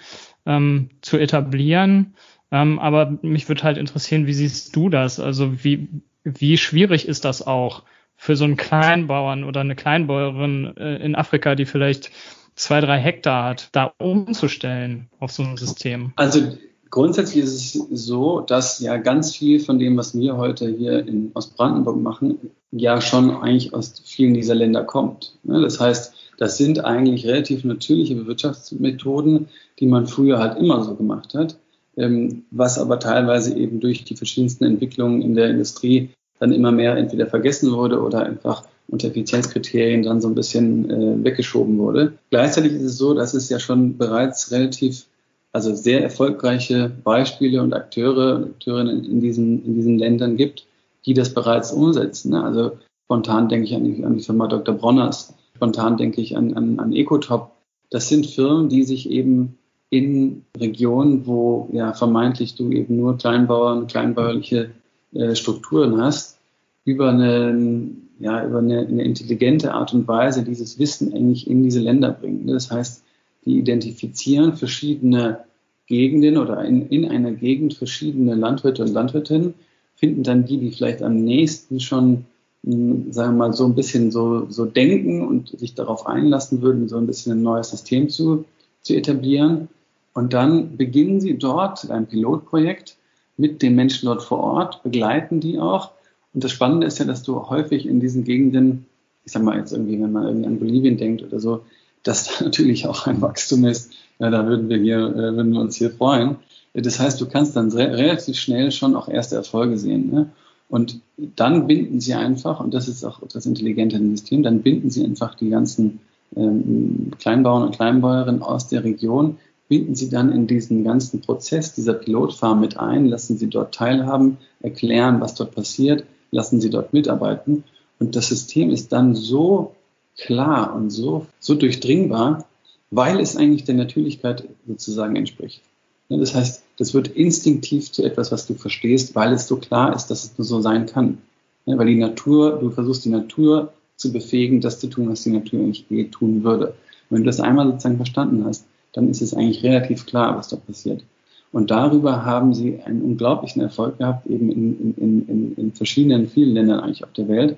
ähm, 0.44 0.90
zu 1.02 1.18
etablieren. 1.18 2.14
Ähm, 2.50 2.80
aber 2.80 3.16
mich 3.22 3.48
würde 3.48 3.62
halt 3.62 3.78
interessieren, 3.78 4.26
wie 4.26 4.34
siehst 4.34 4.74
du 4.74 4.88
das? 4.88 5.20
Also 5.20 5.64
wie, 5.64 5.88
wie 6.24 6.58
schwierig 6.58 7.06
ist 7.06 7.24
das 7.24 7.46
auch 7.46 7.84
für 8.20 8.36
so 8.36 8.44
einen 8.44 8.58
Kleinbauern 8.58 9.44
oder 9.44 9.60
eine 9.60 9.74
Kleinbäuerin 9.74 10.76
äh, 10.76 10.96
in 10.96 11.14
Afrika, 11.14 11.54
die 11.54 11.64
vielleicht 11.64 12.10
zwei, 12.54 12.80
drei 12.82 12.98
Hektar 12.98 13.48
hat, 13.48 13.70
da 13.72 13.94
umzustellen 13.98 15.08
auf 15.18 15.32
so 15.32 15.42
ein 15.42 15.56
System? 15.56 16.12
Also 16.16 16.52
Grundsätzlich 16.90 17.44
ist 17.44 17.54
es 17.54 17.72
so, 17.92 18.40
dass 18.40 18.80
ja 18.80 18.96
ganz 18.96 19.36
viel 19.36 19.60
von 19.60 19.78
dem, 19.78 19.96
was 19.96 20.18
wir 20.18 20.36
heute 20.36 20.68
hier 20.68 21.06
in 21.06 21.30
Ostbrandenburg 21.34 22.00
machen, 22.00 22.50
ja 22.72 23.00
schon 23.00 23.30
eigentlich 23.30 23.72
aus 23.72 24.02
vielen 24.04 24.34
dieser 24.34 24.56
Länder 24.56 24.82
kommt. 24.82 25.38
Ne? 25.44 25.60
Das 25.60 25.78
heißt, 25.78 26.12
das 26.36 26.56
sind 26.56 26.84
eigentlich 26.84 27.26
relativ 27.26 27.62
natürliche 27.62 28.16
Bewirtschaftsmethoden, 28.16 29.48
die 29.78 29.86
man 29.86 30.08
früher 30.08 30.38
halt 30.38 30.58
immer 30.58 30.82
so 30.82 30.96
gemacht 30.96 31.34
hat, 31.34 31.58
ähm, 31.96 32.42
was 32.50 32.76
aber 32.76 32.98
teilweise 32.98 33.56
eben 33.56 33.78
durch 33.78 34.02
die 34.02 34.16
verschiedensten 34.16 34.64
Entwicklungen 34.64 35.22
in 35.22 35.36
der 35.36 35.48
Industrie 35.48 36.10
dann 36.40 36.52
immer 36.52 36.72
mehr 36.72 36.96
entweder 36.96 37.26
vergessen 37.26 37.70
wurde 37.72 38.00
oder 38.02 38.24
einfach 38.24 38.64
unter 38.88 39.08
Effizienzkriterien 39.08 40.02
dann 40.02 40.20
so 40.20 40.28
ein 40.28 40.34
bisschen 40.34 40.90
äh, 40.90 41.24
weggeschoben 41.24 41.78
wurde. 41.78 42.14
Gleichzeitig 42.30 42.72
ist 42.72 42.82
es 42.82 42.98
so, 42.98 43.14
dass 43.14 43.34
es 43.34 43.48
ja 43.48 43.60
schon 43.60 43.96
bereits 43.96 44.50
relativ 44.50 45.06
also 45.52 45.74
sehr 45.74 46.02
erfolgreiche 46.02 46.90
Beispiele 47.04 47.62
und 47.62 47.72
Akteure 47.72 48.36
und 48.36 48.44
Akteurinnen 48.44 49.04
in 49.04 49.20
diesen, 49.20 49.64
in 49.64 49.74
diesen 49.74 49.98
Ländern 49.98 50.36
gibt, 50.36 50.66
die 51.06 51.14
das 51.14 51.34
bereits 51.34 51.72
umsetzen. 51.72 52.30
Ne? 52.30 52.42
Also 52.42 52.72
spontan 53.04 53.48
denke 53.48 53.66
ich 53.66 53.74
an 53.74 53.84
die, 53.84 54.04
an 54.04 54.16
die 54.16 54.24
Firma 54.24 54.46
Dr. 54.46 54.74
Bronners, 54.74 55.34
spontan 55.56 55.96
denke 55.96 56.20
ich 56.20 56.36
an, 56.36 56.54
an, 56.54 56.78
an 56.78 56.92
Ecotop. 56.92 57.52
Das 57.90 58.08
sind 58.08 58.26
Firmen, 58.26 58.68
die 58.68 58.84
sich 58.84 59.10
eben 59.10 59.58
in 59.90 60.44
Regionen, 60.56 61.26
wo 61.26 61.68
ja 61.72 61.92
vermeintlich 61.92 62.54
du 62.54 62.70
eben 62.70 62.96
nur 62.96 63.18
Kleinbauern, 63.18 63.88
kleinbäuerliche 63.88 64.70
äh, 65.14 65.34
Strukturen 65.34 66.00
hast, 66.00 66.38
über 66.84 67.10
eine, 67.10 67.90
ja, 68.18 68.46
über 68.46 68.58
eine, 68.58 68.86
eine 68.86 69.04
intelligente 69.04 69.74
Art 69.74 69.92
und 69.94 70.08
Weise 70.08 70.42
dieses 70.42 70.78
Wissen 70.78 71.12
eigentlich 71.12 71.48
in 71.48 71.62
diese 71.62 71.80
Länder 71.80 72.10
bringen. 72.10 72.46
Das 72.46 72.70
heißt, 72.70 73.02
die 73.44 73.58
identifizieren 73.58 74.54
verschiedene 74.54 75.40
Gegenden 75.86 76.36
oder 76.36 76.64
in, 76.64 76.88
in 76.88 77.06
einer 77.06 77.32
Gegend 77.32 77.74
verschiedene 77.74 78.34
Landwirte 78.34 78.82
und 78.82 78.92
Landwirtinnen, 78.92 79.54
finden 79.96 80.22
dann 80.22 80.46
die, 80.46 80.58
die 80.58 80.70
vielleicht 80.70 81.02
am 81.02 81.16
nächsten 81.24 81.80
schon, 81.80 82.26
hm, 82.64 83.12
sagen 83.12 83.34
wir 83.34 83.48
mal, 83.48 83.52
so 83.52 83.66
ein 83.66 83.74
bisschen 83.74 84.10
so, 84.10 84.46
so 84.48 84.64
denken 84.64 85.26
und 85.26 85.48
sich 85.58 85.74
darauf 85.74 86.06
einlassen 86.06 86.62
würden, 86.62 86.88
so 86.88 86.96
ein 86.96 87.06
bisschen 87.06 87.32
ein 87.32 87.42
neues 87.42 87.70
System 87.70 88.08
zu, 88.08 88.44
zu 88.82 88.94
etablieren. 88.94 89.68
Und 90.14 90.32
dann 90.32 90.76
beginnen 90.76 91.20
sie 91.20 91.36
dort 91.36 91.90
ein 91.90 92.06
Pilotprojekt 92.06 92.96
mit 93.40 93.62
den 93.62 93.74
Menschen 93.74 94.06
dort 94.06 94.22
vor 94.22 94.38
Ort, 94.38 94.82
begleiten 94.82 95.40
die 95.40 95.58
auch. 95.58 95.92
Und 96.34 96.44
das 96.44 96.52
Spannende 96.52 96.86
ist 96.86 96.98
ja, 96.98 97.06
dass 97.06 97.22
du 97.22 97.48
häufig 97.48 97.86
in 97.86 97.98
diesen 97.98 98.24
Gegenden, 98.24 98.86
ich 99.24 99.32
sag 99.32 99.42
mal 99.42 99.58
jetzt 99.58 99.72
irgendwie, 99.72 100.00
wenn 100.00 100.12
man 100.12 100.26
irgendwie 100.26 100.46
an 100.46 100.58
Bolivien 100.58 100.98
denkt 100.98 101.22
oder 101.22 101.40
so, 101.40 101.62
dass 102.02 102.24
da 102.24 102.44
natürlich 102.44 102.86
auch 102.86 103.06
ein 103.06 103.20
Wachstum 103.22 103.64
ist. 103.64 103.92
Ja, 104.18 104.30
da 104.30 104.46
würden 104.46 104.68
wir 104.68 104.76
hier, 104.76 104.98
äh, 104.98 105.34
würden 105.34 105.52
wir 105.52 105.60
uns 105.60 105.76
hier 105.76 105.90
freuen. 105.90 106.36
Das 106.74 107.00
heißt, 107.00 107.20
du 107.20 107.26
kannst 107.26 107.56
dann 107.56 107.72
re 107.72 107.96
relativ 107.96 108.36
schnell 108.36 108.70
schon 108.70 108.94
auch 108.94 109.08
erste 109.08 109.36
Erfolge 109.36 109.76
sehen. 109.76 110.10
Ne? 110.12 110.30
Und 110.68 111.00
dann 111.16 111.66
binden 111.66 112.00
sie 112.00 112.14
einfach, 112.14 112.60
und 112.60 112.74
das 112.74 112.86
ist 112.86 113.04
auch 113.04 113.20
das 113.26 113.46
intelligente 113.46 113.98
System, 113.98 114.42
dann 114.42 114.62
binden 114.62 114.90
sie 114.90 115.02
einfach 115.04 115.34
die 115.34 115.48
ganzen 115.48 115.98
ähm, 116.36 117.10
Kleinbauern 117.18 117.64
und 117.64 117.74
Kleinbäuerinnen 117.74 118.42
aus 118.42 118.68
der 118.68 118.84
Region, 118.84 119.38
binden 119.70 119.94
sie 119.94 120.10
dann 120.10 120.32
in 120.32 120.48
diesen 120.48 120.82
ganzen 120.82 121.20
Prozess 121.20 121.72
dieser 121.72 121.94
Pilotfarm 121.94 122.60
mit 122.60 122.76
ein, 122.76 123.06
lassen 123.06 123.38
sie 123.38 123.46
dort 123.46 123.72
teilhaben, 123.72 124.36
erklären, 124.60 125.20
was 125.20 125.36
dort 125.36 125.54
passiert, 125.54 126.04
lassen 126.32 126.60
sie 126.60 126.70
dort 126.70 126.92
mitarbeiten. 126.92 127.62
Und 128.00 128.16
das 128.16 128.28
System 128.28 128.70
ist 128.70 128.92
dann 128.92 129.14
so 129.14 129.76
klar 130.18 130.74
und 130.74 130.90
so, 130.90 131.26
so 131.38 131.54
durchdringbar, 131.54 132.46
weil 132.90 133.20
es 133.20 133.36
eigentlich 133.36 133.62
der 133.62 133.76
Natürlichkeit 133.76 134.48
sozusagen 134.66 135.14
entspricht. 135.14 135.62
Das 136.08 136.34
heißt, 136.34 136.64
das 136.76 136.92
wird 136.92 137.06
instinktiv 137.06 137.92
zu 137.92 138.02
etwas, 138.02 138.32
was 138.32 138.48
du 138.48 138.54
verstehst, 138.54 139.14
weil 139.14 139.32
es 139.32 139.46
so 139.46 139.54
klar 139.56 139.94
ist, 139.94 140.08
dass 140.08 140.24
es 140.24 140.36
nur 140.36 140.44
so 140.44 140.60
sein 140.60 140.86
kann. 140.86 141.18
Weil 141.64 141.86
die 141.86 141.94
Natur, 141.94 142.58
du 142.58 142.70
versuchst 142.70 143.04
die 143.04 143.10
Natur 143.10 143.72
zu 143.94 144.10
befähigen, 144.12 144.60
das 144.60 144.80
zu 144.80 144.88
tun, 144.88 145.08
was 145.08 145.22
die 145.22 145.30
Natur 145.30 145.60
eigentlich 145.60 145.86
tun 146.10 146.42
würde. 146.42 146.68
Und 146.68 146.74
wenn 147.10 147.18
du 147.18 147.26
das 147.26 147.38
einmal 147.38 147.66
sozusagen 147.68 147.98
verstanden 147.98 148.44
hast, 148.44 148.64
dann 148.92 149.08
ist 149.08 149.22
es 149.22 149.34
eigentlich 149.34 149.62
relativ 149.62 150.06
klar, 150.06 150.36
was 150.36 150.48
da 150.48 150.56
passiert. 150.56 151.04
Und 151.52 151.70
darüber 151.70 152.24
haben 152.24 152.54
sie 152.54 152.80
einen 152.84 153.02
unglaublichen 153.02 153.60
Erfolg 153.60 153.98
gehabt, 153.98 154.26
eben 154.26 154.50
in, 154.50 154.94
in, 154.96 155.28
in, 155.28 155.54
in 155.56 155.72
verschiedenen, 155.72 156.28
vielen 156.28 156.54
Ländern 156.54 156.80
eigentlich 156.80 157.02
auf 157.02 157.12
der 157.12 157.28
Welt, 157.28 157.56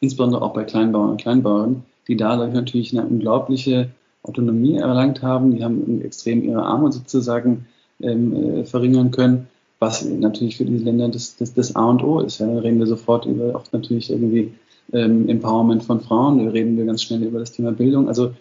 insbesondere 0.00 0.42
auch 0.42 0.54
bei 0.54 0.64
Kleinbauern 0.64 1.10
und 1.10 1.20
Kleinbauern, 1.20 1.84
die 2.08 2.16
dadurch 2.16 2.52
natürlich 2.52 2.96
eine 2.96 3.06
unglaubliche 3.06 3.90
Autonomie 4.22 4.76
erlangt 4.76 5.22
haben. 5.22 5.54
Die 5.54 5.62
haben 5.62 6.00
extrem 6.02 6.42
ihre 6.42 6.62
Armut 6.62 6.94
sozusagen 6.94 7.66
ähm, 8.00 8.34
äh, 8.34 8.64
verringern 8.64 9.10
können, 9.10 9.46
was 9.78 10.04
natürlich 10.04 10.56
für 10.56 10.64
diese 10.64 10.84
Länder 10.84 11.08
das, 11.08 11.36
das, 11.36 11.52
das 11.52 11.76
A 11.76 11.84
und 11.84 12.02
O 12.02 12.20
ist. 12.20 12.38
Ja, 12.40 12.46
da 12.46 12.60
reden 12.60 12.78
wir 12.78 12.86
sofort 12.86 13.26
über 13.26 13.54
auch 13.54 13.64
natürlich 13.72 14.10
irgendwie 14.10 14.54
ähm, 14.92 15.28
Empowerment 15.28 15.84
von 15.84 16.00
Frauen, 16.00 16.44
da 16.44 16.50
reden 16.50 16.76
wir 16.76 16.86
ganz 16.86 17.02
schnell 17.02 17.22
über 17.22 17.38
das 17.38 17.52
Thema 17.52 17.72
Bildung. 17.72 18.08
Also 18.08 18.32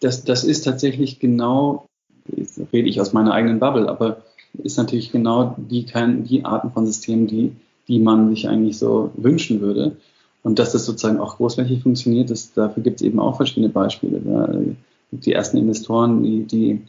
das, 0.00 0.24
das 0.24 0.44
ist 0.44 0.62
tatsächlich 0.62 1.20
genau, 1.20 1.86
rede 2.72 2.88
ich 2.88 3.00
aus 3.00 3.12
meiner 3.12 3.32
eigenen 3.32 3.58
Bubble, 3.58 3.88
aber 3.88 4.22
ist 4.54 4.76
natürlich 4.76 5.12
genau 5.12 5.56
die, 5.58 5.86
die 5.86 6.44
Arten 6.44 6.70
von 6.72 6.86
Systemen, 6.86 7.26
die, 7.26 7.52
die 7.88 7.98
man 7.98 8.28
sich 8.30 8.48
eigentlich 8.48 8.78
so 8.78 9.10
wünschen 9.16 9.60
würde. 9.60 9.96
Und 10.42 10.58
dass 10.58 10.72
das 10.72 10.84
sozusagen 10.84 11.20
auch 11.20 11.36
großflächig 11.36 11.82
funktioniert, 11.82 12.30
das, 12.30 12.52
dafür 12.52 12.82
gibt 12.82 13.00
es 13.00 13.06
eben 13.06 13.20
auch 13.20 13.36
verschiedene 13.36 13.68
Beispiele. 13.68 14.20
Da 14.20 14.54
die 15.12 15.32
ersten 15.32 15.58
Investoren, 15.58 16.22
die, 16.22 16.44
die 16.44 16.82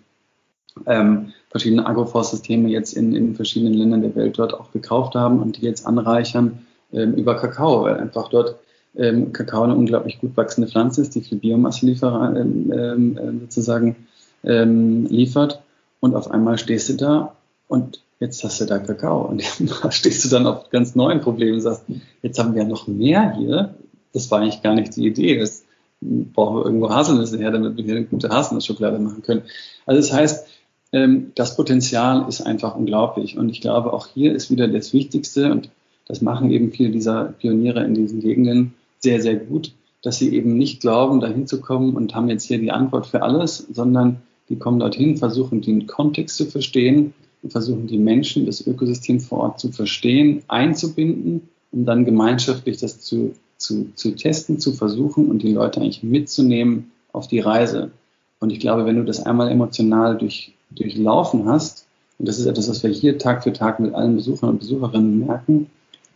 ähm, 0.88 1.34
verschiedene 1.50 1.86
Agroforstsysteme 1.86 2.69
jetzt 2.69 2.93
in, 2.93 3.15
in 3.15 3.36
verschiedenen 3.36 3.74
Ländern 3.74 4.02
der 4.02 4.15
Welt 4.15 4.39
dort 4.39 4.54
auch 4.54 4.72
gekauft 4.72 5.13
haben 5.13 5.39
und 5.39 5.58
die 5.58 5.65
jetzt 5.65 5.86
anreichern 5.86 6.60
ähm, 6.91 7.13
über 7.13 7.36
Kakao, 7.36 7.84
weil 7.84 7.98
einfach 7.98 8.30
dort 8.30 8.56
ähm, 8.96 9.34
Kakao 9.34 9.63
eine 9.63 9.76
unglaublich 9.76 10.19
gut 10.19 10.36
wachsende 10.36 10.67
Pflanze 10.67 11.02
ist, 11.02 11.15
die 11.15 11.22
viel 11.22 11.38
Biomasse 11.38 11.86
liefer, 11.86 12.34
ähm, 12.36 12.72
ähm, 12.76 13.39
sozusagen 13.41 13.96
ähm, 14.43 15.06
liefert. 15.08 15.62
Und 15.99 16.15
auf 16.15 16.29
einmal 16.29 16.58
stehst 16.58 16.89
du 16.89 16.93
da 16.93 17.36
und 17.67 18.01
jetzt 18.19 18.43
hast 18.43 18.62
du 18.62 18.65
da 18.65 18.79
Kakao. 18.79 19.21
Und 19.21 19.43
da 19.60 19.91
stehst 19.91 20.25
du 20.25 20.29
dann 20.29 20.47
auf 20.47 20.69
ganz 20.69 20.95
neuen 20.95 21.21
Problemen 21.21 21.56
und 21.56 21.62
sagst, 21.62 21.84
jetzt 22.21 22.39
haben 22.39 22.56
wir 22.56 22.63
noch 22.65 22.87
mehr 22.87 23.35
hier. 23.37 23.75
Das 24.13 24.29
war 24.31 24.39
eigentlich 24.39 24.62
gar 24.62 24.75
nicht 24.75 24.96
die 24.96 25.08
Idee. 25.08 25.39
Das 25.39 25.63
brauchen 26.02 26.58
wir 26.58 26.65
irgendwo 26.65 26.89
Haselnüsse 26.89 27.37
her, 27.37 27.52
damit 27.52 27.77
wir 27.77 27.83
hier 27.83 27.96
eine 27.96 28.06
gute 28.06 28.29
Haselnussschokolade 28.29 29.00
machen 29.00 29.23
können. 29.23 29.44
Also 29.85 30.02
das 30.02 30.13
heißt, 30.13 30.48
ähm, 30.91 31.31
das 31.35 31.56
Potenzial 31.56 32.25
ist 32.27 32.41
einfach 32.41 32.75
unglaublich. 32.75 33.37
Und 33.37 33.50
ich 33.50 33.62
glaube, 33.62 33.94
auch 33.94 34.08
hier 34.08 34.33
ist 34.33 34.52
wieder 34.52 34.67
das 34.67 34.94
Wichtigste, 34.94 35.52
und 35.52 35.69
das 36.06 36.21
machen 36.21 36.52
eben 36.52 36.71
viele 36.71 36.91
dieser 36.91 37.25
Pioniere 37.25 37.83
in 37.83 37.94
diesen 37.94 38.19
Gegenden 38.19 38.73
sehr, 39.00 39.21
sehr 39.21 39.35
gut, 39.35 39.71
dass 40.02 40.17
sie 40.17 40.33
eben 40.35 40.58
nicht 40.58 40.81
glauben, 40.81 41.19
dahin 41.19 41.48
zu 41.48 41.62
kommen 41.62 41.96
und 41.96 42.13
haben 42.13 42.29
jetzt 42.29 42.44
hier 42.44 42.60
die 42.60 42.71
Antwort 42.71 43.08
für 43.08 43.21
alles, 43.21 43.58
sondern 43.71 44.21
die 44.50 44.58
kommen 44.58 44.79
dorthin, 44.79 45.17
versuchen 45.17 45.62
den 45.62 45.87
Kontext 45.87 46.37
zu 46.37 46.46
verstehen, 46.46 47.13
und 47.44 47.52
versuchen 47.52 47.87
die 47.87 47.98
Menschen, 47.98 48.46
das 48.46 48.65
Ökosystem 48.65 49.19
vor 49.19 49.39
Ort 49.39 49.60
zu 49.60 49.71
verstehen, 49.71 50.44
einzubinden, 50.48 51.50
um 51.71 51.85
dann 51.85 52.06
gemeinschaftlich 52.06 52.77
das 52.77 53.02
zu, 53.02 53.33
zu, 53.58 53.91
zu 53.96 54.15
testen, 54.15 54.60
zu 54.60 54.71
versuchen 54.71 55.29
und 55.29 55.44
die 55.44 55.52
Leute 55.52 55.81
eigentlich 55.81 56.04
mitzunehmen 56.04 56.91
auf 57.12 57.27
die 57.27 57.39
Reise. 57.39 57.91
Und 58.39 58.52
ich 58.52 58.60
glaube, 58.60 58.85
wenn 58.85 58.96
du 58.96 59.04
das 59.04 59.25
einmal 59.25 59.52
emotional 59.52 60.17
durch, 60.17 60.54
durchlaufen 60.71 61.46
hast, 61.46 61.85
und 62.17 62.27
das 62.27 62.39
ist 62.39 62.46
etwas, 62.46 62.69
was 62.69 62.81
wir 62.83 62.91
hier 62.91 63.17
Tag 63.17 63.44
für 63.44 63.52
Tag 63.52 63.79
mit 63.79 63.94
allen 63.94 64.15
Besuchern 64.15 64.52
und 64.52 64.60
Besucherinnen 64.60 65.19
merken, 65.19 65.67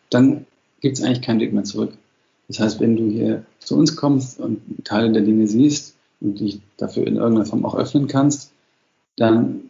dann 0.09 0.45
gibt 0.80 0.97
es 0.97 1.03
eigentlich 1.03 1.21
keinen 1.21 1.41
Weg 1.41 1.51
mehr 1.51 1.65
zurück. 1.65 1.93
Das 2.47 2.61
heißt, 2.61 2.80
wenn 2.80 2.95
du 2.95 3.09
hier 3.09 3.43
zu 3.59 3.75
uns 3.75 3.97
kommst 3.97 4.39
und 4.39 4.61
Teile 4.86 5.11
der 5.11 5.23
Dinge 5.23 5.47
siehst 5.47 5.96
und 6.22 6.39
dich 6.39 6.61
dafür 6.78 7.05
in 7.05 7.18
irgendeiner 7.18 7.45
Form 7.45 7.65
auch 7.65 7.76
öffnen 7.76 8.07
kannst, 8.07 8.51
dann 9.18 9.70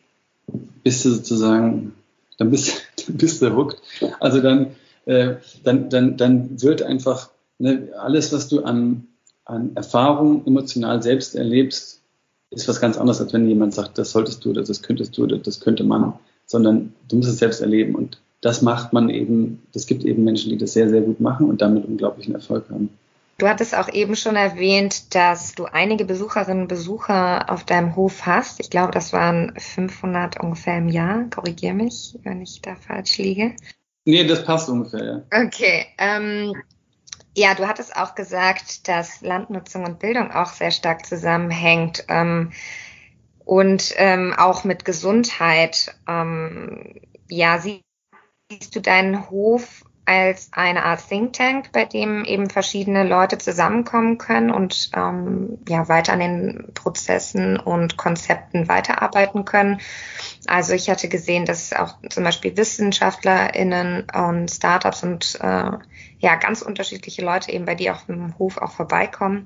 bist 0.84 1.06
du 1.06 1.10
sozusagen, 1.12 1.94
dann 2.38 2.52
bist, 2.52 2.82
dann 3.08 3.18
bist 3.18 3.42
du 3.42 3.56
hooked. 3.56 3.82
Also 4.20 4.42
dann, 4.42 4.76
äh, 5.06 5.36
dann, 5.64 5.90
dann, 5.90 6.18
dann 6.18 6.62
wird 6.62 6.84
einfach 6.84 7.30
ne, 7.60 7.90
alles, 8.00 8.32
was 8.34 8.48
du 8.48 8.64
an, 8.64 9.08
an 9.46 9.72
Erfahrung 9.76 10.46
emotional 10.46 11.02
selbst 11.02 11.36
erlebst, 11.36 12.02
ist 12.50 12.68
was 12.68 12.80
ganz 12.80 12.98
anderes, 12.98 13.20
als 13.20 13.34
wenn 13.34 13.48
jemand 13.48 13.74
sagt, 13.74 13.98
das 13.98 14.12
solltest 14.12 14.44
du 14.46 14.52
oder 14.52 14.64
das 14.64 14.82
könntest 14.82 15.18
du 15.18 15.24
oder 15.24 15.38
das 15.38 15.60
könnte 15.60 15.84
man, 15.84 16.14
sondern 16.46 16.94
du 17.10 17.18
musst 17.18 17.30
es 17.30 17.40
selbst 17.40 17.62
erleben. 17.62 17.96
Und 17.96 18.20
das 18.42 18.62
macht 18.62 18.94
man 18.94 19.10
eben, 19.10 19.62
das 19.74 19.86
gibt 19.86 20.06
eben 20.06 20.24
Menschen, 20.24 20.50
die 20.50 20.58
das 20.58 20.74
sehr, 20.74 20.90
sehr 20.90 21.02
gut 21.02 21.20
machen 21.20 21.50
und 21.50 21.62
damit 21.62 21.86
unglaublichen 21.86 22.36
Erfolg 22.36 22.70
haben. 22.70 22.90
Du 23.40 23.48
hattest 23.48 23.76
auch 23.76 23.88
eben 23.90 24.16
schon 24.16 24.36
erwähnt, 24.36 25.14
dass 25.14 25.54
du 25.54 25.66
einige 25.66 26.06
Besucherinnen 26.06 26.64
und 26.64 26.68
Besucher 26.68 27.52
auf 27.52 27.66
deinem 27.66 27.96
Hof 27.96 28.26
hast. 28.26 28.60
Ich 28.60 28.72
glaube, 28.72 28.92
das 28.92 29.14
waren 29.14 29.54
500 29.60 30.40
ungefähr 30.40 30.80
im 30.80 30.90
Jahr. 30.90 31.26
Korrigier 31.30 31.76
mich, 31.76 32.18
wenn 32.24 32.42
ich 32.42 32.64
da 32.64 32.76
falsch 32.76 33.20
liege. 33.20 33.56
Nee, 34.06 34.26
das 34.26 34.44
passt 34.44 34.70
ungefähr, 34.70 35.06
ja. 35.30 35.46
Okay. 35.46 35.86
Ähm, 36.00 36.56
ja, 37.36 37.54
du 37.54 37.68
hattest 37.68 37.96
auch 37.96 38.16
gesagt, 38.16 38.88
dass 38.88 39.22
Landnutzung 39.22 39.86
und 39.86 40.00
Bildung 40.00 40.32
auch 40.32 40.50
sehr 40.54 40.72
stark 40.72 41.06
zusammenhängt 41.06 42.06
ähm, 42.08 42.52
und 43.46 43.94
ähm, 43.98 44.34
auch 44.36 44.64
mit 44.64 44.84
Gesundheit. 44.84 45.96
Ähm, 46.08 47.02
ja, 47.30 47.60
siehst 47.60 48.76
du 48.76 48.82
deinen 48.82 49.30
Hof 49.30 49.84
als 50.08 50.50
eine 50.54 50.86
Art 50.86 51.06
Think 51.10 51.34
Tank, 51.34 51.74
bei 51.74 51.84
dem 51.84 52.24
eben 52.24 52.50
verschiedene 52.50 53.04
Leute 53.04 53.38
zusammenkommen 53.38 54.18
können 54.18 54.52
und 54.52 54.90
ähm, 54.96 55.60
ja 55.68 55.90
weiter 55.90 56.14
an 56.14 56.20
den 56.20 56.72
Prozessen 56.74 57.60
und 57.60 57.98
Konzepten 57.98 58.70
weiterarbeiten 58.70 59.44
können. 59.44 59.82
Also 60.48 60.74
ich 60.74 60.90
hatte 60.90 61.10
gesehen, 61.10 61.44
dass 61.44 61.74
auch 61.74 61.98
zum 62.10 62.24
Beispiel 62.24 62.56
WissenschaftlerInnen 62.56 64.08
und 64.10 64.50
Startups 64.50 65.04
und 65.04 65.40
äh, 65.42 65.72
ja 66.20 66.36
ganz 66.40 66.62
unterschiedliche 66.62 67.22
Leute 67.22 67.52
eben 67.52 67.66
bei 67.66 67.76
dir 67.76 67.92
auf 67.92 68.06
dem 68.06 68.40
Hof 68.40 68.58
auch 68.60 68.72
vorbeikommen. 68.72 69.46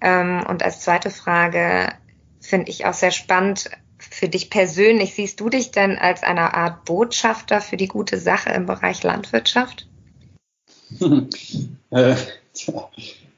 Ähm, 0.00 0.44
und 0.48 0.64
als 0.64 0.80
zweite 0.80 1.10
Frage 1.10 1.92
finde 2.40 2.68
ich 2.70 2.84
auch 2.84 2.94
sehr 2.94 3.12
spannend, 3.12 3.70
für 4.00 4.28
dich 4.28 4.50
persönlich, 4.50 5.14
siehst 5.14 5.38
du 5.40 5.50
dich 5.50 5.72
denn 5.72 5.98
als 5.98 6.22
eine 6.22 6.54
Art 6.54 6.84
Botschafter 6.84 7.60
für 7.60 7.76
die 7.76 7.86
gute 7.86 8.18
Sache 8.18 8.50
im 8.50 8.66
Bereich 8.66 9.02
Landwirtschaft? 9.02 9.89
äh, 11.90 12.16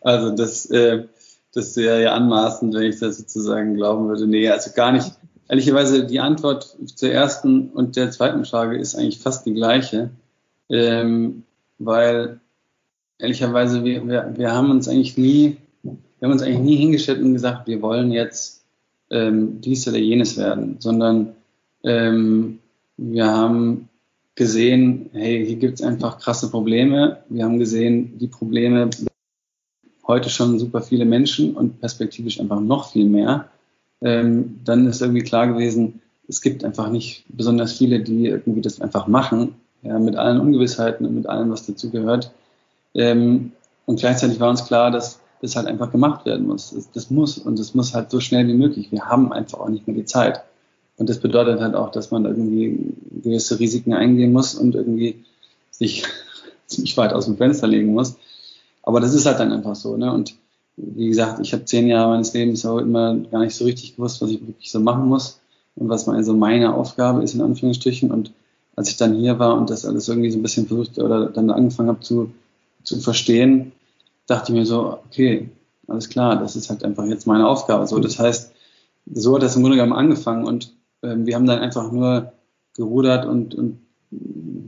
also 0.01 0.35
das, 0.35 0.67
äh, 0.67 1.05
das 1.53 1.77
wäre 1.77 2.03
ja 2.03 2.13
anmaßend, 2.13 2.75
wenn 2.75 2.85
ich 2.85 2.99
das 2.99 3.19
sozusagen 3.19 3.75
glauben 3.75 4.09
würde. 4.09 4.27
Nee, 4.27 4.49
also 4.49 4.71
gar 4.75 4.93
nicht. 4.93 5.13
Ehrlicherweise 5.49 6.05
die 6.07 6.21
Antwort 6.21 6.77
zur 6.95 7.11
ersten 7.11 7.69
und 7.69 7.97
der 7.97 8.11
zweiten 8.11 8.45
Frage 8.45 8.79
ist 8.79 8.95
eigentlich 8.95 9.19
fast 9.19 9.45
die 9.45 9.53
gleiche, 9.53 10.11
ähm, 10.71 11.43
weil 11.79 12.41
ehrlicherweise 13.19 13.85
wir, 13.85 14.07
wir, 14.09 14.33
wir 14.37 14.53
haben 14.53 14.71
uns 14.71 14.89
eigentlich 14.89 15.19
nie, 15.19 15.59
wir 15.83 15.93
haben 16.23 16.33
uns 16.33 16.43
eigentlich 16.43 16.61
nie 16.61 16.77
hingestellt 16.77 17.21
und 17.21 17.35
gesagt, 17.35 17.67
wir 17.67 17.83
wollen 17.83 18.13
jetzt 18.13 18.65
ähm, 19.11 19.61
dies 19.61 19.87
oder 19.87 19.99
jenes 19.99 20.39
werden, 20.39 20.77
sondern 20.79 21.35
ähm, 21.85 22.59
wir 22.97 23.27
haben 23.27 23.89
gesehen, 24.35 25.11
hey, 25.13 25.45
hier 25.47 25.57
gibt 25.57 25.75
es 25.75 25.83
einfach 25.83 26.19
krasse 26.19 26.51
Probleme. 26.51 27.23
Wir 27.29 27.45
haben 27.45 27.59
gesehen, 27.59 28.19
die 28.19 28.29
Probleme 28.29 28.89
heute 30.07 30.31
schon 30.31 30.59
super 30.59 30.83
viele 30.83 31.05
Menschen 31.05 31.55
und 31.55 31.81
perspektivisch 31.81 32.41
einfach 32.41 32.61
noch 32.61 32.91
viel 32.91 33.07
mehr. 33.07 33.49
Ähm, 34.01 34.61
dann 34.65 34.87
ist 34.87 35.01
irgendwie 35.01 35.23
klar 35.23 35.47
gewesen, 35.47 36.01
es 36.29 36.41
gibt 36.41 36.65
einfach 36.65 36.91
nicht 36.91 37.25
besonders 37.29 37.73
viele, 37.73 38.01
die 38.01 38.27
irgendwie 38.27 38.61
das 38.61 38.81
einfach 38.81 39.07
machen, 39.07 39.55
ja, 39.83 39.99
mit 39.99 40.17
allen 40.17 40.41
Ungewissheiten 40.41 41.07
und 41.07 41.15
mit 41.15 41.27
allem, 41.27 41.51
was 41.51 41.67
dazugehört. 41.67 42.33
Ähm, 42.95 43.53
und 43.87 44.01
gleichzeitig 44.01 44.41
war 44.41 44.51
uns 44.51 44.65
klar, 44.65 44.91
dass 44.91 45.21
das 45.41 45.57
halt 45.57 45.67
einfach 45.67 45.91
gemacht 45.91 46.25
werden 46.25 46.47
muss. 46.47 46.71
Das, 46.71 46.91
das 46.91 47.11
muss 47.11 47.39
und 47.39 47.59
es 47.59 47.75
muss 47.75 47.95
halt 47.95 48.11
so 48.11 48.21
schnell 48.21 48.47
wie 48.47 48.55
möglich. 48.55 48.93
Wir 48.93 49.07
haben 49.07 49.33
einfach 49.33 49.59
auch 49.59 49.69
nicht 49.69 49.87
mehr 49.87 49.97
die 49.97 50.05
Zeit. 50.05 50.43
Und 51.03 51.09
das 51.09 51.19
bedeutet 51.19 51.59
halt 51.59 51.75
auch, 51.75 51.91
dass 51.91 52.13
man 52.13 52.27
irgendwie 52.27 52.95
gewisse 53.25 53.59
Risiken 53.59 53.93
eingehen 53.93 54.33
muss 54.33 54.55
und 54.55 54.77
irgendwie 54.77 55.25
sich 55.73 56.05
ziemlich 56.69 56.97
weit 56.97 57.13
aus 57.13 57.25
dem 57.25 57.39
Fenster 57.39 57.67
legen 57.67 57.93
muss. 57.93 58.15
Aber 58.85 59.01
das 59.01 59.13
ist 59.13 59.27
halt 59.27 59.41
dann 59.41 59.51
einfach 59.51 59.75
so. 59.75 59.97
Ne? 59.97 60.13
Und 60.13 60.37
wie 60.77 61.09
gesagt, 61.09 61.41
ich 61.43 61.53
habe 61.55 61.65
zehn 61.65 61.89
Jahre 61.89 62.11
meines 62.11 62.33
Lebens 62.35 62.65
auch 62.65 62.79
immer 62.79 63.17
gar 63.17 63.41
nicht 63.41 63.57
so 63.57 63.65
richtig 63.65 63.97
gewusst, 63.97 64.23
was 64.23 64.31
ich 64.31 64.47
wirklich 64.47 64.71
so 64.71 64.79
machen 64.79 65.09
muss 65.09 65.41
und 65.75 65.89
was 65.89 66.07
mal 66.07 66.23
so 66.23 66.35
meine 66.35 66.73
Aufgabe 66.73 67.25
ist, 67.25 67.35
in 67.35 67.43
Anführungsstrichen. 67.43 68.13
Und 68.13 68.31
als 68.77 68.89
ich 68.89 68.97
dann 68.97 69.17
hier 69.17 69.41
war 69.41 69.59
und 69.59 69.71
das 69.71 69.85
alles 69.85 70.07
irgendwie 70.07 70.31
so 70.31 70.39
ein 70.39 70.43
bisschen 70.43 70.69
versucht 70.69 71.01
oder 71.01 71.27
dann 71.27 71.51
angefangen 71.51 71.89
habe 71.89 71.99
zu, 71.99 72.31
zu 72.85 73.01
verstehen, 73.01 73.73
dachte 74.29 74.53
ich 74.53 74.57
mir 74.57 74.67
so, 74.67 74.99
okay, 75.09 75.49
alles 75.89 76.09
klar, 76.09 76.37
das 76.37 76.55
ist 76.55 76.71
halt 76.71 76.85
einfach 76.85 77.07
jetzt 77.07 77.27
meine 77.27 77.49
Aufgabe. 77.49 77.89
So, 77.89 77.99
das 77.99 78.21
heißt, 78.21 78.53
so 79.13 79.35
hat 79.35 79.43
das 79.43 79.57
im 79.57 79.63
Grunde 79.63 79.79
genommen 79.79 79.99
angefangen 79.99 80.45
und 80.45 80.73
wir 81.03 81.35
haben 81.35 81.47
dann 81.47 81.59
einfach 81.59 81.91
nur 81.91 82.33
gerudert 82.77 83.27
und, 83.27 83.55
und 83.55 83.79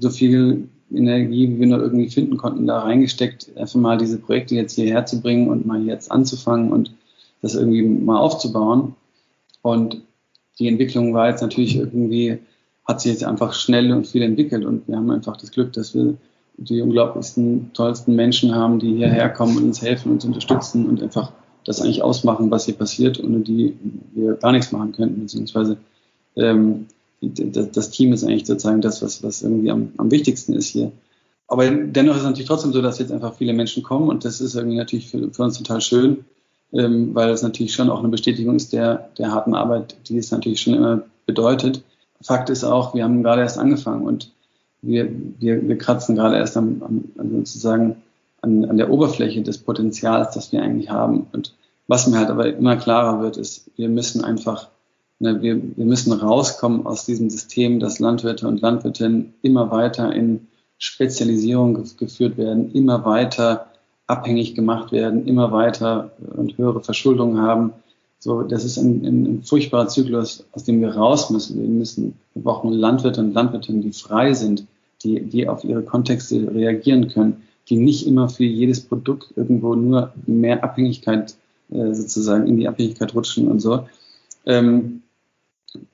so 0.00 0.10
viel 0.10 0.68
Energie, 0.92 1.48
wie 1.48 1.60
wir 1.60 1.66
nur 1.66 1.80
irgendwie 1.80 2.10
finden 2.10 2.36
konnten, 2.36 2.66
da 2.66 2.80
reingesteckt, 2.80 3.56
einfach 3.56 3.80
mal 3.80 3.98
diese 3.98 4.18
Projekte 4.18 4.54
jetzt 4.54 4.74
hierher 4.74 5.06
zu 5.06 5.20
bringen 5.20 5.48
und 5.48 5.66
mal 5.66 5.82
jetzt 5.82 6.10
anzufangen 6.10 6.72
und 6.72 6.92
das 7.42 7.54
irgendwie 7.54 7.82
mal 7.82 8.18
aufzubauen. 8.18 8.94
Und 9.62 10.02
die 10.58 10.68
Entwicklung 10.68 11.14
war 11.14 11.28
jetzt 11.28 11.42
natürlich 11.42 11.76
irgendwie, 11.76 12.38
hat 12.84 13.00
sich 13.00 13.12
jetzt 13.12 13.24
einfach 13.24 13.54
schnell 13.54 13.92
und 13.92 14.06
viel 14.06 14.22
entwickelt 14.22 14.64
und 14.64 14.86
wir 14.88 14.96
haben 14.96 15.10
einfach 15.10 15.36
das 15.36 15.50
Glück, 15.50 15.72
dass 15.72 15.94
wir 15.94 16.14
die 16.56 16.80
unglaublichsten, 16.80 17.70
tollsten 17.74 18.14
Menschen 18.14 18.54
haben, 18.54 18.78
die 18.78 18.94
hierher 18.94 19.28
kommen 19.28 19.56
und 19.56 19.64
uns 19.64 19.82
helfen, 19.82 20.12
uns 20.12 20.24
unterstützen 20.24 20.86
und 20.86 21.02
einfach 21.02 21.32
das 21.64 21.80
eigentlich 21.80 22.02
ausmachen, 22.02 22.50
was 22.50 22.66
hier 22.66 22.74
passiert, 22.74 23.22
ohne 23.22 23.40
die 23.40 23.74
wir 24.12 24.34
gar 24.34 24.52
nichts 24.52 24.70
machen 24.70 24.92
könnten, 24.92 25.22
beziehungsweise 25.22 25.78
ähm, 26.36 26.86
das 27.20 27.90
Team 27.90 28.12
ist 28.12 28.24
eigentlich 28.24 28.46
sozusagen 28.46 28.82
das, 28.82 29.02
was, 29.02 29.22
was 29.22 29.42
irgendwie 29.42 29.70
am, 29.70 29.92
am 29.96 30.10
wichtigsten 30.10 30.52
ist 30.52 30.68
hier. 30.68 30.92
Aber 31.46 31.68
dennoch 31.70 32.14
ist 32.14 32.20
es 32.20 32.26
natürlich 32.26 32.48
trotzdem 32.48 32.72
so, 32.72 32.82
dass 32.82 32.98
jetzt 32.98 33.12
einfach 33.12 33.34
viele 33.34 33.52
Menschen 33.52 33.82
kommen 33.82 34.08
und 34.08 34.24
das 34.24 34.40
ist 34.40 34.54
irgendwie 34.54 34.76
natürlich 34.76 35.08
für, 35.08 35.30
für 35.30 35.42
uns 35.42 35.58
total 35.58 35.80
schön, 35.80 36.24
ähm, 36.72 37.14
weil 37.14 37.30
es 37.30 37.42
natürlich 37.42 37.74
schon 37.74 37.90
auch 37.90 38.00
eine 38.00 38.08
Bestätigung 38.08 38.56
ist 38.56 38.72
der, 38.72 39.10
der 39.18 39.30
harten 39.30 39.54
Arbeit, 39.54 39.96
die 40.08 40.18
es 40.18 40.30
natürlich 40.30 40.60
schon 40.60 40.74
immer 40.74 41.02
bedeutet. 41.26 41.82
Fakt 42.20 42.50
ist 42.50 42.64
auch, 42.64 42.94
wir 42.94 43.04
haben 43.04 43.22
gerade 43.22 43.42
erst 43.42 43.58
angefangen 43.58 44.06
und 44.06 44.30
wir, 44.82 45.08
wir, 45.38 45.66
wir 45.66 45.78
kratzen 45.78 46.14
gerade 46.14 46.36
erst 46.36 46.56
am, 46.56 46.82
am, 46.82 47.04
sozusagen 47.38 47.96
an, 48.40 48.64
an 48.64 48.76
der 48.76 48.90
Oberfläche 48.90 49.42
des 49.42 49.58
Potenzials, 49.58 50.34
das 50.34 50.52
wir 50.52 50.62
eigentlich 50.62 50.90
haben. 50.90 51.26
Und 51.32 51.54
was 51.86 52.06
mir 52.06 52.18
halt 52.18 52.30
aber 52.30 52.46
immer 52.46 52.76
klarer 52.76 53.20
wird, 53.22 53.36
ist, 53.36 53.70
wir 53.76 53.88
müssen 53.88 54.24
einfach 54.24 54.68
Ne, 55.24 55.40
wir, 55.40 55.58
wir 55.76 55.86
müssen 55.86 56.12
rauskommen 56.12 56.84
aus 56.84 57.06
diesem 57.06 57.30
System, 57.30 57.80
dass 57.80 57.98
Landwirte 57.98 58.46
und 58.46 58.60
Landwirtinnen 58.60 59.32
immer 59.40 59.70
weiter 59.70 60.12
in 60.12 60.48
Spezialisierung 60.76 61.82
geführt 61.96 62.36
werden, 62.36 62.70
immer 62.72 63.06
weiter 63.06 63.68
abhängig 64.06 64.54
gemacht 64.54 64.92
werden, 64.92 65.26
immer 65.26 65.50
weiter 65.50 66.10
und 66.36 66.58
höhere 66.58 66.82
Verschuldung 66.82 67.38
haben. 67.38 67.72
So, 68.18 68.42
das 68.42 68.66
ist 68.66 68.76
ein, 68.76 69.02
ein, 69.02 69.24
ein 69.24 69.42
furchtbarer 69.42 69.88
Zyklus, 69.88 70.44
aus 70.52 70.64
dem 70.64 70.82
wir 70.82 70.94
raus 70.94 71.30
müssen. 71.30 71.58
Wir 71.58 71.70
müssen, 71.70 72.16
wir 72.34 72.42
brauchen 72.42 72.70
Landwirte 72.72 73.22
und 73.22 73.32
Landwirtinnen, 73.32 73.80
die 73.80 73.92
frei 73.94 74.34
sind, 74.34 74.66
die, 75.04 75.22
die 75.22 75.48
auf 75.48 75.64
ihre 75.64 75.84
Kontexte 75.84 76.52
reagieren 76.54 77.08
können, 77.08 77.44
die 77.70 77.76
nicht 77.76 78.06
immer 78.06 78.28
für 78.28 78.44
jedes 78.44 78.82
Produkt 78.82 79.32
irgendwo 79.36 79.74
nur 79.74 80.12
mehr 80.26 80.62
Abhängigkeit 80.62 81.34
äh, 81.70 81.94
sozusagen 81.94 82.46
in 82.46 82.58
die 82.58 82.68
Abhängigkeit 82.68 83.14
rutschen 83.14 83.48
und 83.48 83.60
so. 83.60 83.88
Ähm, 84.44 85.00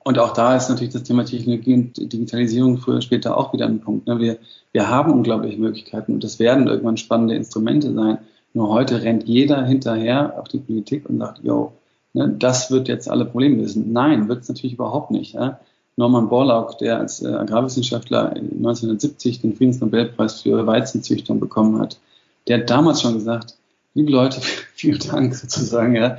und 0.03 0.19
auch 0.19 0.33
da 0.33 0.55
ist 0.55 0.69
natürlich 0.69 0.93
das 0.93 1.03
Thema 1.03 1.25
Technologie 1.25 1.73
und 1.73 2.13
Digitalisierung 2.13 2.77
früher 2.77 2.95
oder 2.95 3.01
später 3.01 3.37
auch 3.37 3.53
wieder 3.53 3.65
ein 3.65 3.81
Punkt. 3.81 4.07
Ne? 4.07 4.19
Wir, 4.19 4.37
wir 4.71 4.89
haben 4.89 5.11
unglaubliche 5.11 5.59
Möglichkeiten 5.59 6.13
und 6.13 6.23
das 6.23 6.39
werden 6.39 6.67
irgendwann 6.67 6.97
spannende 6.97 7.35
Instrumente 7.35 7.93
sein. 7.93 8.19
Nur 8.53 8.69
heute 8.69 9.01
rennt 9.03 9.27
jeder 9.27 9.65
hinterher 9.65 10.37
auf 10.39 10.47
die 10.47 10.59
Politik 10.59 11.07
und 11.09 11.19
sagt, 11.19 11.43
yo, 11.43 11.73
ne, 12.13 12.29
das 12.37 12.69
wird 12.69 12.87
jetzt 12.87 13.09
alle 13.09 13.25
Probleme 13.25 13.57
lösen. 13.57 13.93
Nein, 13.93 14.27
wird 14.27 14.41
es 14.41 14.49
natürlich 14.49 14.73
überhaupt 14.73 15.11
nicht. 15.11 15.33
Ja? 15.33 15.59
Norman 15.95 16.29
Borlaug, 16.29 16.77
der 16.79 16.99
als 16.99 17.21
äh, 17.21 17.27
Agrarwissenschaftler 17.27 18.31
1970 18.35 19.41
den 19.41 19.55
Friedensnobelpreis 19.55 20.41
für 20.41 20.65
Weizenzüchtung 20.67 21.39
bekommen 21.39 21.79
hat, 21.79 21.99
der 22.47 22.59
hat 22.59 22.69
damals 22.69 23.01
schon 23.01 23.13
gesagt, 23.13 23.55
liebe 23.93 24.11
Leute, 24.11 24.41
vielen 24.73 24.99
Dank 24.99 25.35
sozusagen, 25.35 25.95
ja, 25.95 26.17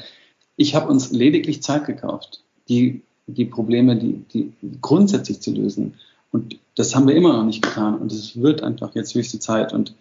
ich 0.56 0.74
habe 0.74 0.90
uns 0.90 1.10
lediglich 1.10 1.62
Zeit 1.62 1.86
gekauft. 1.86 2.42
Die 2.68 3.02
die 3.26 3.44
Probleme, 3.44 3.96
die, 3.96 4.24
die 4.32 4.52
grundsätzlich 4.80 5.40
zu 5.40 5.52
lösen. 5.52 5.94
Und 6.30 6.58
das 6.76 6.94
haben 6.94 7.06
wir 7.06 7.14
immer 7.14 7.34
noch 7.34 7.44
nicht 7.44 7.62
getan. 7.62 7.96
Und 7.96 8.12
es 8.12 8.40
wird 8.40 8.62
einfach 8.62 8.94
jetzt 8.94 9.14
höchste 9.14 9.38
Zeit. 9.38 9.72
Und 9.72 9.94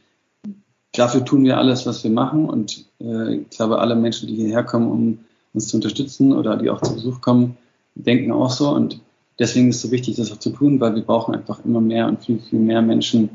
dafür 0.94 1.24
tun 1.24 1.44
wir 1.44 1.58
alles, 1.58 1.86
was 1.86 2.04
wir 2.04 2.12
machen. 2.12 2.50
Und 2.50 2.86
äh, 3.00 3.36
ich 3.36 3.50
glaube, 3.50 3.80
alle 3.80 3.96
Menschen, 3.96 4.28
die 4.28 4.36
hierher 4.36 4.64
kommen, 4.64 4.90
um 4.90 5.20
uns 5.54 5.68
zu 5.68 5.78
unterstützen 5.78 6.34
oder 6.34 6.58
die 6.58 6.70
auch 6.70 6.82
zu 6.82 6.94
Besuch 6.94 7.22
kommen, 7.22 7.58
denken 7.96 8.32
auch 8.32 8.50
so. 8.50 8.70
Und 8.70 9.00
deswegen 9.40 9.70
ist 9.70 9.78
es 9.78 9.82
so 9.84 9.92
wichtig, 9.92 10.16
das 10.16 10.32
auch 10.32 10.40
zu 10.40 10.52
tun, 10.52 10.80
weil 10.80 10.96
wir 10.96 11.04
brauchen 11.04 11.36
einfach 11.36 11.64
immer 11.66 11.82
mehr 11.82 12.08
und 12.08 12.24
viel, 12.24 12.40
viel 12.40 12.60
mehr 12.60 12.82
Menschen, 12.82 13.30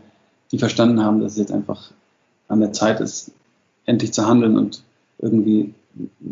die 0.53 0.59
verstanden 0.59 1.03
haben, 1.03 1.21
dass 1.21 1.33
es 1.33 1.39
jetzt 1.39 1.53
einfach 1.53 1.91
an 2.49 2.61
der 2.61 2.73
Zeit 2.73 3.01
ist, 3.01 3.33
endlich 3.85 4.13
zu 4.13 4.27
handeln 4.27 4.57
und 4.57 4.83
irgendwie 5.19 5.75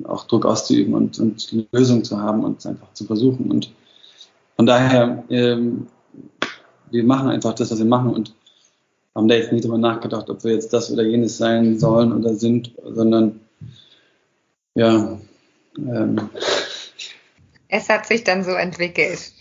auch 0.04 0.26
Druck 0.26 0.46
auszuüben 0.46 0.94
und, 0.94 1.18
und 1.18 1.66
Lösungen 1.72 2.04
zu 2.04 2.20
haben 2.20 2.44
und 2.44 2.58
es 2.58 2.66
einfach 2.66 2.92
zu 2.92 3.04
versuchen. 3.04 3.50
Und 3.50 3.70
von 4.56 4.66
daher, 4.66 5.24
ähm, 5.30 5.86
wir 6.90 7.04
machen 7.04 7.28
einfach 7.28 7.54
das, 7.54 7.70
was 7.70 7.78
wir 7.78 7.86
machen 7.86 8.14
und 8.14 8.34
haben 9.14 9.28
da 9.28 9.34
jetzt 9.34 9.52
nicht 9.52 9.64
drüber 9.64 9.78
nachgedacht, 9.78 10.28
ob 10.28 10.44
wir 10.44 10.52
jetzt 10.52 10.72
das 10.72 10.92
oder 10.92 11.04
jenes 11.04 11.38
sein 11.38 11.78
sollen 11.78 12.12
oder 12.12 12.34
sind, 12.34 12.72
sondern 12.84 13.40
ja. 14.74 15.18
Ähm, 15.78 16.30
es 17.68 17.88
hat 17.88 18.06
sich 18.06 18.24
dann 18.24 18.44
so 18.44 18.52
entwickelt. 18.52 19.32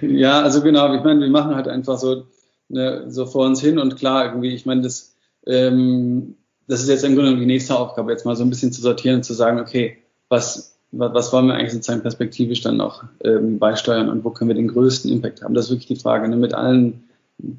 ja, 0.00 0.40
also 0.40 0.62
genau, 0.62 0.94
ich 0.94 1.02
meine, 1.02 1.20
wir 1.20 1.30
machen 1.30 1.54
halt 1.54 1.68
einfach 1.68 1.98
so, 1.98 2.26
ne, 2.68 3.04
so 3.08 3.26
vor 3.26 3.46
uns 3.46 3.60
hin 3.60 3.78
und 3.78 3.96
klar, 3.96 4.26
irgendwie, 4.26 4.54
ich 4.54 4.66
meine, 4.66 4.82
das, 4.82 5.16
ähm, 5.46 6.36
das 6.66 6.82
ist 6.82 6.88
jetzt 6.88 7.04
im 7.04 7.14
Grunde 7.14 7.36
die 7.36 7.46
nächste 7.46 7.76
Aufgabe, 7.78 8.12
jetzt 8.12 8.24
mal 8.24 8.36
so 8.36 8.44
ein 8.44 8.50
bisschen 8.50 8.72
zu 8.72 8.80
sortieren 8.80 9.16
und 9.16 9.22
zu 9.24 9.34
sagen, 9.34 9.60
okay, 9.60 9.98
was, 10.28 10.76
was, 10.92 11.14
was 11.14 11.32
wollen 11.32 11.46
wir 11.46 11.54
eigentlich 11.54 11.72
sozusagen 11.72 12.02
perspektivisch 12.02 12.60
dann 12.60 12.76
noch 12.76 13.04
ähm, 13.24 13.58
beisteuern 13.58 14.08
und 14.08 14.24
wo 14.24 14.30
können 14.30 14.48
wir 14.48 14.54
den 14.54 14.68
größten 14.68 15.10
Impact 15.10 15.42
haben? 15.42 15.54
Das 15.54 15.66
ist 15.66 15.70
wirklich 15.70 15.88
die 15.88 16.02
Frage, 16.02 16.28
ne, 16.28 16.36
mit 16.36 16.54
allen 16.54 17.04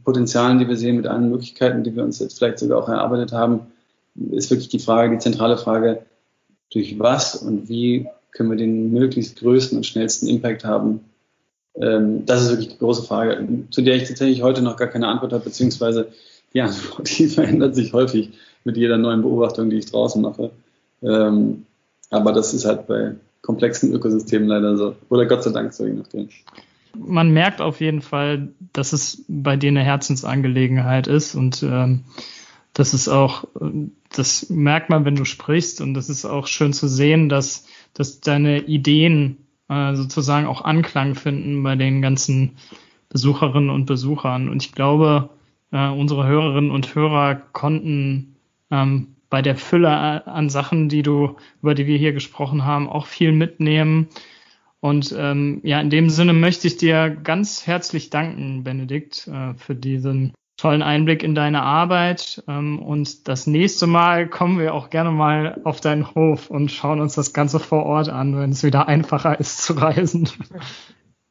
Potenzialen, 0.03 0.59
die 0.59 0.67
wir 0.67 0.77
sehen, 0.77 0.97
mit 0.97 1.07
allen 1.07 1.29
Möglichkeiten, 1.29 1.83
die 1.83 1.95
wir 1.95 2.03
uns 2.03 2.19
jetzt 2.19 2.37
vielleicht 2.37 2.59
sogar 2.59 2.79
auch 2.79 2.89
erarbeitet 2.89 3.33
haben, 3.33 3.61
ist 4.31 4.51
wirklich 4.51 4.69
die 4.69 4.79
Frage, 4.79 5.11
die 5.11 5.19
zentrale 5.19 5.57
Frage, 5.57 6.05
durch 6.71 6.97
was 6.99 7.35
und 7.35 7.69
wie 7.69 8.07
können 8.31 8.49
wir 8.49 8.57
den 8.57 8.91
möglichst 8.91 9.37
größten 9.39 9.77
und 9.77 9.85
schnellsten 9.85 10.27
Impact 10.27 10.65
haben? 10.65 11.01
Ähm, 11.75 12.25
das 12.25 12.43
ist 12.43 12.49
wirklich 12.49 12.69
die 12.69 12.77
große 12.77 13.03
Frage, 13.03 13.47
zu 13.69 13.81
der 13.81 13.95
ich 13.95 14.07
tatsächlich 14.07 14.41
heute 14.41 14.61
noch 14.61 14.77
gar 14.77 14.87
keine 14.87 15.07
Antwort 15.07 15.33
habe, 15.33 15.43
beziehungsweise 15.43 16.07
Antwort, 16.61 17.09
die 17.17 17.27
verändert 17.27 17.75
sich 17.75 17.93
häufig 17.93 18.31
mit 18.63 18.77
jeder 18.77 18.97
neuen 18.97 19.21
Beobachtung, 19.21 19.69
die 19.69 19.77
ich 19.77 19.87
draußen 19.87 20.21
mache. 20.21 20.51
Ähm, 21.01 21.65
aber 22.09 22.31
das 22.31 22.53
ist 22.53 22.65
halt 22.65 22.87
bei 22.87 23.15
komplexen 23.41 23.93
Ökosystemen 23.93 24.47
leider 24.47 24.77
so. 24.77 24.95
Oder 25.09 25.25
Gott 25.25 25.43
sei 25.43 25.51
Dank 25.51 25.73
so, 25.73 25.85
je 25.85 25.93
nachdem 25.93 26.29
man 26.95 27.31
merkt 27.31 27.61
auf 27.61 27.81
jeden 27.81 28.01
Fall, 28.01 28.49
dass 28.71 28.93
es 28.93 29.25
bei 29.27 29.55
dir 29.55 29.69
eine 29.69 29.83
Herzensangelegenheit 29.83 31.07
ist 31.07 31.35
und 31.35 31.63
ähm, 31.63 32.03
das 32.73 32.93
ist 32.93 33.07
auch, 33.07 33.45
das 34.11 34.49
merkt 34.49 34.89
man, 34.89 35.05
wenn 35.05 35.15
du 35.15 35.25
sprichst 35.25 35.79
und 35.81 35.93
das 35.93 36.09
ist 36.09 36.25
auch 36.25 36.47
schön 36.47 36.73
zu 36.73 36.87
sehen, 36.87 37.29
dass, 37.29 37.65
dass 37.93 38.19
deine 38.19 38.61
Ideen 38.61 39.37
äh, 39.69 39.95
sozusagen 39.95 40.47
auch 40.47 40.63
Anklang 40.63 41.13
finden 41.13 41.61
bei 41.61 41.75
den 41.75 42.01
ganzen 42.01 42.57
Besucherinnen 43.09 43.69
und 43.69 43.85
Besuchern. 43.85 44.49
Und 44.49 44.63
ich 44.63 44.71
glaube, 44.71 45.29
äh, 45.73 45.89
unsere 45.89 46.25
Hörerinnen 46.25 46.71
und 46.71 46.95
Hörer 46.95 47.35
konnten 47.35 48.37
ähm, 48.71 49.15
bei 49.29 49.41
der 49.41 49.57
Fülle 49.57 50.25
an 50.25 50.49
Sachen, 50.49 50.87
die 50.87 51.03
du, 51.03 51.35
über 51.61 51.75
die 51.75 51.87
wir 51.87 51.97
hier 51.97 52.13
gesprochen 52.13 52.63
haben, 52.63 52.87
auch 52.87 53.07
viel 53.07 53.33
mitnehmen 53.33 54.07
und 54.83 55.15
ähm, 55.17 55.61
ja, 55.63 55.79
in 55.79 55.89
dem 55.89 56.09
Sinne 56.09 56.33
möchte 56.33 56.67
ich 56.67 56.75
dir 56.75 57.09
ganz 57.09 57.65
herzlich 57.65 58.09
danken, 58.09 58.65
Benedikt, 58.65 59.29
äh, 59.29 59.53
für 59.53 59.75
diesen 59.75 60.33
tollen 60.57 60.81
Einblick 60.81 61.23
in 61.23 61.35
deine 61.35 61.61
Arbeit. 61.61 62.43
Ähm, 62.49 62.79
und 62.79 63.29
das 63.29 63.47
nächste 63.47 63.87
Mal 63.87 64.27
kommen 64.27 64.59
wir 64.59 64.73
auch 64.73 64.89
gerne 64.89 65.11
mal 65.11 65.61
auf 65.63 65.79
deinen 65.79 66.13
Hof 66.13 66.49
und 66.49 66.69
schauen 66.69 66.99
uns 66.99 67.15
das 67.15 67.31
Ganze 67.31 67.61
vor 67.61 67.85
Ort 67.85 68.09
an, 68.09 68.37
wenn 68.37 68.49
es 68.49 68.65
wieder 68.65 68.85
einfacher 68.89 69.39
ist 69.39 69.63
zu 69.63 69.71
reisen. 69.71 70.27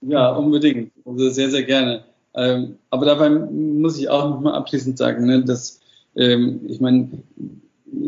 Ja, 0.00 0.30
unbedingt. 0.30 0.90
Also 1.04 1.28
sehr, 1.28 1.50
sehr 1.50 1.64
gerne. 1.64 2.06
Ähm, 2.34 2.76
aber 2.90 3.06
dabei 3.06 3.28
muss 3.28 3.98
ich 3.98 4.08
auch 4.08 4.30
nochmal 4.30 4.54
abschließend 4.54 4.96
sagen, 4.96 5.26
ne, 5.26 5.42
dass 5.44 5.80
ähm, 6.16 6.60
ich 6.68 6.80
meine, 6.80 7.10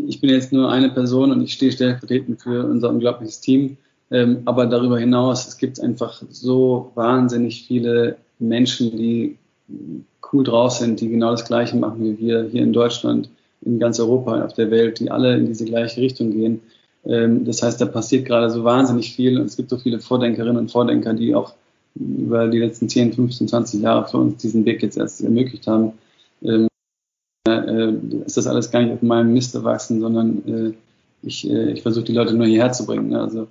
ich 0.06 0.20
bin 0.20 0.30
jetzt 0.30 0.52
nur 0.52 0.70
eine 0.70 0.90
Person 0.90 1.30
und 1.30 1.42
ich 1.42 1.52
stehe 1.52 1.72
stellvertretend 1.72 2.40
für 2.40 2.66
unser 2.66 2.90
unglaubliches 2.90 3.40
Team. 3.40 3.76
Ähm, 4.10 4.42
aber 4.44 4.66
darüber 4.66 4.98
hinaus, 4.98 5.46
es 5.46 5.56
gibt 5.56 5.80
einfach 5.80 6.22
so 6.30 6.92
wahnsinnig 6.94 7.66
viele 7.66 8.16
Menschen, 8.38 8.96
die 8.96 9.38
cool 10.32 10.44
drauf 10.44 10.72
sind, 10.72 11.00
die 11.00 11.08
genau 11.08 11.30
das 11.30 11.44
Gleiche 11.44 11.76
machen 11.76 12.02
wie 12.02 12.18
wir 12.18 12.44
hier 12.44 12.62
in 12.62 12.72
Deutschland, 12.72 13.28
in 13.62 13.78
ganz 13.78 13.98
Europa, 13.98 14.44
auf 14.44 14.52
der 14.54 14.70
Welt, 14.70 15.00
die 15.00 15.10
alle 15.10 15.36
in 15.36 15.46
diese 15.46 15.64
gleiche 15.64 16.00
Richtung 16.00 16.30
gehen. 16.32 16.60
Ähm, 17.04 17.44
das 17.44 17.62
heißt, 17.62 17.80
da 17.80 17.86
passiert 17.86 18.26
gerade 18.26 18.50
so 18.50 18.64
wahnsinnig 18.64 19.14
viel 19.14 19.38
und 19.38 19.46
es 19.46 19.56
gibt 19.56 19.70
so 19.70 19.78
viele 19.78 20.00
Vordenkerinnen 20.00 20.56
und 20.56 20.70
Vordenker, 20.70 21.14
die 21.14 21.34
auch 21.34 21.54
über 21.94 22.48
die 22.48 22.58
letzten 22.58 22.88
10, 22.88 23.12
15, 23.12 23.48
20 23.48 23.82
Jahre 23.82 24.08
für 24.08 24.18
uns 24.18 24.42
diesen 24.42 24.64
Weg 24.64 24.82
jetzt 24.82 24.96
erst 24.96 25.22
ermöglicht 25.22 25.66
haben. 25.66 25.92
Ähm, 26.42 26.68
äh, 27.46 27.92
ist 28.26 28.36
das 28.36 28.46
alles 28.46 28.70
gar 28.70 28.82
nicht 28.82 28.92
auf 28.92 29.02
meinem 29.02 29.32
Mist 29.32 29.54
erwachsen, 29.54 30.00
sondern 30.00 30.42
äh, 30.46 30.72
ich, 31.22 31.48
äh, 31.48 31.72
ich 31.72 31.82
versuche 31.82 32.04
die 32.04 32.12
Leute 32.12 32.34
nur 32.34 32.46
hierher 32.46 32.72
zu 32.72 32.86
bringen. 32.86 33.08
Ne? 33.08 33.20
Also 33.20 33.48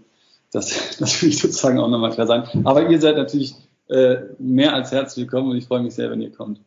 das, 0.52 0.98
das 1.00 1.22
will 1.22 1.30
ich 1.30 1.40
sozusagen 1.40 1.80
auch 1.80 1.90
nochmal 1.90 2.12
klar 2.12 2.28
sagen. 2.28 2.66
Aber 2.66 2.90
ihr 2.90 3.00
seid 3.00 3.18
natürlich 3.18 3.56
äh, 3.90 4.18
mehr 4.40 4.74
als 4.74 4.92
herzlich 4.92 5.26
willkommen 5.26 5.52
und 5.52 5.58
ich 5.58 5.68
freue 5.68 5.84
mich 5.84 5.96
sehr, 5.96 6.10
wenn 6.10 6.22
ihr 6.22 6.32
kommt. 6.32 6.60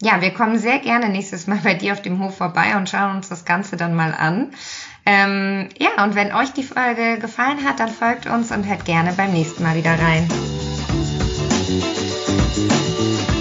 Ja, 0.00 0.22
wir 0.22 0.30
kommen 0.30 0.58
sehr 0.58 0.78
gerne 0.78 1.10
nächstes 1.10 1.46
Mal 1.46 1.58
bei 1.62 1.74
dir 1.74 1.92
auf 1.92 2.00
dem 2.00 2.22
Hof 2.22 2.36
vorbei 2.36 2.74
und 2.76 2.88
schauen 2.88 3.16
uns 3.16 3.28
das 3.28 3.44
Ganze 3.44 3.76
dann 3.76 3.94
mal 3.94 4.14
an. 4.14 4.52
Ähm, 5.04 5.68
ja, 5.78 6.02
und 6.02 6.14
wenn 6.14 6.32
euch 6.32 6.54
die 6.54 6.62
Folge 6.62 7.18
gefallen 7.20 7.64
hat, 7.64 7.80
dann 7.80 7.90
folgt 7.90 8.26
uns 8.26 8.50
und 8.50 8.66
hört 8.66 8.86
gerne 8.86 9.12
beim 9.14 9.32
nächsten 9.32 9.62
Mal 9.62 9.76
wieder 9.76 9.90
rein. 9.90 10.26
Música 11.66 13.33